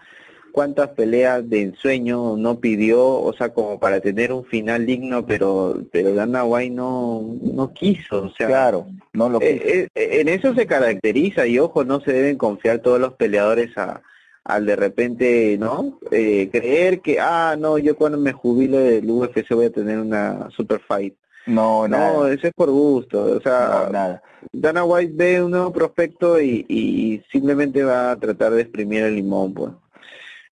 cuántas 0.54 0.90
peleas 0.90 1.50
de 1.50 1.62
ensueño 1.62 2.36
no 2.38 2.60
pidió, 2.60 3.02
o 3.06 3.34
sea, 3.34 3.50
como 3.54 3.80
para 3.80 4.00
tener 4.02 4.32
un 4.34 4.44
final 4.46 4.86
digno, 4.86 5.26
pero 5.26 5.82
pero 5.92 6.14
Dana 6.14 6.44
White 6.44 6.74
no, 6.76 7.24
no 7.42 7.74
quiso, 7.74 8.24
o 8.24 8.30
sea, 8.32 8.48
claro, 8.48 8.88
no 9.14 9.30
lo 9.30 9.40
quiso. 9.40 9.52
Eh, 9.54 9.88
eh, 9.96 10.20
en 10.22 10.28
eso 10.30 10.54
se 10.54 10.66
caracteriza 10.68 11.48
y 11.48 11.58
ojo, 11.60 11.84
no 11.86 12.02
se 12.02 12.12
deben 12.14 12.38
confiar 12.38 12.80
todos 12.80 13.00
los 13.00 13.14
peleadores 13.14 13.78
a 13.78 14.02
al 14.44 14.66
de 14.66 14.76
repente, 14.76 15.58
¿no? 15.60 16.00
Eh, 16.12 16.50
creer 16.52 17.02
que, 17.02 17.20
ah, 17.20 17.56
no, 17.60 17.78
yo 17.78 17.96
cuando 17.96 18.18
me 18.18 18.34
jubile 18.34 18.78
del 18.80 19.10
UFC 19.10 19.54
voy 19.54 19.66
a 19.68 19.72
tener 19.72 20.00
una 20.00 20.50
super 20.52 20.80
fight. 20.82 21.16
no, 21.46 21.88
No, 21.88 21.88
nada, 21.88 22.34
eso 22.34 22.48
es 22.48 22.54
por 22.54 22.70
gusto. 22.72 23.24
O 23.38 23.42
sea, 23.42 23.86
no, 23.86 23.90
nada. 23.90 24.24
Dana 24.52 24.84
White 24.84 25.14
ve 25.16 25.42
un 25.44 25.52
nuevo 25.52 25.72
prospecto 25.72 26.40
y, 26.42 26.66
y 26.68 27.24
simplemente 27.32 27.84
va 27.84 28.12
a 28.12 28.20
tratar 28.20 28.54
de 28.54 28.62
exprimir 28.64 29.04
el 29.04 29.16
limón, 29.16 29.54
pues. 29.54 29.72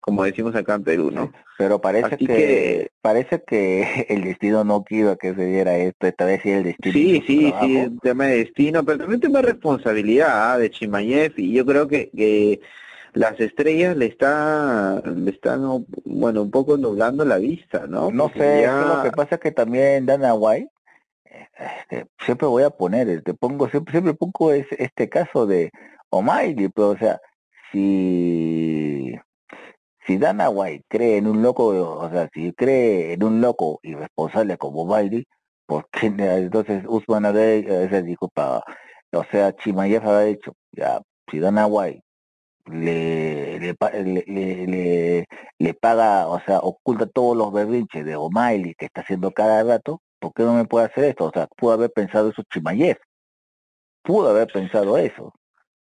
Como 0.00 0.24
decimos 0.24 0.54
acá 0.54 0.74
en 0.74 0.84
Perú, 0.84 1.10
¿no? 1.10 1.32
Pero 1.56 1.80
parece 1.80 2.18
que, 2.18 2.26
que- 2.26 2.90
parece 3.00 3.42
que 3.46 4.06
el 4.10 4.22
destino 4.24 4.64
no 4.64 4.84
quiso 4.84 5.16
que 5.16 5.34
se 5.34 5.46
diera 5.46 5.76
esto, 5.78 6.06
esta 6.06 6.24
vez 6.26 6.40
sí 6.42 6.50
el 6.50 6.64
destino. 6.64 6.92
Sí, 6.92 7.22
sí, 7.26 7.38
trabajo. 7.50 7.66
sí, 7.66 7.76
el 7.78 8.00
tema 8.00 8.26
de 8.26 8.36
destino, 8.38 8.84
pero 8.84 8.98
también 8.98 9.20
tema 9.20 9.40
de 9.40 9.52
responsabilidad 9.52 10.52
ah, 10.52 10.58
de 10.58 10.70
Chimayev 10.70 11.32
y 11.38 11.52
yo 11.54 11.64
creo 11.64 11.88
que, 11.88 12.10
que 12.10 12.60
las 13.14 13.38
estrellas 13.40 13.96
le 13.96 14.06
está, 14.06 15.00
le 15.04 15.30
están, 15.30 15.86
bueno, 16.04 16.42
un 16.42 16.50
poco 16.50 16.76
nublando 16.76 17.24
la 17.24 17.38
vista, 17.38 17.86
¿no? 17.86 18.10
No 18.10 18.28
Porque 18.28 18.38
sé, 18.38 18.60
es 18.60 18.62
ya- 18.62 18.84
lo 18.84 19.02
que 19.02 19.10
pasa 19.12 19.36
es 19.36 19.40
que 19.40 19.52
también 19.52 20.06
Dana 20.06 20.34
White, 20.34 20.68
este, 21.58 22.06
siempre 22.24 22.46
voy 22.48 22.62
a 22.64 22.70
poner, 22.70 23.08
este, 23.08 23.34
pongo, 23.34 23.68
siempre, 23.68 23.92
siempre 23.92 24.14
pongo 24.14 24.52
ese- 24.52 24.82
este 24.82 25.08
caso 25.08 25.46
de 25.46 25.70
O'Malley, 26.10 26.68
pero 26.70 26.90
o 26.90 26.96
sea, 26.98 27.20
si, 27.72 29.14
si 30.06 30.18
Dana 30.18 30.50
White 30.50 30.84
cree 30.88 31.16
en 31.18 31.26
un 31.26 31.42
loco, 31.42 31.66
o 31.68 32.10
sea, 32.10 32.28
si 32.34 32.52
cree 32.52 33.12
en 33.14 33.24
un 33.24 33.40
loco 33.40 33.80
irresponsable 33.82 34.56
como 34.58 34.82
O'Malley, 34.82 35.24
¿por 35.66 35.88
qué 35.90 36.06
entonces 36.18 36.84
Usman 36.88 37.26
habrá, 37.26 37.44
eh, 37.44 37.84
esa 37.86 38.02
disculpa, 38.02 38.62
o 39.12 39.24
sea, 39.30 39.54
Chimayev 39.56 40.02
habrá 40.04 40.22
dicho, 40.22 40.52
ya, 40.72 41.00
si 41.30 41.38
Dana 41.40 41.66
White 41.66 42.02
le, 42.66 43.58
le, 43.60 43.74
le, 44.04 44.66
le, 44.66 45.26
le- 45.58 45.74
paga, 45.74 46.28
o 46.28 46.40
sea, 46.40 46.58
oculta 46.60 47.06
todos 47.06 47.36
los 47.36 47.52
berrinches 47.52 48.04
de 48.04 48.16
O'Malley 48.16 48.74
que 48.74 48.86
está 48.86 49.02
haciendo 49.02 49.30
cada 49.32 49.62
rato, 49.62 50.00
¿por 50.18 50.32
qué 50.32 50.42
no 50.44 50.54
me 50.54 50.64
puede 50.64 50.86
hacer 50.86 51.04
esto? 51.04 51.26
O 51.26 51.32
sea, 51.32 51.46
pudo 51.56 51.72
haber 51.72 51.90
pensado 51.90 52.30
eso 52.30 52.42
Chimayev. 52.52 52.98
Pudo 54.02 54.30
haber 54.30 54.48
pensado 54.48 54.98
eso. 54.98 55.32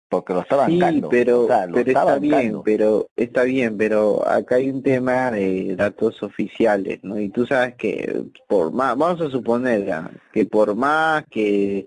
Porque 0.09 0.33
lo 0.35 0.41
está 0.43 0.67
Sí, 0.67 0.79
bancando. 0.79 1.09
pero, 1.09 1.41
o 1.41 1.47
sea, 1.49 1.67
lo 1.67 1.75
pero 1.75 1.89
está 1.91 2.01
está 2.03 2.19
bien, 2.19 2.63
pero 2.63 3.07
está 3.17 3.43
bien, 3.43 3.77
pero 3.77 4.27
acá 4.29 4.57
hay 4.57 4.71
un 4.71 4.83
tema 4.83 5.31
de 5.31 5.75
datos 5.77 6.23
oficiales, 6.23 7.01
¿no? 7.03 7.19
Y 7.19 7.31
tú 7.31 7.47
sabes 7.47 7.75
que 7.77 8.23
por 8.47 8.73
más, 8.73 8.97
vamos 8.97 9.21
a 9.23 9.31
suponer 9.31 9.85
ya, 9.87 10.11
que 10.33 10.45
por 10.45 10.77
más 10.77 11.25
que 11.31 11.87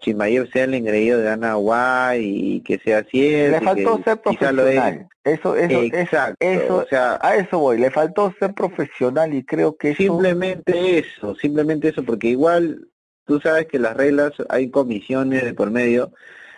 Chimayev 0.00 0.50
sea 0.50 0.64
el 0.64 0.74
engreído 0.74 1.18
de 1.18 1.24
Dana 1.24 1.56
White 1.56 2.22
y 2.22 2.60
que 2.62 2.78
sea 2.78 3.04
cierto, 3.04 3.58
Le 3.58 3.64
faltó 3.64 3.96
que 3.98 4.02
ser 4.04 4.12
es, 4.14 4.20
profesional. 4.20 5.08
Eso, 5.22 5.56
eso, 5.56 5.82
exacto, 5.82 6.36
eso, 6.40 6.76
o 6.78 6.86
sea, 6.86 7.18
a 7.20 7.36
eso 7.36 7.58
voy. 7.58 7.78
Le 7.78 7.90
faltó 7.90 8.34
ser 8.38 8.54
profesional 8.54 9.34
y 9.34 9.44
creo 9.44 9.76
que 9.76 9.90
eso, 9.90 10.02
Simplemente 10.02 10.98
eso, 10.98 11.34
simplemente 11.34 11.88
eso, 11.88 12.02
porque 12.02 12.28
igual 12.28 12.88
tú 13.26 13.40
sabes 13.40 13.66
que 13.66 13.78
las 13.78 13.96
reglas 13.96 14.32
hay 14.48 14.70
comisiones 14.70 15.44
de 15.44 15.54
por 15.54 15.70
medio 15.70 16.12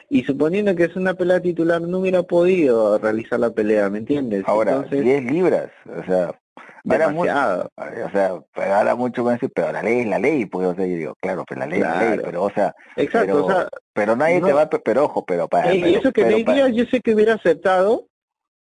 y 0.08 0.24
suponiendo 0.24 0.76
que 0.76 0.84
es 0.84 0.96
una 0.96 1.14
pelea 1.14 1.40
titular 1.40 1.80
no 1.80 1.98
hubiera 1.98 2.22
podido 2.22 2.98
realizar 2.98 3.40
la 3.40 3.50
pelea, 3.50 3.90
¿me 3.90 3.98
entiendes? 3.98 4.44
ahora, 4.46 4.72
Entonces, 4.72 5.02
10 5.02 5.24
libras, 5.24 5.70
o 5.86 6.04
sea, 6.04 6.38
mu- 6.84 6.94
demasiado. 7.24 7.70
o 7.76 8.10
sea, 8.10 8.34
pero 8.54 8.74
ahora 8.74 8.94
mucho 8.94 9.28
a 9.28 9.32
decir, 9.32 9.50
pero 9.54 9.72
la 9.72 9.82
ley 9.82 10.00
es 10.00 10.06
la 10.06 10.18
ley, 10.18 10.46
pues, 10.46 10.66
o 10.66 10.74
sea, 10.74 10.86
yo 10.86 10.96
digo, 10.96 11.14
claro, 11.20 11.44
pero 11.48 11.60
la 11.60 11.66
ley 11.66 11.80
es 11.80 11.86
la 11.86 12.10
ley, 12.10 12.20
pero, 12.24 12.42
o 12.44 12.50
sea, 12.50 12.74
Exacto, 12.96 13.26
pero, 13.34 13.46
o 13.46 13.50
sea, 13.50 13.68
pero 13.92 14.16
nadie 14.16 14.40
te 14.40 14.52
va 14.52 14.68
pero 14.68 15.04
ojo, 15.04 15.24
pero 15.24 15.48
para, 15.48 15.74
y 15.74 15.80
pero- 15.80 15.98
eso 16.00 16.12
que 16.12 16.22
pero 16.22 16.30
Nate 16.38 16.44
pa- 16.44 16.52
Diaz 16.54 16.72
yo 16.72 16.84
sé 16.86 17.00
que 17.00 17.14
hubiera 17.14 17.34
aceptado, 17.34 18.06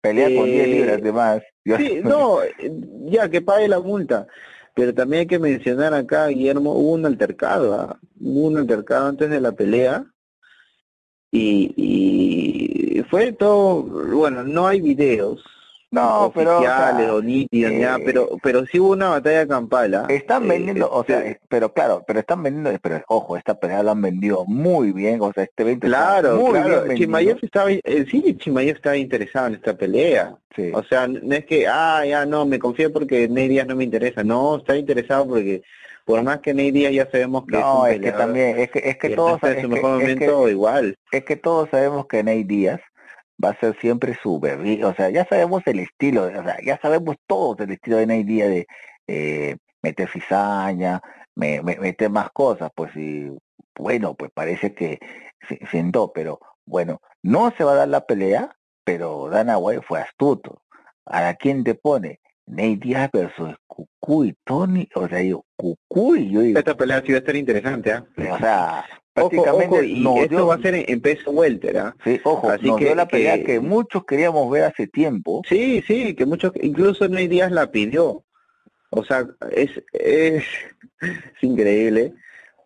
pelea 0.00 0.26
con 0.36 0.46
10 0.46 0.64
eh, 0.64 0.68
libras 0.68 1.02
de 1.02 1.12
más. 1.12 1.42
Yo- 1.64 1.76
sí, 1.76 2.00
no, 2.04 2.42
eh, 2.42 2.50
ya 3.06 3.28
que 3.28 3.40
pague 3.42 3.68
la 3.68 3.80
multa. 3.80 4.26
Pero 4.74 4.92
también 4.92 5.20
hay 5.20 5.26
que 5.26 5.38
mencionar 5.38 5.94
acá, 5.94 6.26
Guillermo, 6.26 6.72
hubo 6.74 6.92
un 6.92 7.06
altercado, 7.06 7.72
¿ah? 7.74 7.98
hubo 8.20 8.46
un 8.48 8.58
altercado 8.58 9.08
antes 9.08 9.30
de 9.30 9.40
la 9.40 9.52
pelea 9.52 10.04
y, 11.30 11.72
y 12.98 13.02
fue 13.04 13.32
todo, 13.32 13.82
bueno, 13.82 14.42
no 14.44 14.66
hay 14.66 14.80
videos, 14.82 15.42
No, 15.90 16.32
pero, 16.34 16.58
o 16.58 16.62
sea, 16.62 16.76
oficiales 16.90 17.10
o 17.10 17.22
nítidas, 17.22 17.72
ni 17.72 17.78
nada, 17.78 17.98
eh, 17.98 18.02
pero 18.04 18.28
pero 18.42 18.66
sí 18.66 18.80
hubo 18.80 18.90
una 18.92 19.10
batalla 19.10 19.46
campal, 19.46 19.94
¿ah? 19.94 20.06
Están 20.08 20.44
Eh, 20.44 20.48
vendiendo, 20.48 20.90
o 20.90 21.04
sea, 21.04 21.18
este, 21.20 21.30
eh, 21.30 21.40
pero 21.48 21.72
claro, 21.72 22.02
pero 22.06 22.18
están 22.20 22.42
vendiendo, 22.42 22.78
pero 22.82 23.02
ojo, 23.08 23.36
esta 23.36 23.54
pelea 23.58 23.82
lo 23.84 23.92
han 23.92 24.02
vendido 24.02 24.44
muy 24.46 24.92
bien, 24.92 25.20
o 25.22 25.32
sea, 25.32 25.44
este 25.44 25.62
evento 25.62 25.86
está 25.86 25.98
Claro, 26.20 26.36
muy 26.38 26.50
claro. 26.60 26.82
bien. 26.84 26.96
Chimaev 26.98 27.38
estaba, 27.40 27.70
eh, 27.70 28.04
sí, 28.10 28.36
Chimaev 28.38 28.76
estaba 28.76 28.96
interesado 28.96 29.46
en 29.46 29.54
esta 29.54 29.74
pelea. 29.76 30.36
Sí. 30.56 30.70
O 30.74 30.82
sea, 30.82 31.06
no 31.06 31.34
es 31.34 31.44
que, 31.46 31.66
ah, 31.68 32.04
ya 32.04 32.26
no, 32.26 32.44
me 32.46 32.58
confío 32.58 32.92
porque 32.92 33.28
Ney 33.28 33.46
Díaz 33.48 33.66
no 33.66 33.76
me 33.76 33.84
interesa. 33.84 34.24
No, 34.24 34.56
está 34.56 34.76
interesado 34.76 35.28
porque 35.28 35.62
por 36.04 36.22
más 36.22 36.40
que 36.40 36.52
Ney 36.54 36.70
Díaz 36.72 36.92
ya 36.92 37.10
sabemos 37.10 37.44
que 37.46 37.58
No, 37.58 37.86
es 37.86 37.92
es 37.92 37.98
un 37.98 38.02
que 38.04 38.10
peleador 38.12 38.26
también, 38.26 38.58
es 38.58 38.70
que, 38.70 38.78
es 38.80 38.96
que 38.96 39.08
que 39.10 39.16
todos, 39.16 39.42
es 39.42 39.56
que, 39.56 39.68
mejor 39.68 40.02
es 40.02 40.08
que- 40.18 40.26
momento 40.26 40.48
igual. 40.48 40.96
es 41.12 41.24
que 41.24 41.36
todos 41.36 41.68
sabemos 41.70 42.06
que 42.06 42.22
Ney 42.24 42.42
Díaz 42.44 42.80
va 43.42 43.50
a 43.50 43.60
ser 43.60 43.76
siempre 43.80 44.14
su 44.22 44.40
bebé, 44.40 44.84
o 44.84 44.94
sea, 44.94 45.10
ya 45.10 45.26
sabemos 45.26 45.62
el 45.66 45.80
estilo, 45.80 46.24
o 46.24 46.30
sea, 46.30 46.56
ya 46.64 46.78
sabemos 46.80 47.16
todos 47.26 47.60
el 47.60 47.72
estilo 47.72 47.96
de 47.98 48.24
Díaz 48.24 48.48
de 48.48 48.66
eh, 49.06 49.56
meter 49.82 50.08
cizaña, 50.10 51.00
me, 51.34 51.62
me- 51.62 51.76
meter 51.78 52.10
más 52.10 52.30
cosas, 52.30 52.70
pues 52.74 52.94
y 52.96 53.30
bueno, 53.78 54.14
pues 54.14 54.30
parece 54.34 54.74
que 54.74 54.98
se 55.48 55.58
pero 56.14 56.40
bueno, 56.64 57.00
no 57.22 57.52
se 57.56 57.64
va 57.64 57.72
a 57.72 57.76
dar 57.76 57.88
la 57.88 58.04
pelea, 58.06 58.56
pero 58.84 59.28
Dana 59.30 59.58
White 59.58 59.82
fue 59.86 60.00
astuto. 60.00 60.62
¿A 61.04 61.34
quién 61.34 61.62
te 61.62 61.74
pone? 61.74 62.20
Ney 62.46 62.76
Díaz 62.76 63.10
versus 63.12 63.54
Cucuy, 63.66 64.36
Tony, 64.44 64.88
o 64.94 65.08
sea, 65.08 65.22
yo, 65.22 65.44
Cucuy, 65.56 66.30
yo 66.30 66.40
digo, 66.40 66.58
Esta 66.58 66.76
pelea 66.76 67.02
sí 67.04 67.12
va 67.12 67.16
a 67.16 67.18
estar 67.18 67.36
interesante, 67.36 67.92
¿ah? 67.92 68.04
o 68.32 68.38
sea, 68.38 68.84
prácticamente 69.16 69.74
ojo, 69.74 69.82
y 69.82 70.02
esto 70.20 70.28
dio- 70.36 70.46
va 70.46 70.54
a 70.54 70.62
ser 70.62 70.74
en, 70.76 70.84
en 70.88 71.00
peso 71.00 71.30
welter, 71.32 71.78
¿ah? 71.78 71.96
Sí, 72.04 72.20
ojo, 72.22 72.48
Así 72.50 72.66
nos 72.66 72.78
que- 72.78 72.84
dio 72.84 72.94
la 72.94 73.08
pelea 73.08 73.38
que- 73.38 73.44
que 73.44 73.60
muchos 73.60 74.04
queríamos 74.04 74.50
ver 74.50 74.64
hace 74.64 74.86
tiempo. 74.86 75.42
Sí, 75.48 75.82
sí, 75.86 76.14
que 76.14 76.24
muchos, 76.26 76.52
incluso 76.62 77.08
Ney 77.08 77.26
Díaz 77.26 77.50
la 77.50 77.70
pidió. 77.70 78.22
O 78.90 79.04
sea, 79.04 79.26
es, 79.52 79.70
es, 79.92 80.44
es 81.00 81.42
increíble, 81.42 82.12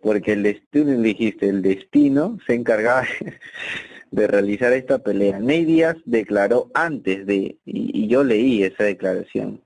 porque 0.03 0.33
el 0.33 0.43
destino, 0.43 0.91
dijiste, 1.01 1.49
el 1.49 1.63
destino 1.63 2.39
se 2.47 2.55
encargaba 2.55 3.05
de 4.11 4.27
realizar 4.27 4.73
esta 4.73 4.99
pelea. 4.99 5.39
Ney 5.39 5.65
Díaz 5.65 5.97
declaró 6.05 6.71
antes 6.75 7.25
de, 7.27 7.59
y, 7.65 8.05
y 8.05 8.09
yo 8.09 8.23
leí 8.25 8.63
esa 8.63 8.85
declaración, 8.85 9.63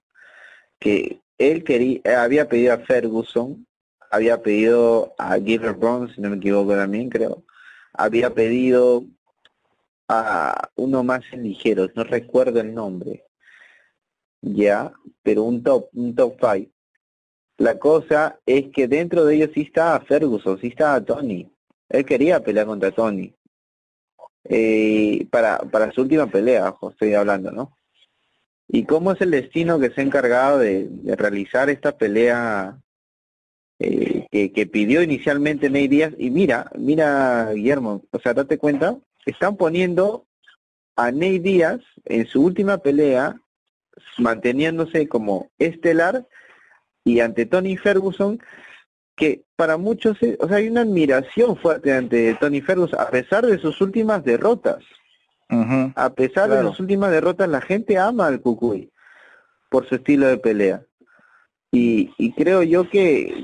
que 0.78 1.20
él 1.38 1.64
quería, 1.64 2.00
había 2.22 2.48
pedido 2.48 2.74
a 2.74 2.78
Ferguson, 2.78 3.66
había 4.14 4.42
pedido 4.42 5.12
a 5.18 5.36
Gilbert 5.40 5.78
Brown, 5.78 6.14
si 6.14 6.20
no 6.20 6.30
me 6.30 6.36
equivoco 6.36 6.74
también 6.74 7.10
creo, 7.10 7.42
había 7.92 8.30
pedido 8.30 9.04
a 10.08 10.70
uno 10.76 11.02
más 11.02 11.22
en 11.32 11.42
ligeros, 11.42 11.90
no 11.96 12.04
recuerdo 12.04 12.60
el 12.60 12.72
nombre, 12.72 13.24
ya, 14.40 14.92
pero 15.22 15.42
un 15.42 15.62
top, 15.62 15.88
un 15.94 16.14
top 16.14 16.36
five. 16.38 16.70
La 17.56 17.78
cosa 17.78 18.38
es 18.46 18.66
que 18.72 18.86
dentro 18.86 19.24
de 19.24 19.36
ellos 19.36 19.50
sí 19.54 19.62
estaba 19.62 20.00
Ferguson, 20.00 20.60
sí 20.60 20.68
estaba 20.68 21.00
Tony. 21.00 21.50
Él 21.88 22.04
quería 22.04 22.40
pelear 22.40 22.66
contra 22.66 22.90
Tony. 22.90 23.34
Eh, 24.44 25.26
para, 25.30 25.58
para 25.58 25.90
su 25.92 26.02
última 26.02 26.26
pelea, 26.26 26.74
estoy 26.90 27.14
hablando, 27.14 27.50
¿no? 27.50 27.76
¿Y 28.68 28.84
cómo 28.84 29.12
es 29.12 29.20
el 29.20 29.30
destino 29.30 29.78
que 29.78 29.90
se 29.90 30.00
ha 30.00 30.04
encargado 30.04 30.58
de 30.58 30.88
realizar 31.16 31.70
esta 31.70 31.96
pelea 31.96 32.78
eh, 33.78 34.26
que, 34.30 34.52
que 34.52 34.66
pidió 34.66 35.02
inicialmente 35.02 35.70
Ney 35.70 35.88
Díaz? 35.88 36.14
Y 36.18 36.30
mira, 36.30 36.70
mira, 36.76 37.52
Guillermo, 37.52 38.02
o 38.10 38.18
sea, 38.18 38.34
date 38.34 38.58
cuenta, 38.58 38.96
están 39.26 39.56
poniendo 39.56 40.26
a 40.96 41.10
Ney 41.10 41.38
Díaz 41.38 41.80
en 42.04 42.26
su 42.26 42.42
última 42.42 42.78
pelea 42.78 43.40
manteniéndose 44.18 45.08
como 45.08 45.50
estelar 45.58 46.26
y 47.04 47.20
ante 47.20 47.46
Tony 47.46 47.76
Ferguson 47.76 48.40
que 49.16 49.44
para 49.56 49.76
muchos 49.76 50.18
o 50.40 50.48
sea 50.48 50.56
hay 50.56 50.68
una 50.68 50.80
admiración 50.80 51.56
fuerte 51.56 51.92
ante 51.92 52.34
Tony 52.34 52.60
Ferguson 52.60 52.98
a 53.00 53.10
pesar 53.10 53.46
de 53.46 53.58
sus 53.58 53.80
últimas 53.80 54.24
derrotas. 54.24 54.82
A 55.94 56.12
pesar 56.14 56.50
de 56.50 56.62
sus 56.62 56.80
últimas 56.80 57.12
derrotas 57.12 57.48
la 57.48 57.60
gente 57.60 57.96
ama 57.96 58.26
al 58.26 58.40
Cucuy 58.40 58.90
por 59.70 59.86
su 59.88 59.96
estilo 59.96 60.26
de 60.26 60.38
pelea. 60.38 60.82
Y, 61.70 62.12
y 62.18 62.32
creo 62.32 62.62
yo 62.62 62.88
que 62.88 63.43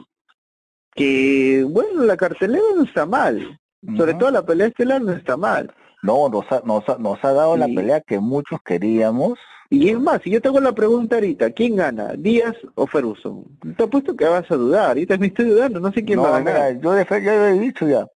que 1.01 1.65
bueno 1.69 2.05
la 2.05 2.17
cartelera 2.17 2.63
no 2.77 2.85
está 2.85 3.07
mal 3.07 3.59
sobre 3.97 4.13
todo 4.15 4.31
la 4.31 4.45
pelea 4.45 4.67
estelar 4.69 5.01
no 5.01 5.13
está 5.13 5.37
mal 5.37 5.73
No, 6.03 6.29
nos 6.29 6.45
ha, 6.53 6.61
nos 6.65 6.89
ha, 6.89 6.97
nos 6.99 7.23
ha 7.25 7.33
dado 7.33 7.57
la 7.57 7.67
Y- 7.69 7.75
pelea 7.75 8.01
que 8.01 8.19
muchos 8.21 8.59
queríamos. 8.65 9.39
Y 9.69 9.91
es 9.91 10.01
más, 10.01 10.21
si 10.23 10.31
yo 10.31 10.41
te 10.41 10.49
hago 10.49 10.59
la 10.59 10.73
pregunta 10.73 11.17
ahorita, 11.17 11.51
¿quién 11.53 11.77
gana? 11.77 12.15
¿Díaz 12.17 12.57
o 12.75 12.87
Ferguson? 12.87 13.45
Te 13.77 13.85
apuesto 13.85 14.17
que 14.17 14.25
vas 14.25 14.51
a 14.51 14.57
dudar, 14.57 14.89
ahorita 14.89 15.19
me 15.19 15.27
estoy 15.29 15.45
dudando, 15.51 15.79
no 15.79 15.93
sé 15.93 16.03
quién 16.05 16.17
No, 16.17 16.23
va 16.23 16.37
a 16.39 16.41
ganar. 16.43 16.73
mira, 16.73 16.81
yo, 16.83 16.93
de 16.93 17.05
fe- 17.05 17.23
yo 17.23 17.31
lo 17.33 17.47
he 17.49 17.59
dicho 17.59 17.87
ya. 17.87 18.07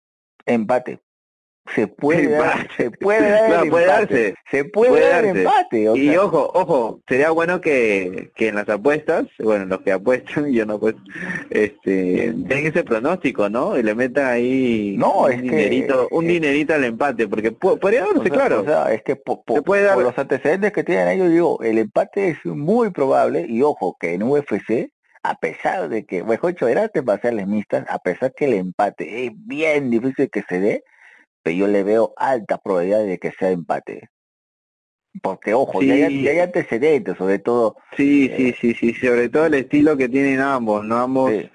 Empate. 0.47 1.01
Se 1.75 1.87
puede 1.87 2.29
dar, 2.37 2.69
se 2.77 2.91
puede 2.91 3.31
dar 3.31 3.49
No, 3.51 3.63
el 3.63 3.71
puede 3.71 3.85
empate. 3.87 4.15
darse. 4.15 4.35
Se 4.51 4.65
puede, 4.67 4.91
Puede 4.93 5.09
dar 5.09 5.25
el 5.25 5.27
darse. 5.29 5.41
empate. 5.43 5.89
o 5.89 5.97
Y 5.97 6.17
ojo, 6.17 6.51
ojo, 6.55 7.01
sería 7.09 7.31
bueno 7.31 7.61
que, 7.61 8.31
que 8.37 8.49
en 8.49 8.57
las 8.57 8.69
apuestas, 8.69 9.27
bueno, 9.39 9.65
los 9.65 9.81
que 9.81 9.93
apuestan, 9.93 10.47
yo 10.53 10.67
no 10.67 10.79
pues, 10.79 10.95
este, 11.51 12.33
den 12.35 12.67
ese 12.67 12.85
pronóstico, 12.85 13.49
¿no? 13.49 13.79
Y 13.79 13.83
le 13.83 13.95
metan 13.95 14.27
ahí 14.27 14.95
No, 14.99 15.23
un 15.23 15.33
es 15.33 15.37
que- 15.37 15.43
dinerito, 15.43 16.09
un 16.11 16.25
eh, 16.25 16.29
dinerito 16.29 16.75
al 16.75 16.85
empate, 16.85 17.29
porque 17.29 17.53
podría 17.53 18.05
o 18.05 18.13
darse, 18.13 18.23
sea, 18.23 18.31
claro. 18.33 18.61
o 18.61 18.65
sea, 18.65 18.93
es 18.93 19.03
que 19.03 19.17
po- 19.17 19.43
po- 19.45 19.57
Se 19.57 19.63
puede 19.63 19.83
dar- 19.85 19.95
por 19.95 20.05
los 20.05 20.19
antecedentes 20.19 20.73
que 20.73 20.85
tienen 20.85 21.09
ellos, 21.09 21.31
digo, 21.31 21.59
el 21.63 21.79
empate 21.79 22.29
es 22.31 22.45
muy 22.45 22.91
probable. 22.91 23.47
Y 23.49 23.63
ojo, 23.63 23.97
que 23.99 24.15
en 24.15 24.23
UFC, 24.23 24.91
a 25.23 25.35
pesar 25.39 25.89
de 25.89 26.05
que, 26.05 26.23
mejor 26.23 26.53
dicho, 26.53 26.69
era 26.69 26.83
artes 26.83 27.05
marciales 27.05 27.47
mixtas, 27.47 27.87
a 27.89 27.99
pesar 27.99 28.33
que 28.35 28.45
el 28.47 28.55
empate 28.55 29.27
es 29.27 29.33
bien 29.35 29.91
difícil 29.91 30.29
que 30.31 30.43
se 30.49 30.61
dé, 30.61 30.85
pero 31.45 31.57
yo 31.57 31.67
le 31.69 31.85
veo 31.85 32.13
alta 32.17 32.59
probabilidad 32.59 33.05
de 33.05 33.19
que 33.19 33.31
sea 33.31 33.51
empate. 33.51 34.09
Porque, 35.23 35.55
ojo, 35.55 35.81
ya, 35.81 35.95
hay, 35.95 36.07
Sí. 36.09 36.23
ya 36.25 36.31
hay 36.33 36.39
antecedentes, 36.41 37.17
sobre 37.17 37.39
todo. 37.39 37.77
Sí, 37.97 38.29
eh, 38.33 38.55
sí, 38.61 38.75
sí, 38.75 38.93
sí, 38.93 38.95
sobre 39.07 39.29
todo 39.29 39.47
el 39.47 39.55
estilo 39.55 39.97
que 39.97 40.09
tienen 40.09 40.41
ambos, 40.41 40.85
¿no? 40.85 40.97
Ambos 40.99 41.31
sí. 41.31 41.49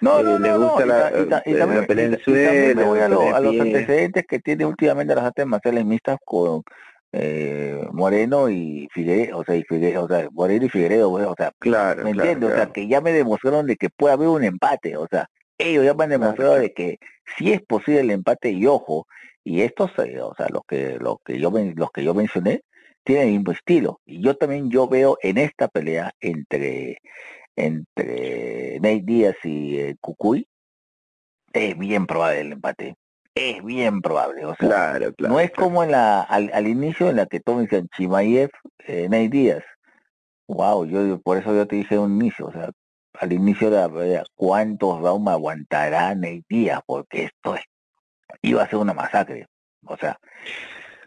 No, 0.00 0.20
eh, 0.20 0.22
no, 0.22 0.38
no, 0.38 0.58
no, 0.58 0.68
gusta 0.70 0.84
y 0.84 1.52
la- 1.52 1.58
también- 1.58 1.86
pelea 1.86 2.04
en 2.06 2.18
suelo, 2.20 2.86
voy 2.86 3.00
a, 3.00 3.08
lo- 3.08 3.40
los 3.40 3.60
antecedentes 3.60 4.24
que 4.26 4.38
tiene 4.38 4.64
últimamente 4.64 5.14
las 5.14 5.24
artes 5.24 5.44
marciales 5.46 5.84
mixtas 5.84 6.18
con 6.24 6.62
eh, 7.12 7.84
Moreno 7.92 8.48
y 8.48 8.88
Figueredo, 8.92 9.38
o 9.38 9.44
sea, 9.44 9.56
y 9.56 9.64
Figueredo, 9.64 10.04
o 10.04 10.08
sea, 10.08 10.28
Moreno 10.30 10.66
y 10.66 10.68
Figueredo, 10.68 11.10
o 11.10 11.34
sea, 11.36 11.50
Claro, 11.58 12.04
¿Me 12.04 12.12
claro, 12.12 12.30
entiendes? 12.30 12.44
O 12.46 12.52
sea, 12.52 12.56
claro. 12.66 12.72
que 12.72 12.86
ya 12.86 13.00
me 13.00 13.12
demostraron 13.12 13.66
de 13.66 13.76
que 13.76 13.90
puede 13.90 14.14
haber 14.14 14.28
un 14.28 14.44
empate. 14.44 14.96
O 14.96 15.08
sea, 15.10 15.26
ellos 15.58 15.84
ya 15.84 15.92
me 15.94 16.04
han 16.04 16.10
demostrado 16.10 16.52
claro. 16.52 16.62
de 16.62 16.72
que 16.72 16.98
sí 17.36 17.52
es 17.52 17.60
posible 17.62 18.00
el 18.02 18.10
empate 18.12 18.50
y 18.52 18.64
ojo. 18.66 19.06
Y 19.50 19.62
estos, 19.62 19.90
eh, 19.98 20.20
o 20.20 20.34
sea, 20.34 20.46
los 20.48 20.62
que, 20.66 20.96
los 20.98 21.16
que 21.24 21.38
yo 21.38 21.50
los 21.50 21.90
que 21.90 22.04
yo 22.04 22.14
mencioné, 22.14 22.62
tienen 23.04 23.28
el 23.28 23.34
mismo 23.38 23.52
estilo. 23.52 24.00
Y 24.06 24.22
yo 24.22 24.36
también 24.36 24.70
yo 24.70 24.86
veo 24.88 25.18
en 25.22 25.38
esta 25.38 25.68
pelea 25.68 26.12
entre 26.20 26.98
entre 27.56 28.78
Nate 28.80 29.02
Díaz 29.04 29.36
y 29.44 29.78
eh, 29.78 29.96
Cucuy, 30.00 30.46
es 31.52 31.76
bien 31.76 32.06
probable 32.06 32.40
el 32.40 32.52
empate. 32.52 32.94
Es 33.34 33.62
bien 33.64 34.00
probable. 34.00 34.44
O 34.44 34.54
sea, 34.56 34.68
Claro, 34.68 35.12
claro. 35.14 35.34
no 35.34 35.40
es 35.40 35.50
claro. 35.50 35.64
como 35.68 35.82
en 35.84 35.90
la, 35.92 36.22
al, 36.22 36.50
al 36.52 36.66
inicio 36.68 37.10
en 37.10 37.16
la 37.16 37.26
que 37.26 37.40
todos 37.40 37.62
dicen 37.62 37.88
Chimaev, 37.96 38.50
eh, 38.86 39.08
Ney 39.08 39.28
Díaz. 39.28 39.64
Wow, 40.48 40.84
yo 40.86 41.20
por 41.20 41.38
eso 41.38 41.54
yo 41.54 41.66
te 41.66 41.76
dije 41.76 41.98
un 41.98 42.14
inicio, 42.20 42.46
o 42.46 42.52
sea, 42.52 42.70
al 43.14 43.32
inicio 43.32 43.70
de 43.70 43.76
la 43.76 43.88
pelea, 43.88 44.24
¿cuántos 44.34 45.00
rounds 45.00 45.28
aguantará 45.30 46.14
Ney 46.14 46.42
Díaz? 46.48 46.80
Porque 46.86 47.24
esto 47.24 47.54
es, 47.56 47.62
iba 48.42 48.62
a 48.62 48.68
ser 48.68 48.78
una 48.78 48.94
masacre. 48.94 49.46
O 49.84 49.96
sea, 49.96 50.18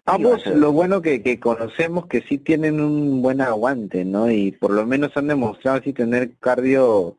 Ambos, 0.05 0.41
ser- 0.43 0.57
lo 0.57 0.71
bueno 0.71 1.01
que, 1.01 1.21
que 1.23 1.39
conocemos 1.39 2.07
que 2.07 2.21
sí 2.21 2.37
tienen 2.37 2.81
un 2.81 3.21
buen 3.21 3.39
aguante, 3.41 4.03
¿no? 4.05 4.29
Y 4.29 4.51
por 4.51 4.71
lo 4.71 4.85
menos 4.85 5.15
han 5.15 5.27
demostrado 5.27 5.77
así 5.79 5.93
tener 5.93 6.35
cardio 6.39 7.17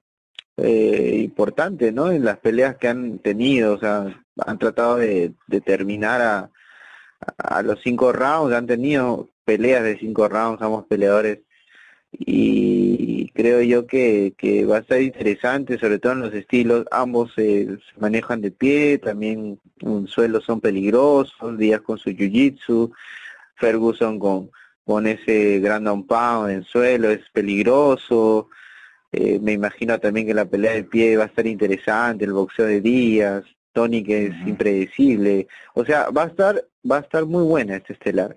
eh, 0.56 1.20
importante, 1.24 1.92
¿no? 1.92 2.10
En 2.12 2.24
las 2.24 2.38
peleas 2.38 2.76
que 2.76 2.88
han 2.88 3.18
tenido, 3.20 3.74
o 3.74 3.78
sea, 3.78 4.22
han 4.38 4.58
tratado 4.58 4.96
de, 4.96 5.32
de 5.46 5.60
terminar 5.60 6.20
a, 6.20 6.50
a 7.38 7.62
los 7.62 7.80
cinco 7.82 8.12
rounds, 8.12 8.54
han 8.54 8.66
tenido 8.66 9.30
peleas 9.44 9.82
de 9.82 9.98
cinco 9.98 10.28
rounds, 10.28 10.60
ambos 10.62 10.84
peleadores, 10.86 11.40
y 12.12 13.13
creo 13.34 13.60
yo 13.62 13.86
que, 13.86 14.34
que 14.38 14.64
va 14.64 14.76
a 14.76 14.80
estar 14.80 15.02
interesante, 15.02 15.78
sobre 15.78 15.98
todo 15.98 16.12
en 16.12 16.20
los 16.20 16.34
estilos, 16.34 16.86
ambos 16.90 17.32
eh, 17.36 17.66
se 17.66 18.00
manejan 18.00 18.40
de 18.40 18.52
pie, 18.52 18.98
también 18.98 19.60
un 19.82 20.06
suelo 20.06 20.40
son 20.40 20.60
peligrosos, 20.60 21.58
Díaz 21.58 21.80
con 21.82 21.98
su 21.98 22.10
jiu-jitsu, 22.10 22.92
Ferguson 23.56 24.18
con, 24.20 24.50
con 24.84 25.06
ese 25.06 25.60
down 25.60 26.06
pound 26.06 26.50
en 26.50 26.62
suelo 26.62 27.10
es 27.10 27.28
peligroso, 27.30 28.48
eh, 29.12 29.38
me 29.40 29.52
imagino 29.52 29.98
también 29.98 30.26
que 30.26 30.34
la 30.34 30.44
pelea 30.44 30.72
de 30.72 30.84
pie 30.84 31.16
va 31.16 31.24
a 31.24 31.26
estar 31.26 31.46
interesante, 31.46 32.24
el 32.24 32.32
boxeo 32.32 32.66
de 32.66 32.80
Díaz, 32.80 33.44
Tony 33.72 34.04
que 34.04 34.26
es 34.26 34.46
impredecible, 34.46 35.48
o 35.74 35.84
sea, 35.84 36.08
va 36.10 36.22
a 36.22 36.26
estar, 36.26 36.64
va 36.88 36.98
a 36.98 37.00
estar 37.00 37.26
muy 37.26 37.42
buena 37.42 37.76
este 37.76 37.94
estelar. 37.94 38.36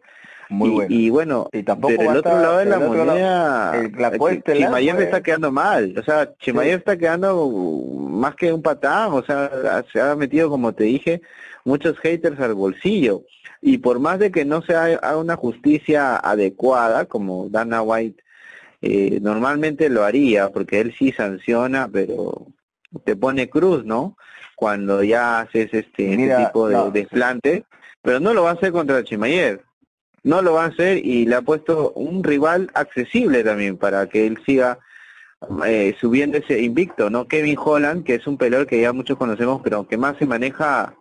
Muy 0.49 0.69
y, 0.69 0.73
bueno. 0.73 0.95
y 0.95 1.09
bueno, 1.09 1.49
Y 1.51 1.63
tampoco 1.63 1.93
pero 1.97 2.07
va 2.07 2.13
el 2.13 2.19
otro 2.19 2.39
lado 2.39 2.57
de 2.57 2.65
la 2.65 2.77
del 2.77 2.79
lado, 2.79 2.95
moneda, 2.95 3.81
el- 3.81 3.91
la 3.97 4.07
eh, 4.07 4.43
Chimaev 4.53 4.95
fue- 4.95 5.03
está 5.03 5.21
quedando 5.21 5.51
mal, 5.51 5.93
o 5.97 6.03
sea, 6.03 6.33
Chimaev 6.39 6.77
está 6.77 6.97
quedando 6.97 7.47
más 8.09 8.35
que 8.35 8.53
un 8.53 8.61
patán, 8.61 9.11
o 9.13 9.23
sea, 9.23 9.83
se 9.91 9.99
ha 9.99 10.15
metido, 10.15 10.49
como 10.49 10.73
te 10.73 10.85
dije, 10.85 11.21
muchos 11.65 11.97
haters 11.99 12.39
al 12.39 12.53
bolsillo. 12.53 13.23
Y 13.61 13.79
por 13.79 13.99
más 13.99 14.19
de 14.19 14.31
que 14.31 14.45
no 14.45 14.61
se 14.61 14.75
ha- 14.75 14.83
haga 14.85 15.17
una 15.17 15.35
justicia 15.35 16.15
adecuada, 16.15 17.05
como 17.05 17.49
Dana 17.49 17.81
White 17.81 18.23
eh, 18.83 19.17
normalmente 19.23 19.89
lo 19.89 20.03
haría, 20.03 20.49
porque 20.49 20.79
él 20.79 20.93
sí 20.97 21.11
sanciona, 21.11 21.89
pero 21.91 22.45
te 23.05 23.15
pone 23.15 23.49
cruz, 23.49 23.83
¿no? 23.83 24.15
Cuando 24.55 25.03
ya 25.03 25.39
haces 25.39 25.73
este, 25.73 26.13
este 26.13 26.45
tipo 26.45 26.67
de 26.69 26.75
no, 26.75 26.91
desplante, 26.91 27.65
pero 28.03 28.19
no 28.19 28.33
lo 28.35 28.43
va 28.43 28.51
a 28.51 28.53
hacer 28.53 28.71
contra 28.71 29.03
Chimaev. 29.03 29.61
No 30.23 30.41
lo 30.41 30.53
va 30.53 30.65
a 30.65 30.67
hacer 30.67 30.97
y 31.05 31.25
le 31.25 31.35
ha 31.35 31.41
puesto 31.41 31.91
un 31.93 32.23
rival 32.23 32.69
accesible 32.73 33.43
también 33.43 33.77
para 33.77 34.07
que 34.07 34.27
él 34.27 34.37
siga 34.45 34.79
eh, 35.65 35.95
subiendo 35.99 36.37
ese 36.37 36.59
invicto, 36.61 37.09
¿no? 37.09 37.27
Kevin 37.27 37.57
Holland, 37.63 38.03
que 38.03 38.15
es 38.15 38.27
un 38.27 38.37
peleador 38.37 38.67
que 38.67 38.81
ya 38.81 38.91
muchos 38.93 39.17
conocemos, 39.17 39.61
pero 39.63 39.87
que 39.87 39.95
más 39.97 40.17
se 40.17 40.25
maneja 40.25 40.95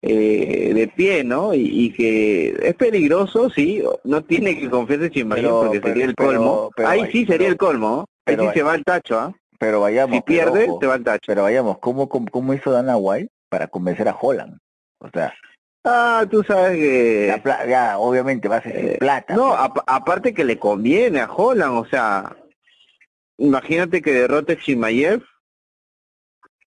eh, 0.00 0.72
de 0.74 0.88
pie, 0.88 1.22
¿no? 1.24 1.54
Y, 1.54 1.60
y 1.86 1.92
que 1.92 2.56
es 2.62 2.74
peligroso, 2.74 3.50
sí, 3.50 3.82
no 4.04 4.22
tiene 4.24 4.58
que 4.58 4.68
confiarse 4.70 5.10
Pero- 5.10 5.60
porque 5.62 5.80
pero- 5.80 5.88
sería 5.94 6.04
el 6.06 6.14
colmo. 6.14 6.70
pero 6.76 6.88
Ahí 6.88 7.10
sí 7.12 7.24
sería 7.26 7.48
el 7.48 7.56
colmo, 7.56 7.88
¿no? 7.88 8.04
Ahí 8.26 8.36
sí 8.48 8.54
se 8.54 8.62
va 8.62 8.74
el 8.74 8.84
tacho, 8.84 9.18
¿ah? 9.18 9.32
Pero 9.58 9.80
vayamos, 9.80 10.16
Si 10.16 10.22
pierde, 10.22 10.66
ojo, 10.68 10.78
te 10.80 10.86
va 10.86 10.96
el 10.96 11.04
tacho. 11.04 11.22
pero 11.26 11.42
vayamos, 11.42 11.78
¿cómo, 11.78 12.08
cómo, 12.08 12.26
cómo 12.30 12.52
hizo 12.54 12.70
Dana 12.72 12.96
White 12.96 13.30
para 13.48 13.68
convencer 13.68 14.08
a 14.08 14.16
Holland? 14.20 14.58
O 14.98 15.08
sea, 15.10 15.32
Ah, 15.84 16.24
tú 16.30 16.42
sabes 16.44 16.76
que... 16.78 17.26
la 17.28 17.42
pla- 17.42 17.66
ya, 17.66 17.98
obviamente 17.98 18.48
va 18.48 18.56
a 18.58 18.62
ser 18.62 18.76
Eh, 18.76 18.96
plata. 19.00 19.34
No, 19.34 19.52
apa- 19.54 19.82
aparte 19.86 20.32
que 20.32 20.44
le 20.44 20.58
conviene 20.58 21.20
a 21.20 21.30
Holland, 21.32 21.76
o 21.76 21.84
sea, 21.86 22.36
imagínate 23.38 24.00
que 24.00 24.12
derrote 24.12 24.56
Chimaev, 24.58 25.22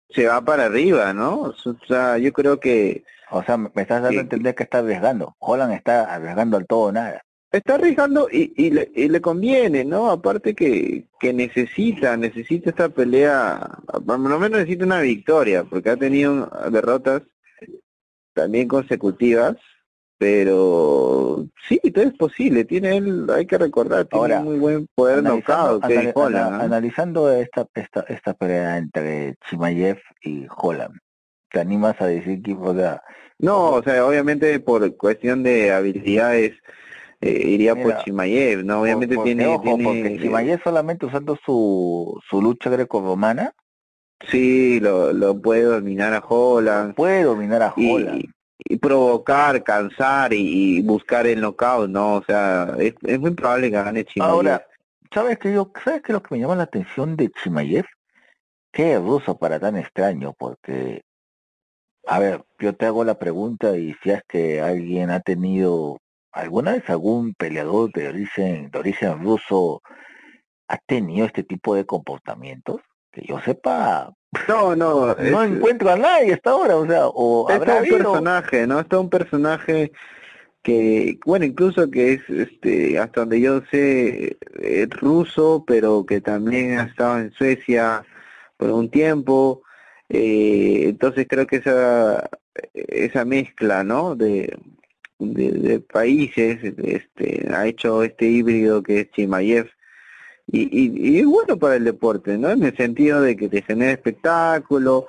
se 0.10 0.28
va 0.28 0.42
para 0.42 0.66
arriba, 0.66 1.14
¿no? 1.14 1.42
O 1.42 1.54
sea, 1.88 2.18
yo 2.18 2.32
creo 2.34 2.60
que 2.60 3.04
o 3.32 3.44
sea, 3.44 3.58
me 3.58 3.70
estás 3.76 4.02
dando 4.04 4.10
a 4.10 4.12
que- 4.12 4.20
entender 4.20 4.54
que 4.56 4.64
está 4.64 4.80
arriesgando. 4.80 5.36
Holland 5.40 5.74
está 5.74 6.14
arriesgando 6.14 6.58
al 6.58 6.68
todo 6.68 6.92
nada. 6.92 7.22
está 7.52 7.76
arriesgando 7.76 8.28
y, 8.32 8.54
y, 8.56 8.70
le, 8.70 8.92
y 8.96 9.08
le 9.10 9.22
conviene, 9.22 9.84
¿no? 9.86 10.12
Aparte 10.12 10.54
que, 10.54 11.06
que 11.20 11.32
necesita, 11.34 12.18
necesita 12.18 12.70
esta 12.70 12.90
pelea, 12.90 13.68
por 14.06 14.20
lo 14.20 14.40
menos 14.40 14.52
necesita 14.60 14.86
una 14.86 15.00
victoria, 15.02 15.64
porque 15.64 15.90
ha 15.90 15.98
tenido 15.98 16.50
derrotas 16.70 17.24
también 18.36 18.68
consecutivas, 18.68 19.56
pero 20.18 21.46
sí, 21.68 21.80
todo 21.94 22.06
es 22.06 22.14
posible, 22.14 22.66
tiene 22.66 22.98
él, 22.98 23.28
hay 23.34 23.46
que 23.46 23.58
recordar, 23.58 24.06
tiene 24.06 24.22
Ahora, 24.22 24.40
un 24.40 24.46
muy 24.46 24.60
buen 24.60 24.88
poder 24.96 25.24
knockout, 25.24 25.84
Kevin 25.86 26.10
anali- 26.10 26.12
Holland, 26.16 26.62
analizando 26.62 27.32
esta, 27.32 27.68
esta, 27.74 28.02
esta 28.08 28.34
pelea 28.34 28.78
entre 28.78 29.36
Chimaev 29.50 30.00
y 30.22 30.46
Holland, 30.56 30.98
¿te 31.52 31.60
animas 31.60 32.00
a 32.00 32.08
decir 32.08 32.42
que, 32.42 32.54
o 32.54 32.74
sea, 32.76 33.02
No, 33.40 33.72
o 33.72 33.84
sea, 33.84 34.06
obviamente 34.06 34.60
por 34.60 34.96
cuestión 34.96 35.44
de 35.44 35.72
habilidades 35.72 36.54
eh, 37.22 37.48
iría 37.48 37.76
Mira, 37.76 37.96
por 37.98 38.04
Chimaev, 38.04 38.64
¿no? 38.64 38.82
Obviamente 38.82 39.16
por- 39.16 39.24
porque, 39.24 39.36
tiene, 39.36 39.54
ojo, 39.54 39.64
tiene 39.64 39.84
porque 39.84 40.20
Chimaev 40.22 40.64
solamente 40.64 41.06
usando 41.06 41.38
su, 41.46 42.20
su 42.30 42.42
lucha 42.42 42.70
greco-romana 42.70 43.54
sí, 44.30 44.80
lo, 44.80 45.14
lo 45.14 45.40
puede 45.42 45.64
dominar 45.64 46.14
a 46.14 46.20
Holland 46.20 46.96
puede 46.96 47.24
dominar 47.24 47.62
a 47.62 47.74
Holland. 47.76 48.24
y, 48.24 48.30
y 48.74 48.78
provocar, 48.78 49.64
cansar 49.64 50.34
y, 50.34 50.78
y 50.78 50.82
buscar 50.82 51.28
el 51.28 51.42
knockout, 51.42 51.90
¿no? 51.90 52.16
O 52.16 52.24
sea, 52.24 52.76
es, 52.80 52.96
es 53.04 53.20
muy 53.20 53.32
probable 53.32 53.70
que 53.70 53.76
gane 53.76 54.06
Chimaev. 54.06 54.32
Ahora, 54.32 54.66
¿sabes 55.14 55.38
qué 55.40 55.54
yo, 55.54 55.72
sabes 55.84 56.02
qué 56.02 56.12
es 56.12 56.14
lo 56.14 56.24
que 56.24 56.36
me 56.36 56.42
llama 56.42 56.56
la 56.56 56.64
atención 56.64 57.16
de 57.16 57.32
Chimaev? 57.32 57.86
Qué 58.72 58.98
ruso 58.98 59.38
para 59.38 59.60
tan 59.60 59.78
extraño, 59.78 60.34
porque, 60.38 61.02
a 62.08 62.20
ver, 62.20 62.44
yo 62.60 62.76
te 62.76 62.86
hago 62.86 63.04
la 63.04 63.18
pregunta 63.18 63.78
y 63.78 63.96
si 64.04 64.12
es 64.12 64.22
que 64.28 64.62
alguien 64.62 65.12
ha 65.12 65.22
tenido 65.22 65.98
alguna 66.34 66.74
vez 66.74 66.90
algún 66.90 67.34
peleador 67.34 67.92
de 67.94 68.10
origen, 68.10 68.70
de 68.70 68.80
origen 68.80 69.24
ruso 69.24 69.82
ha 70.68 70.78
tenido 70.86 71.26
este 71.26 71.44
tipo 71.44 71.76
de 71.76 71.86
comportamientos, 71.86 72.82
que 73.16 73.26
yo 73.26 73.40
sepa, 73.40 74.14
no, 74.48 74.76
no, 74.76 75.16
no 75.32 75.44
encuentro 75.44 75.90
a 75.90 75.96
nadie 75.96 76.34
hasta 76.34 76.52
ahora, 76.52 76.76
o 76.76 76.86
sea, 76.86 77.08
o 77.08 77.50
es 77.50 77.56
habrá 77.56 77.74
un 77.74 77.80
habido, 77.80 77.98
personaje, 77.98 78.68
¿no? 78.68 78.80
Es 78.80 78.88
todo 78.88 79.02
un 79.02 79.10
personaje 79.10 79.92
que, 80.62 81.18
bueno, 81.26 81.46
incluso 81.46 81.90
que 81.90 82.14
es, 82.14 82.30
este, 82.30 83.00
hasta 83.00 83.22
donde 83.22 83.40
yo 83.40 83.62
sé, 83.72 84.38
es 84.60 84.90
ruso, 84.90 85.64
pero 85.66 86.06
que 86.06 86.22
también 86.22 86.80
ha 86.80 86.84
estado 86.84 87.20
en 87.20 87.32
Suecia 87.32 88.04
por 88.58 88.72
un 88.72 88.90
tiempo. 88.90 89.62
Eh, 90.10 90.86
entonces 90.86 91.28
creo 91.30 91.48
que 91.48 91.58
esa, 91.58 92.30
esa 92.74 93.26
mezcla, 93.26 93.84
¿no? 93.84 94.16
De, 94.16 94.58
de, 95.20 95.52
de 95.52 95.80
países, 95.80 96.60
este, 96.64 97.48
ha 97.54 97.68
hecho 97.68 98.04
este 98.04 98.26
híbrido 98.26 98.84
que 98.84 99.02
es 99.02 99.12
Chimaev. 99.12 99.70
Y, 100.52 100.62
y, 100.72 101.10
y 101.16 101.20
es 101.20 101.26
bueno 101.26 101.58
para 101.58 101.76
el 101.76 101.84
deporte, 101.84 102.38
¿no? 102.38 102.50
En 102.52 102.64
el 102.64 102.76
sentido 102.78 103.22
de 103.22 103.36
que 103.36 103.50
te 103.50 103.62
genera 103.64 103.92
espectáculo, 103.92 105.08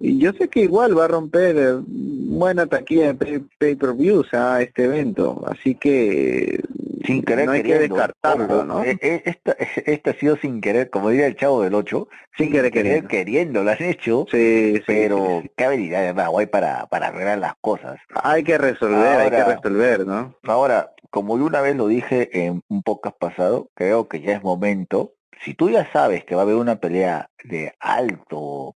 y 0.00 0.18
yo 0.18 0.32
sé 0.32 0.48
que 0.48 0.60
igual 0.60 0.96
va 0.96 1.06
a 1.06 1.08
romper 1.08 1.56
eh, 1.58 1.74
buena 1.86 2.66
taquilla 2.66 3.08
de 3.08 3.14
pay- 3.14 3.44
pay-per-views 3.58 4.32
a 4.32 4.62
este 4.62 4.84
evento, 4.84 5.44
así 5.48 5.74
que 5.74 6.60
sin 7.04 7.22
querer 7.22 7.46
no 7.46 7.52
hay 7.52 7.62
que 7.62 7.78
descartarlo, 7.80 8.64
¿no? 8.64 8.84
e- 8.84 8.96
e- 9.00 9.22
Esta, 9.24 9.52
esta 9.86 10.10
ha 10.10 10.14
sido 10.14 10.36
sin 10.36 10.60
querer, 10.60 10.88
como 10.90 11.10
diría 11.10 11.26
el 11.26 11.36
chavo 11.36 11.62
del 11.62 11.74
8, 11.74 12.08
Sin 12.36 12.52
querer 12.52 12.70
queriendo. 12.70 13.08
queriendo, 13.08 13.64
lo 13.64 13.70
han 13.72 13.82
hecho, 13.82 14.26
Sí, 14.30 14.74
sí, 14.76 14.82
pero 14.86 15.40
sí, 15.42 15.50
qué 15.56 15.64
habilidad 15.64 16.02
de 16.02 16.14
Maguay 16.14 16.46
para, 16.46 16.86
para 16.86 17.08
arreglar 17.08 17.38
las 17.38 17.54
cosas. 17.60 17.98
hay 18.22 18.44
que 18.44 18.56
resolver, 18.56 19.18
hay 19.18 19.30
que 19.30 19.44
resolver, 19.44 20.06
¿no? 20.06 20.34
Ahora, 20.44 20.92
como 21.10 21.38
yo 21.38 21.44
una 21.46 21.60
vez 21.60 21.76
lo 21.76 21.86
dije 21.88 22.44
en 22.46 22.62
un 22.68 22.82
podcast 22.82 23.16
pasado, 23.18 23.70
creo 23.74 24.08
que 24.08 24.20
ya 24.20 24.32
es 24.34 24.42
momento, 24.42 25.14
si 25.44 25.54
tú 25.54 25.70
ya 25.70 25.90
sabes 25.92 26.24
que 26.24 26.34
va 26.34 26.42
a 26.42 26.44
haber 26.44 26.56
una 26.56 26.80
pelea 26.80 27.30
de 27.44 27.72
alto, 27.80 28.74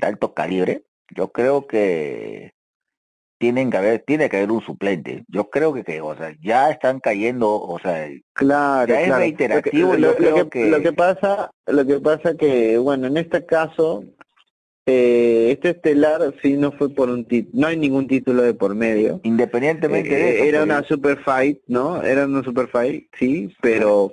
de 0.00 0.06
alto 0.06 0.34
calibre, 0.34 0.84
yo 1.14 1.30
creo 1.32 1.66
que 1.66 2.52
tienen 3.38 3.70
que 3.70 3.76
haber, 3.76 4.02
tiene 4.06 4.28
que 4.28 4.38
haber 4.38 4.50
un 4.52 4.62
suplente. 4.62 5.24
Yo 5.28 5.50
creo 5.50 5.72
que, 5.74 5.84
que 5.84 6.00
o 6.00 6.16
sea, 6.16 6.34
ya 6.42 6.70
están 6.70 7.00
cayendo, 7.00 7.60
o 7.60 7.78
sea, 7.78 8.08
Claro, 8.32 8.86
Ya 8.92 9.00
es 9.00 9.06
claro. 9.06 9.20
reiterativo, 9.20 9.94
Lo 9.96 9.96
que, 9.96 9.98
yo 9.98 10.08
lo- 10.08 10.10
lo 10.12 10.16
creo 10.16 10.50
que, 10.50 10.60
que- 10.60 10.70
lo 10.70 10.80
que 10.82 10.92
pasa, 10.92 11.50
lo 11.66 11.84
que 11.86 12.00
pasa 12.00 12.34
que, 12.36 12.78
bueno, 12.78 13.06
en 13.08 13.16
este 13.18 13.44
caso, 13.44 14.04
eh, 14.86 15.48
este 15.52 15.70
estelar 15.70 16.34
sí 16.42 16.54
no 16.56 16.72
fue 16.72 16.90
por 16.90 17.08
un 17.08 17.24
título, 17.24 17.60
no 17.60 17.66
hay 17.68 17.76
ningún 17.76 18.06
título 18.06 18.42
de 18.42 18.54
por 18.54 18.74
medio. 18.74 19.20
independientemente 19.22 20.14
de 20.14 20.28
Eh, 20.30 20.34
eso, 20.36 20.44
era 20.44 20.62
una 20.64 20.82
super 20.84 21.18
fight, 21.22 21.60
¿no? 21.66 22.02
Era 22.02 22.26
una 22.26 22.42
super 22.44 22.68
fight, 22.68 23.06
sí, 23.18 23.54
pero 23.60 24.12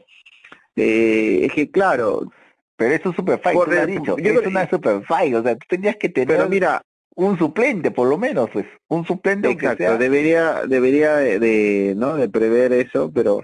eh, 0.75 1.41
es 1.45 1.53
que 1.53 1.69
claro, 1.69 2.31
pero 2.77 2.93
es 2.95 3.05
un 3.05 3.13
super 3.15 3.39
fight, 3.39 3.55
por 3.55 3.65
tú 3.69 3.71
lo 3.75 3.81
has 3.81 3.87
el- 3.87 3.93
dicho, 3.99 4.17
yo 4.17 4.39
es 4.39 4.47
una 4.47 4.69
super 4.69 5.03
fight, 5.03 5.35
o 5.35 5.43
sea, 5.43 5.55
tú 5.55 5.65
tendrías 5.67 5.97
que 5.97 6.09
tener 6.09 6.27
pero 6.37 6.47
mira, 6.49 6.81
un 7.15 7.37
suplente, 7.37 7.91
por 7.91 8.07
lo 8.07 8.17
menos, 8.17 8.49
pues, 8.51 8.65
un 8.87 9.05
suplente 9.05 9.49
exacto, 9.49 9.83
sea- 9.83 9.97
debería, 9.97 10.61
debería 10.67 11.17
de, 11.17 11.39
de, 11.39 11.93
¿no? 11.97 12.15
De 12.15 12.29
prever 12.29 12.71
eso, 12.71 13.11
pero 13.13 13.41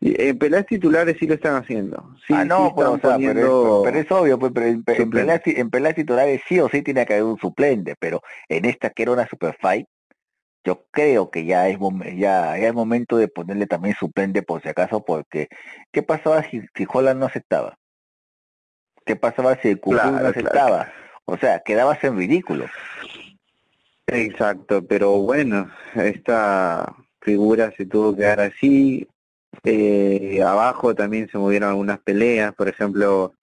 en 0.00 0.38
peleas 0.38 0.66
titulares 0.66 1.16
sí 1.18 1.26
lo 1.26 1.34
están 1.34 1.54
haciendo. 1.62 2.14
Sí, 2.26 2.34
ah, 2.34 2.44
no, 2.44 2.68
sí 2.68 2.74
pues, 2.74 2.86
o 2.88 2.98
pero, 3.00 3.76
es, 3.76 3.82
pero 3.82 3.98
es 3.98 4.10
obvio, 4.12 4.38
pues, 4.38 4.52
pero 4.54 4.66
en, 4.66 4.84
en 4.86 5.42
ti- 5.42 5.54
en 5.56 5.70
peleas 5.70 5.94
titulares 5.94 6.42
sí 6.48 6.60
o 6.60 6.68
sí 6.68 6.82
tiene 6.82 7.06
que 7.06 7.14
haber 7.14 7.24
un 7.24 7.38
suplente, 7.38 7.94
pero 7.98 8.20
en 8.48 8.64
esta 8.66 8.90
que 8.90 9.02
era 9.04 9.12
una 9.12 9.26
super 9.26 9.56
fight, 9.60 9.86
yo 10.64 10.84
creo 10.90 11.30
que 11.30 11.44
ya 11.44 11.68
es 11.68 11.78
ya, 12.16 12.58
ya 12.58 12.68
es 12.68 12.74
momento 12.74 13.16
de 13.16 13.28
ponerle 13.28 13.66
también 13.66 13.94
suplente 13.98 14.42
por 14.42 14.62
si 14.62 14.68
acaso, 14.68 15.04
porque 15.04 15.48
¿qué 15.92 16.02
pasaba 16.02 16.42
si, 16.42 16.60
si 16.74 16.86
Holland 16.92 17.20
no 17.20 17.26
aceptaba? 17.26 17.76
¿Qué 19.04 19.14
pasaba 19.16 19.56
si 19.62 19.68
el 19.68 19.80
Claro, 19.80 20.10
no 20.10 20.28
aceptaba? 20.28 20.84
claro. 20.84 20.92
O 21.24 21.36
sea, 21.38 21.60
quedabas 21.60 22.02
en 22.04 22.16
ridículo. 22.16 22.66
Exacto, 24.08 24.84
pero 24.86 25.18
bueno, 25.20 25.70
esta 25.94 26.94
figura 27.20 27.72
se 27.76 27.86
tuvo 27.86 28.14
que 28.14 28.22
dar 28.22 28.40
así. 28.40 29.06
Eh, 29.64 30.42
abajo 30.44 30.94
también 30.94 31.28
se 31.28 31.38
movieron 31.38 31.70
algunas 31.70 31.98
peleas, 32.00 32.54
por 32.54 32.68
ejemplo, 32.68 33.34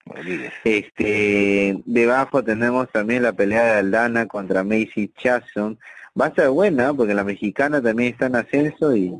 Rodríguez. 0.06 0.54
Este, 0.64 1.82
debajo 1.86 2.44
tenemos 2.44 2.90
también 2.92 3.24
la 3.24 3.34
pelea 3.34 3.64
de 3.66 3.80
Aldana 3.80 4.28
contra 4.28 4.64
Macy 4.64 5.12
Jackson. 5.22 5.78
Va 6.20 6.28
a 6.28 6.36
ser 6.36 6.50
buena 6.50 6.94
porque 6.94 7.14
la 7.14 7.24
mexicana 7.24 7.82
también 7.82 8.14
está 8.14 8.28
en 8.28 8.36
ascenso 8.36 8.96
y, 8.96 9.20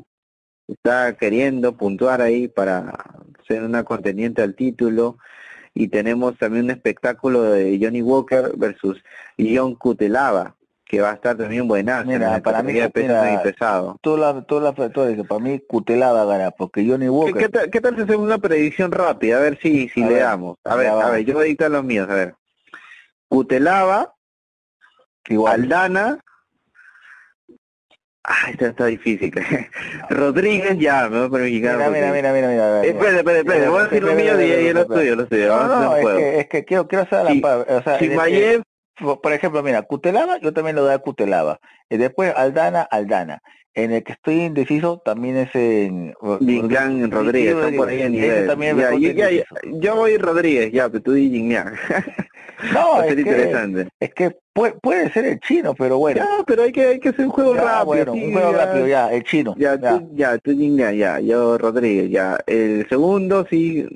está 0.68 1.16
queriendo 1.16 1.76
puntuar 1.76 2.22
ahí 2.22 2.46
para 2.48 2.92
ser 3.46 3.64
una 3.64 3.82
contendiente 3.82 4.40
al 4.42 4.54
título 4.54 5.18
y 5.74 5.88
tenemos 5.88 6.36
también 6.38 6.64
un 6.64 6.70
espectáculo 6.70 7.42
de 7.42 7.78
Johnny 7.80 8.02
Walker 8.02 8.52
versus 8.56 9.02
John 9.38 9.74
Cutelaba 9.74 10.56
que 10.90 11.00
va 11.00 11.12
a 11.12 11.14
estar 11.14 11.36
también 11.36 11.68
buenazo 11.68 12.08
Mira, 12.08 12.42
para 12.42 12.64
mí, 12.64 12.74
categoría 12.74 12.82
de 12.82 12.90
peso 12.90 13.30
mira, 13.30 13.42
pesado. 13.44 13.96
Tú 14.00 14.16
la, 14.16 14.42
tú 14.42 14.58
la, 14.58 14.72
tú 14.72 15.04
dices, 15.04 15.24
para 15.24 15.40
mí 15.40 15.60
Cutelaba 15.60 16.24
gana, 16.24 16.50
porque 16.50 16.84
Johnny 16.84 17.04
¿Qué, 17.04 17.10
Walker... 17.10 17.42
qué 17.42 17.48
tal, 17.48 17.70
qué 17.70 17.80
tal 17.80 17.94
si 17.94 18.02
hacemos 18.02 18.26
una 18.26 18.38
predicción 18.38 18.90
rápida? 18.90 19.36
A 19.36 19.40
ver 19.40 19.58
si, 19.62 19.88
si 19.90 20.02
A 20.02 20.06
le 20.06 20.14
ver, 20.14 20.22
damos. 20.24 20.58
A 20.64 20.74
ver, 20.74 20.88
a 20.88 21.10
ver, 21.10 21.24
yo 21.24 21.34
voy 21.34 21.44
a 21.44 21.46
dictar 21.46 21.70
los 21.70 21.84
míos, 21.84 22.08
a 22.10 22.14
ver. 22.14 22.34
Cutelaba, 23.28 24.16
igual. 25.28 25.62
Aldana. 25.62 26.18
Ay, 28.30 28.52
está, 28.52 28.68
está 28.68 28.86
difícil. 28.86 29.32
Rodríguez, 30.10 30.78
ya, 30.78 31.08
me 31.08 31.20
voy 31.20 31.28
por 31.30 31.40
mexicano. 31.40 31.78
Mira, 31.78 31.90
mira, 31.90 32.12
mira, 32.12 32.32
mira, 32.32 32.48
mira, 32.48 32.78
a. 32.78 32.84
Espera, 32.84 33.16
espera, 33.18 33.38
espera, 33.38 33.70
voy 33.70 33.80
a 33.80 33.84
decir 33.84 33.98
Espera, 34.04 34.14
míos 34.14 34.36
y 34.40 34.66
espera, 34.68 34.84
tuyos, 34.86 35.16
los 35.16 35.28
tuyos. 35.28 35.48
No, 35.48 35.56
a 35.56 35.66
no, 35.66 35.96
es 35.96 36.06
que, 36.06 36.38
es 36.38 36.48
que 36.48 36.64
quiero, 36.64 36.86
quiero 36.86 37.02
hacer 37.02 37.24
la 37.24 37.58
o 37.58 37.82
sea, 37.82 37.98
Chimaev, 37.98 38.62
por 39.20 39.32
ejemplo, 39.32 39.62
mira, 39.64 39.82
Cutelaba, 39.82 40.38
yo 40.38 40.52
también 40.52 40.76
lo 40.76 40.82
doy 40.84 40.94
a 40.94 40.98
Cutelaba. 40.98 41.58
Y 41.88 41.96
después 41.96 42.32
Aldana, 42.36 42.82
Aldana. 42.82 43.42
En 43.74 43.92
el 43.92 44.02
que 44.02 44.12
estoy 44.12 44.42
indeciso 44.42 45.00
también 45.04 45.36
es 45.36 45.54
en... 45.54 46.12
Rodríguez, 46.20 47.54
por 47.76 47.88
ahí 47.88 48.02
en 48.02 48.12
nivel. 48.12 49.80
yo, 49.80 49.96
voy 49.96 50.18
Rodríguez, 50.18 50.72
ya, 50.72 50.88
pero 50.88 51.02
tú 51.02 51.12
di. 51.12 51.30
No, 52.72 52.92
Va 52.94 53.00
a 53.02 53.06
es 53.06 53.14
ser 53.14 53.14
que, 53.24 53.30
interesante. 53.30 53.88
es 54.00 54.14
que 54.14 54.36
puede, 54.52 54.72
puede 54.74 55.12
ser 55.12 55.24
el 55.26 55.40
chino, 55.40 55.74
pero 55.74 55.98
bueno. 55.98 56.20
Ya, 56.24 56.44
pero 56.46 56.62
hay 56.62 56.72
que, 56.72 56.86
hay 56.86 57.00
que 57.00 57.08
hacer 57.10 57.24
un 57.26 57.30
juego 57.32 57.54
Ya, 57.54 57.62
rápido. 57.62 57.84
bueno, 57.86 58.12
sí, 58.12 58.24
un 58.24 58.32
juego 58.32 58.52
ya. 58.52 58.64
rápido, 58.64 58.86
ya, 58.86 59.12
el 59.12 59.24
chino. 59.24 59.54
Ya, 59.58 59.80
ya. 59.80 59.98
tú, 59.98 60.10
ya, 60.14 60.38
tú 60.38 60.52
ya, 60.52 61.20
yo 61.20 61.58
Rodríguez, 61.58 62.10
ya. 62.10 62.38
El 62.46 62.86
segundo, 62.88 63.46
sí, 63.48 63.86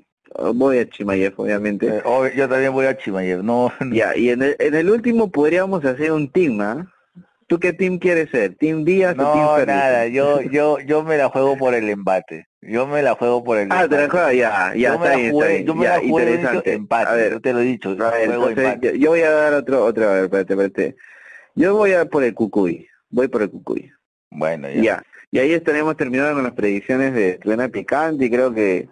voy 0.55 0.79
a 0.79 0.89
Chimayev, 0.89 1.35
obviamente. 1.37 1.87
Eh, 1.87 2.03
obvio, 2.05 2.33
yo 2.35 2.49
también 2.49 2.73
voy 2.73 2.87
a 2.87 2.97
Chimayev, 2.97 3.43
no, 3.45 3.73
Ya, 3.93 4.17
y 4.17 4.31
en 4.31 4.43
el, 4.43 4.57
en 4.59 4.75
el 4.75 4.91
último 4.91 5.31
podríamos 5.31 5.85
hacer 5.85 6.13
un 6.13 6.31
team, 6.31 6.61
¿ah? 6.61 6.91
¿Tú 7.47 7.59
qué 7.61 7.73
team 7.75 7.99
quieres 7.99 8.31
ser? 8.31 8.57
¿Team 8.57 8.85
Díaz 8.85 9.15
o 9.15 9.17
Team 9.17 9.29
no, 9.29 9.55
Ferguson? 9.57 9.67
nada, 9.67 10.07
yo, 10.07 10.41
yo, 10.51 10.79
yo 10.81 11.03
me 11.05 11.19
la 11.19 11.29
juego 11.29 11.57
por 11.57 11.75
el 11.75 11.89
embate. 11.91 12.47
Yo 12.67 12.87
me 12.87 13.03
la 13.03 13.15
juego 13.15 13.45
por 13.45 13.59
el 13.59 13.69
Ah, 13.71 13.87
te 13.89 13.97
la 13.97 14.05
empate. 14.05 14.11
juegas, 14.11 14.35
ya, 14.35 14.73
ya, 14.75 14.89
yo 14.89 14.95
está 14.95 15.17
bien, 15.17 15.35
está 15.35 15.47
bien. 15.49 15.67
yo 15.67 15.75
me 15.75 15.85
ya, 15.85 15.91
la 15.91 15.99
de 16.01 16.07
interesante. 16.07 16.73
empate, 16.73 17.09
A 17.11 17.15
ver, 17.15 17.33
yo 17.33 17.41
te 17.41 17.53
lo 17.53 17.59
he 17.61 17.65
dicho, 17.65 17.91
a 17.91 18.11
ver, 18.11 18.31
entonces, 18.31 18.79
yo, 18.81 18.91
yo 18.93 19.11
voy 19.11 19.21
a 19.21 19.31
dar 19.31 19.55
otro, 19.55 19.85
otro, 19.85 20.09
a 20.09 20.13
ver, 20.15 20.25
espérate, 20.25 20.53
espérate. 20.55 20.97
Yo 21.55 21.77
voy 21.77 21.93
a 21.93 22.05
por 22.07 22.25
el 22.25 22.35
Cucuy, 22.35 22.89
voy 23.11 23.29
por 23.29 23.43
el 23.43 23.51
Cucuy. 23.51 23.91
Bueno, 24.31 24.69
ya. 24.71 24.83
Ya. 24.83 25.03
Y 25.31 25.39
ahí 25.41 25.53
estaremos 25.53 25.97
terminando 25.97 26.35
con 26.35 26.45
las 26.45 26.53
predicciones 26.53 27.13
de 27.13 27.35
Truena 27.39 27.69
Picante 27.69 28.25
y 28.25 28.31
creo 28.31 28.55
que 28.55 28.89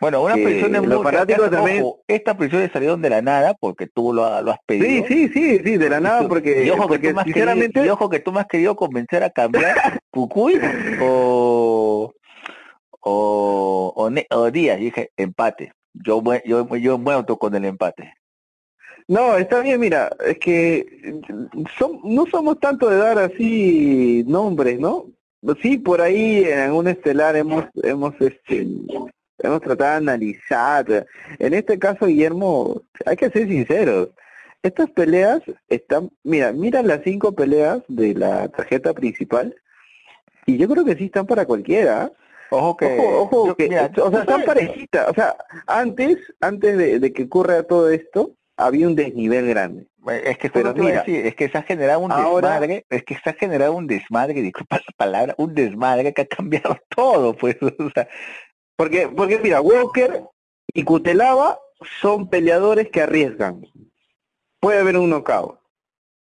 Bueno, 0.00 0.22
una 0.22 0.34
prisión 0.34 0.74
es 0.74 0.82
los 0.82 1.02
muy 1.02 1.12
fanáticos 1.12 1.50
también- 1.50 1.82
ojo, 1.82 2.00
estas 2.08 2.36
prisiones 2.36 2.70
salieron 2.72 3.00
de 3.02 3.10
la 3.10 3.22
nada 3.22 3.54
porque 3.60 3.86
tú 3.86 4.12
lo, 4.12 4.42
lo 4.42 4.50
has 4.52 4.58
pedido. 4.66 5.04
Sí, 5.06 5.28
sí, 5.28 5.28
sí, 5.28 5.60
sí, 5.62 5.76
de 5.76 5.88
la 5.90 6.00
nada 6.00 6.26
porque, 6.28 6.64
y 6.64 6.70
ojo 6.70 6.88
que 6.88 6.98
tú 6.98 7.18
has 7.18 7.24
sinceramente 7.24 7.72
querido, 7.74 7.86
y 7.86 7.88
ojo 7.90 8.08
que 8.10 8.20
tú 8.20 8.32
me 8.32 8.40
has 8.40 8.46
querido 8.46 8.74
convencer 8.74 9.22
a 9.22 9.30
cambiar 9.30 9.74
Cucuy 10.10 10.58
o 11.00 12.12
o 13.02 13.92
o, 13.96 14.36
o 14.38 14.50
Díaz, 14.50 14.78
dije 14.78 15.10
empate. 15.16 15.72
Yo 15.94 16.22
yo 16.44 16.76
yo 16.76 16.98
muerto 16.98 17.36
con 17.36 17.54
el 17.54 17.64
empate. 17.64 18.14
No, 19.08 19.36
está 19.36 19.60
bien, 19.60 19.80
mira, 19.80 20.10
es 20.24 20.38
que 20.38 20.86
som- 21.78 22.00
no 22.04 22.24
somos 22.26 22.58
tanto 22.60 22.88
de 22.88 22.96
dar 22.96 23.18
así 23.18 24.24
nombres, 24.26 24.78
¿no? 24.78 25.06
Sí, 25.60 25.76
por 25.76 26.00
ahí 26.00 26.44
en 26.44 26.58
algún 26.60 26.86
estelar 26.88 27.34
hemos 27.36 27.64
hemos 27.82 28.14
este 28.20 28.66
hemos 29.38 29.60
tratado 29.60 29.90
de 29.90 29.96
analizar. 29.96 31.06
En 31.40 31.52
este 31.52 31.78
caso, 31.78 32.06
Guillermo, 32.06 32.80
hay 33.04 33.16
que 33.16 33.28
ser 33.30 33.48
sinceros. 33.48 34.10
Estas 34.62 34.88
peleas 34.90 35.42
están, 35.68 36.10
mira, 36.22 36.52
mira 36.52 36.80
las 36.82 37.00
cinco 37.02 37.32
peleas 37.32 37.82
de 37.88 38.14
la 38.14 38.48
tarjeta 38.48 38.92
principal 38.94 39.52
y 40.46 40.56
yo 40.56 40.68
creo 40.68 40.84
que 40.84 40.94
sí 40.94 41.06
están 41.06 41.26
para 41.26 41.44
cualquiera. 41.44 42.12
Ojo 42.52 42.76
que 42.76 42.86
Ojo, 42.98 43.22
ojo, 43.22 43.46
yo- 43.48 43.56
que, 43.56 43.68
mira, 43.68 43.90
o 44.02 44.10
sea, 44.10 44.20
están 44.20 44.42
parejitas. 44.44 45.08
O 45.10 45.14
sea, 45.14 45.36
antes, 45.66 46.18
antes 46.40 46.76
de, 46.76 46.98
de 46.98 47.12
que 47.12 47.24
ocurra 47.24 47.62
todo 47.64 47.90
esto, 47.90 48.32
había 48.56 48.86
un 48.86 48.94
desnivel 48.94 49.48
grande. 49.48 49.88
Es 50.24 50.36
que 50.38 50.50
Pero 50.50 50.74
mira, 50.74 50.98
decir, 51.00 51.26
es 51.26 51.34
que 51.36 51.48
se 51.48 51.58
ha 51.58 51.62
generado 51.62 52.00
un 52.00 52.10
ahora- 52.12 52.50
desmadre, 52.50 52.84
es 52.90 53.04
que 53.04 53.16
se 53.22 53.30
ha 53.30 53.32
generado 53.34 53.72
un 53.74 53.86
desmadre, 53.86 54.34
disculpa 54.42 54.76
la 54.78 54.92
palabra, 54.96 55.34
un 55.38 55.54
desmadre 55.54 56.12
que 56.12 56.22
ha 56.22 56.26
cambiado 56.26 56.76
todo, 56.88 57.34
pues, 57.36 57.56
o 57.62 57.90
sea, 57.94 58.08
Porque, 58.76 59.08
porque 59.08 59.38
mira, 59.38 59.60
Walker 59.60 60.24
y 60.74 60.82
Cutelaba 60.82 61.58
son 62.00 62.28
peleadores 62.28 62.88
que 62.90 63.00
arriesgan. 63.02 63.62
Puede 64.60 64.80
haber 64.80 64.96
un 64.96 65.08
knockout. 65.10 65.58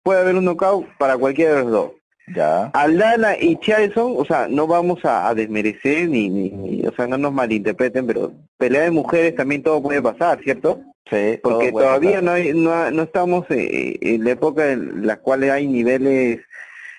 Puede 0.04 0.22
haber 0.22 0.36
un 0.36 0.46
knockout 0.46 0.88
para 0.98 1.18
cualquiera 1.18 1.56
de 1.56 1.62
los 1.64 1.72
dos. 1.72 1.92
Ya. 2.36 2.66
Aldana 2.74 3.36
y 3.40 3.58
Charlson, 3.58 4.14
o 4.18 4.26
sea, 4.26 4.48
no 4.50 4.68
vamos 4.68 5.04
a, 5.06 5.28
a 5.28 5.36
desmerecer 5.36 6.08
ni, 6.10 6.30
ni, 6.30 6.50
ni- 6.52 6.86
o 6.88 6.94
sea, 6.96 7.08
no 7.08 7.18
nos 7.18 7.34
malinterpreten, 7.34 8.06
pero 8.08 8.32
pelea 8.58 8.84
de 8.84 8.92
mujeres 8.92 9.36
también 9.36 9.64
todo 9.64 9.82
puede 9.82 10.02
pasar, 10.02 10.40
¿cierto? 10.44 10.82
Sí, 11.10 11.40
porque 11.44 11.72
todavía 11.72 12.12
pasar. 12.22 12.24
no, 12.24 12.32
hay, 12.32 12.54
no, 12.54 12.92
no 12.92 13.04
estamos 13.04 13.46
eh, 13.50 13.98
en 14.02 14.24
la 14.24 14.32
época 14.32 14.72
en 14.72 15.06
la 15.06 15.18
cual 15.18 15.44
hay 15.44 15.68
niveles 15.68 16.40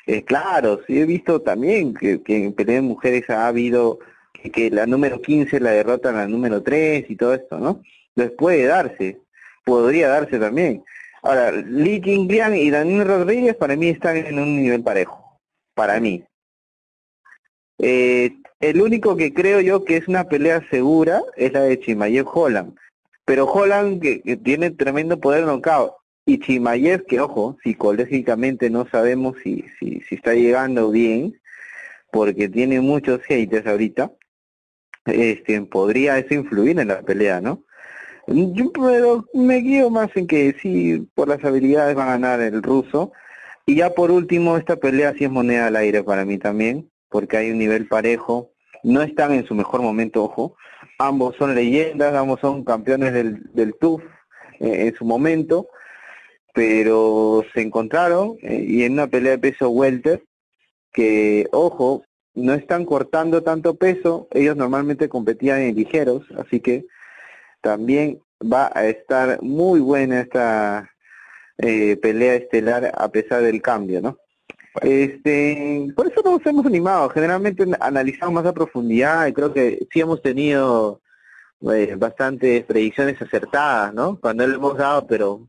eh, 0.06 0.22
claros. 0.24 0.80
Y 0.88 1.00
he 1.00 1.06
visto 1.06 1.40
también 1.40 1.94
que, 1.94 2.22
que 2.22 2.44
en 2.44 2.52
pelea 2.52 2.76
de 2.76 2.82
mujeres 2.82 3.28
ha 3.30 3.46
habido 3.46 3.98
que, 4.34 4.50
que 4.50 4.70
la 4.70 4.84
número 4.86 5.22
15 5.22 5.58
la 5.60 5.70
derrota 5.70 6.10
a 6.10 6.12
la 6.12 6.28
número 6.28 6.62
3 6.62 7.06
y 7.08 7.16
todo 7.16 7.32
esto, 7.32 7.58
¿no? 7.58 7.80
Entonces 8.14 8.36
puede 8.36 8.64
darse, 8.66 9.18
podría 9.64 10.08
darse 10.08 10.38
también. 10.38 10.84
Ahora, 11.24 11.52
Lee 11.52 12.02
Jingliang 12.04 12.54
y 12.54 12.68
Daniel 12.68 13.06
Rodríguez 13.06 13.56
para 13.56 13.76
mí 13.76 13.88
están 13.88 14.18
en 14.18 14.38
un 14.38 14.62
nivel 14.62 14.82
parejo, 14.82 15.40
para 15.74 15.98
mí. 15.98 16.22
Eh, 17.78 18.36
el 18.60 18.82
único 18.82 19.16
que 19.16 19.32
creo 19.32 19.62
yo 19.62 19.86
que 19.86 19.96
es 19.96 20.06
una 20.06 20.24
pelea 20.24 20.62
segura 20.68 21.22
es 21.36 21.54
la 21.54 21.62
de 21.62 21.80
Chimayev 21.80 22.26
Holland. 22.28 22.76
Pero 23.24 23.50
Holland 23.50 24.02
que, 24.02 24.20
que 24.20 24.36
tiene 24.36 24.70
tremendo 24.70 25.18
poder 25.18 25.46
knockout. 25.46 25.94
Y 26.26 26.40
Chimayev, 26.40 27.06
que 27.06 27.20
ojo, 27.20 27.56
psicológicamente 27.64 28.68
no 28.68 28.86
sabemos 28.86 29.36
si, 29.42 29.64
si, 29.78 30.02
si 30.02 30.16
está 30.16 30.34
llegando 30.34 30.90
bien, 30.90 31.40
porque 32.12 32.50
tiene 32.50 32.82
muchos 32.82 33.22
haters 33.22 33.66
ahorita, 33.66 34.12
este, 35.06 35.58
podría 35.62 36.18
eso 36.18 36.34
influir 36.34 36.78
en 36.78 36.88
la 36.88 37.00
pelea, 37.00 37.40
¿no? 37.40 37.64
Yo 38.26 38.72
pero 38.72 39.24
me 39.34 39.56
guío 39.56 39.90
más 39.90 40.10
en 40.14 40.26
que 40.26 40.54
sí, 40.60 41.06
por 41.14 41.28
las 41.28 41.44
habilidades 41.44 41.96
va 41.96 42.04
a 42.04 42.18
ganar 42.18 42.40
el 42.40 42.62
ruso. 42.62 43.12
Y 43.66 43.76
ya 43.76 43.90
por 43.90 44.10
último, 44.10 44.56
esta 44.56 44.76
pelea 44.76 45.14
sí 45.16 45.24
es 45.24 45.30
moneda 45.30 45.66
al 45.66 45.76
aire 45.76 46.02
para 46.02 46.24
mí 46.24 46.38
también, 46.38 46.90
porque 47.08 47.36
hay 47.36 47.50
un 47.50 47.58
nivel 47.58 47.86
parejo. 47.86 48.50
No 48.82 49.02
están 49.02 49.32
en 49.32 49.46
su 49.46 49.54
mejor 49.54 49.82
momento, 49.82 50.24
ojo. 50.24 50.56
Ambos 50.98 51.36
son 51.36 51.54
leyendas, 51.54 52.14
ambos 52.14 52.40
son 52.40 52.64
campeones 52.64 53.12
del, 53.12 53.42
del 53.52 53.74
TUF 53.74 54.02
eh, 54.60 54.86
en 54.86 54.94
su 54.94 55.04
momento, 55.04 55.68
pero 56.54 57.44
se 57.52 57.62
encontraron 57.62 58.36
eh, 58.42 58.64
y 58.66 58.84
en 58.84 58.94
una 58.94 59.06
pelea 59.06 59.32
de 59.32 59.38
peso 59.38 59.70
welter 59.70 60.22
que, 60.92 61.48
ojo, 61.52 62.04
no 62.34 62.54
están 62.54 62.84
cortando 62.84 63.42
tanto 63.42 63.76
peso, 63.76 64.28
ellos 64.32 64.56
normalmente 64.56 65.08
competían 65.08 65.60
en 65.60 65.76
ligeros, 65.76 66.24
así 66.38 66.60
que 66.60 66.86
también 67.64 68.20
va 68.40 68.70
a 68.74 68.84
estar 68.86 69.42
muy 69.42 69.80
buena 69.80 70.20
esta 70.20 70.90
eh, 71.56 71.96
pelea 71.96 72.34
estelar 72.34 72.92
a 72.94 73.08
pesar 73.08 73.42
del 73.42 73.62
cambio, 73.62 74.02
¿no? 74.02 74.18
Este, 74.82 75.86
por 75.96 76.06
eso 76.08 76.20
nos 76.22 76.44
hemos 76.44 76.66
animado, 76.66 77.08
generalmente 77.08 77.64
analizamos 77.80 78.34
más 78.34 78.46
a 78.46 78.52
profundidad 78.52 79.26
y 79.28 79.32
creo 79.32 79.52
que 79.52 79.86
sí 79.90 80.00
hemos 80.00 80.20
tenido 80.20 81.00
eh, 81.72 81.94
bastantes 81.96 82.64
predicciones 82.64 83.20
acertadas, 83.22 83.94
¿no? 83.94 84.18
Cuando 84.20 84.46
lo 84.46 84.56
hemos 84.56 84.76
dado, 84.76 85.06
pero 85.06 85.48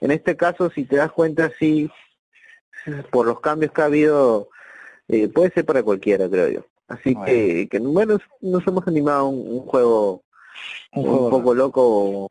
en 0.00 0.10
este 0.10 0.36
caso, 0.36 0.68
si 0.68 0.84
te 0.84 0.96
das 0.96 1.12
cuenta, 1.12 1.50
sí, 1.58 1.90
por 3.10 3.26
los 3.26 3.40
cambios 3.40 3.72
que 3.72 3.80
ha 3.80 3.86
habido, 3.86 4.50
eh, 5.08 5.28
puede 5.28 5.50
ser 5.52 5.64
para 5.64 5.82
cualquiera, 5.82 6.28
creo 6.28 6.48
yo. 6.48 6.66
Así 6.88 7.14
Bueno. 7.14 7.24
que, 7.24 7.68
que, 7.70 7.78
bueno, 7.78 8.18
nos 8.42 8.66
hemos 8.66 8.86
animado 8.86 9.20
a 9.20 9.28
un, 9.28 9.38
un 9.48 9.60
juego 9.60 10.22
Un 10.92 11.30
poco 11.30 11.54
loco 11.54 12.28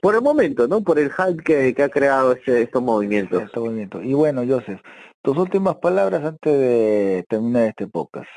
por 0.00 0.14
el 0.14 0.22
momento, 0.22 0.68
¿no? 0.68 0.80
Por 0.82 0.98
el 0.98 1.10
hype 1.12 1.42
que, 1.42 1.74
que 1.74 1.82
ha 1.82 1.88
creado 1.88 2.32
este, 2.32 2.62
estos 2.62 2.82
movimientos. 2.82 3.42
este 3.42 3.58
movimiento. 3.58 4.02
Y 4.02 4.14
bueno, 4.14 4.42
Joseph, 4.46 4.80
tus 5.22 5.36
últimas 5.36 5.76
palabras 5.76 6.24
antes 6.24 6.52
de 6.52 7.24
terminar 7.28 7.64
este 7.68 7.86
podcast. 7.88 8.28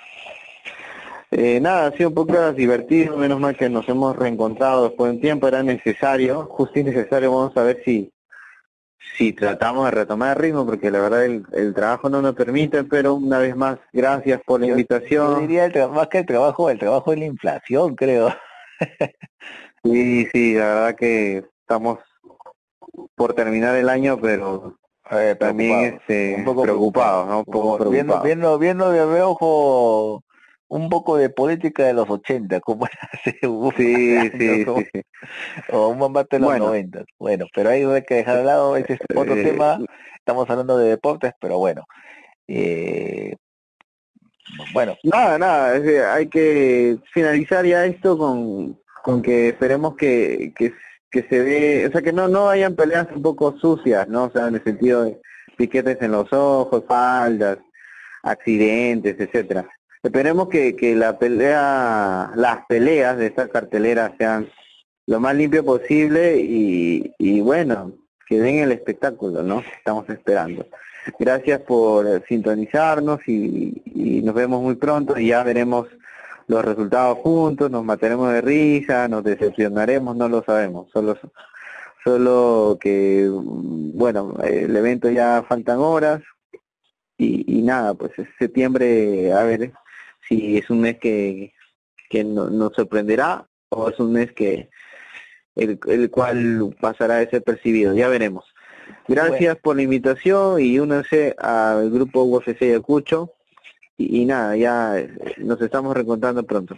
Eh, 1.31 1.59
nada, 1.59 1.87
ha 1.87 1.91
sido 1.91 2.09
un 2.09 2.15
poco 2.15 2.51
divertido, 2.53 3.17
menos 3.17 3.39
mal 3.39 3.55
que 3.57 3.69
nos 3.69 3.87
hemos 3.89 4.15
reencontrado 4.15 4.87
después 4.87 5.09
de 5.11 5.15
un 5.15 5.21
tiempo, 5.21 5.47
era 5.47 5.63
necesario, 5.63 6.45
justo 6.45 6.79
y 6.79 6.83
necesario, 6.83 7.31
vamos 7.31 7.55
a 7.57 7.63
ver 7.63 7.81
si 7.83 8.11
si 9.17 9.33
tratamos 9.33 9.85
de 9.85 9.91
retomar 9.91 10.35
el 10.35 10.43
ritmo, 10.43 10.65
porque 10.65 10.89
la 10.91 10.99
verdad 10.99 11.25
el, 11.25 11.43
el 11.53 11.73
trabajo 11.73 12.09
no 12.09 12.21
nos 12.21 12.35
permite, 12.35 12.83
pero 12.83 13.13
una 13.13 13.37
vez 13.39 13.55
más, 13.55 13.77
gracias 13.93 14.41
por 14.45 14.59
la 14.59 14.67
Yo 14.67 14.71
invitación. 14.73 15.41
diría 15.41 15.65
el 15.65 15.89
más 15.91 16.07
que 16.07 16.19
el 16.19 16.25
trabajo, 16.25 16.69
el 16.69 16.79
trabajo 16.79 17.11
de 17.11 17.17
la 17.17 17.25
inflación, 17.25 17.95
creo. 17.95 18.33
Sí, 19.83 20.27
sí, 20.33 20.55
la 20.55 20.65
verdad 20.65 20.95
que 20.95 21.43
estamos 21.61 21.99
por 23.15 23.33
terminar 23.33 23.75
el 23.75 23.89
año, 23.89 24.19
pero 24.19 24.77
Eh, 25.11 25.35
también 25.39 25.69
preocupado, 25.71 25.99
este, 25.99 26.35
un 26.35 26.45
poco 26.45 26.61
preocupados, 26.63 27.27
¿no? 27.27 27.37
Un 27.39 27.45
poco 27.45 27.77
Como 27.77 27.91
viendo, 27.91 28.21
viendo, 28.21 28.57
viendo 28.57 28.89
de 28.91 29.05
reojo 29.05 30.23
un 30.67 30.89
poco 30.89 31.17
de 31.17 31.29
política 31.29 31.83
de 31.83 31.93
los 31.93 32.09
80, 32.09 32.59
como 32.59 32.87
era 32.87 33.09
hace 33.13 33.47
un 33.47 33.71
Sí, 33.77 33.85
año, 34.17 34.31
sí, 34.39 34.65
como- 34.65 34.81
sí, 34.81 35.01
o 35.71 35.89
un 35.89 35.99
bombate 35.99 36.37
de 36.37 36.39
los 36.41 36.49
Bueno. 36.49 36.65
90. 36.65 37.03
Bueno, 37.19 37.45
pero 37.53 37.69
ahí 37.69 37.83
hay 37.83 38.03
que 38.03 38.15
dejar 38.15 38.37
de 38.37 38.43
lado, 38.43 38.75
ese 38.75 38.93
es 38.93 38.99
otro 39.15 39.35
Eh, 39.35 39.43
tema, 39.59 39.79
estamos 40.17 40.49
hablando 40.49 40.77
de 40.77 40.89
deportes, 40.89 41.33
pero 41.39 41.59
bueno. 41.59 41.83
Eh, 42.47 43.35
bueno, 44.73 44.97
Nada, 45.03 45.37
nada, 45.37 46.13
hay 46.13 46.27
que 46.27 46.97
finalizar 47.13 47.65
ya 47.65 47.85
esto 47.85 48.17
con, 48.17 48.79
con 49.03 49.21
que 49.21 49.49
esperemos 49.49 49.95
que, 49.95 50.53
que, 50.55 50.73
que 51.11 51.23
se 51.23 51.43
dé, 51.43 51.87
o 51.87 51.91
sea, 51.91 52.01
que 52.01 52.13
no, 52.13 52.27
no 52.27 52.49
hayan 52.49 52.75
peleas 52.75 53.07
un 53.15 53.21
poco 53.21 53.57
sucias, 53.59 54.07
¿no? 54.07 54.25
O 54.25 54.31
sea, 54.31 54.47
en 54.47 54.55
el 54.55 54.63
sentido 54.63 55.03
de 55.03 55.19
piquetes 55.57 56.01
en 56.01 56.11
los 56.11 56.31
ojos, 56.31 56.83
faldas, 56.87 57.57
accidentes, 58.23 59.19
etcétera. 59.19 59.67
Esperemos 60.03 60.49
que, 60.49 60.75
que 60.75 60.95
la 60.95 61.17
pelea, 61.17 62.31
las 62.35 62.65
peleas 62.67 63.17
de 63.17 63.27
esta 63.27 63.47
cartelera 63.47 64.13
sean 64.17 64.49
lo 65.07 65.19
más 65.19 65.35
limpio 65.35 65.63
posible 65.63 66.37
y, 66.39 67.13
y 67.17 67.41
bueno, 67.41 67.93
que 68.27 68.39
den 68.39 68.59
el 68.59 68.71
espectáculo, 68.71 69.43
¿no? 69.43 69.63
Estamos 69.77 70.09
esperando. 70.09 70.65
Gracias 71.19 71.61
por 71.61 72.07
eh, 72.07 72.23
sintonizarnos 72.27 73.19
y, 73.27 73.81
y 73.85 74.21
nos 74.23 74.33
vemos 74.35 74.61
muy 74.61 74.75
pronto 74.75 75.17
y 75.17 75.27
ya 75.27 75.43
veremos 75.43 75.87
los 76.47 76.63
resultados 76.63 77.19
juntos, 77.19 77.69
nos 77.71 77.83
mataremos 77.83 78.31
de 78.31 78.41
risa, 78.41 79.07
nos 79.07 79.23
decepcionaremos, 79.23 80.15
no 80.15 80.29
lo 80.29 80.43
sabemos, 80.43 80.89
solo 80.91 81.17
solo 82.03 82.77
que 82.79 83.27
mm, 83.29 83.97
bueno, 83.97 84.35
el 84.43 84.75
evento 84.75 85.09
ya 85.09 85.43
faltan 85.47 85.79
horas 85.79 86.21
y, 87.17 87.61
nada, 87.61 87.93
pues 87.93 88.11
es 88.19 88.27
septiembre, 88.37 89.31
a 89.31 89.43
ver 89.43 89.71
si 90.27 90.57
es 90.57 90.69
un 90.69 90.81
mes 90.81 90.97
que, 90.99 91.53
que 92.09 92.23
no- 92.23 92.49
nos 92.49 92.73
sorprenderá 92.73 93.47
o 93.69 93.89
es 93.89 93.99
un 93.99 94.11
mes 94.11 94.31
que 94.33 94.69
el, 95.55 95.79
el 95.87 96.11
cual 96.11 96.75
pasará 96.81 97.15
de 97.15 97.29
ser 97.29 97.41
percibido, 97.43 97.93
ya 97.95 98.07
veremos. 98.09 98.45
Gracias 99.07 99.57
por 99.57 99.75
la 99.75 99.83
invitación 99.83 100.59
y 100.59 100.79
únanse 100.79 101.35
al 101.37 101.89
grupo 101.91 102.23
UFC 102.23 102.61
Ayacucho 102.63 103.33
y, 103.97 104.21
y 104.21 104.25
nada, 104.25 104.55
ya 104.55 104.97
eh, 104.97 105.09
nos 105.37 105.61
estamos 105.61 105.93
reencontrando 105.93 106.43
pronto. 106.43 106.75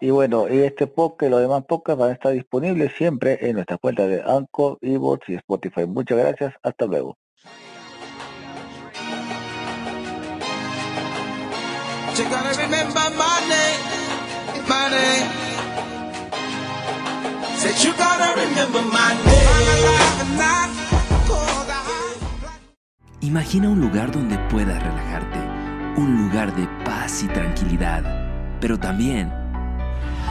y 0.00 0.10
bueno, 0.10 0.46
y 0.48 0.58
este 0.58 0.86
podcast 0.86 1.28
y 1.28 1.30
los 1.30 1.40
demás 1.40 1.64
podcasts 1.64 1.98
van 1.98 2.10
a 2.10 2.14
estar 2.14 2.32
disponibles 2.32 2.92
siempre 2.96 3.38
en 3.40 3.56
nuestras 3.56 3.80
cuentas 3.80 4.08
de 4.08 4.22
Anchor, 4.22 4.78
Evox 4.80 5.28
y 5.28 5.34
Spotify. 5.34 5.86
Muchas 5.86 6.18
gracias, 6.18 6.54
hasta 6.62 6.86
luego. 6.86 7.16
You 12.16 12.24
gotta 12.24 12.50
remember 12.58 13.10
my 13.16 13.40
name, 13.48 13.80
my 14.68 14.88
name. 14.90 15.30
Said 17.58 17.78
you 17.84 17.92
gotta 17.92 18.34
remember 18.40 18.82
my 18.82 19.14
name. 19.24 20.77
Imagina 23.20 23.68
un 23.68 23.80
lugar 23.80 24.12
donde 24.12 24.38
puedas 24.48 24.80
relajarte, 24.80 25.40
un 26.00 26.22
lugar 26.22 26.54
de 26.54 26.68
paz 26.84 27.24
y 27.24 27.26
tranquilidad, 27.26 28.04
pero 28.60 28.78
también 28.78 29.32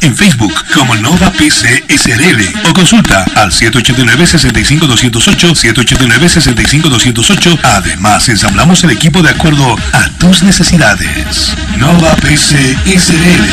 en 0.00 0.16
Facebook 0.16 0.52
como 0.74 0.96
Nova 0.96 1.30
PC 1.30 1.84
SRL 1.88 2.68
o 2.68 2.74
consulta 2.74 3.24
al 3.36 3.52
789-65208, 3.52 5.54
789-65208. 5.74 7.60
Además, 7.62 8.28
ensamblamos 8.28 8.82
el 8.84 8.90
equipo 8.90 9.22
de 9.22 9.30
acuerdo 9.30 9.76
a 9.92 10.08
tus 10.18 10.42
necesidades. 10.42 11.54
Nova 11.78 12.16
PC 12.16 12.76
SRL 12.84 13.44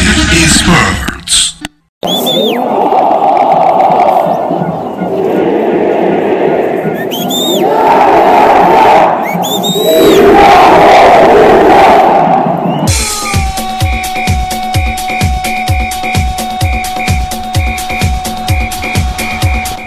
Experts. 0.43 1.55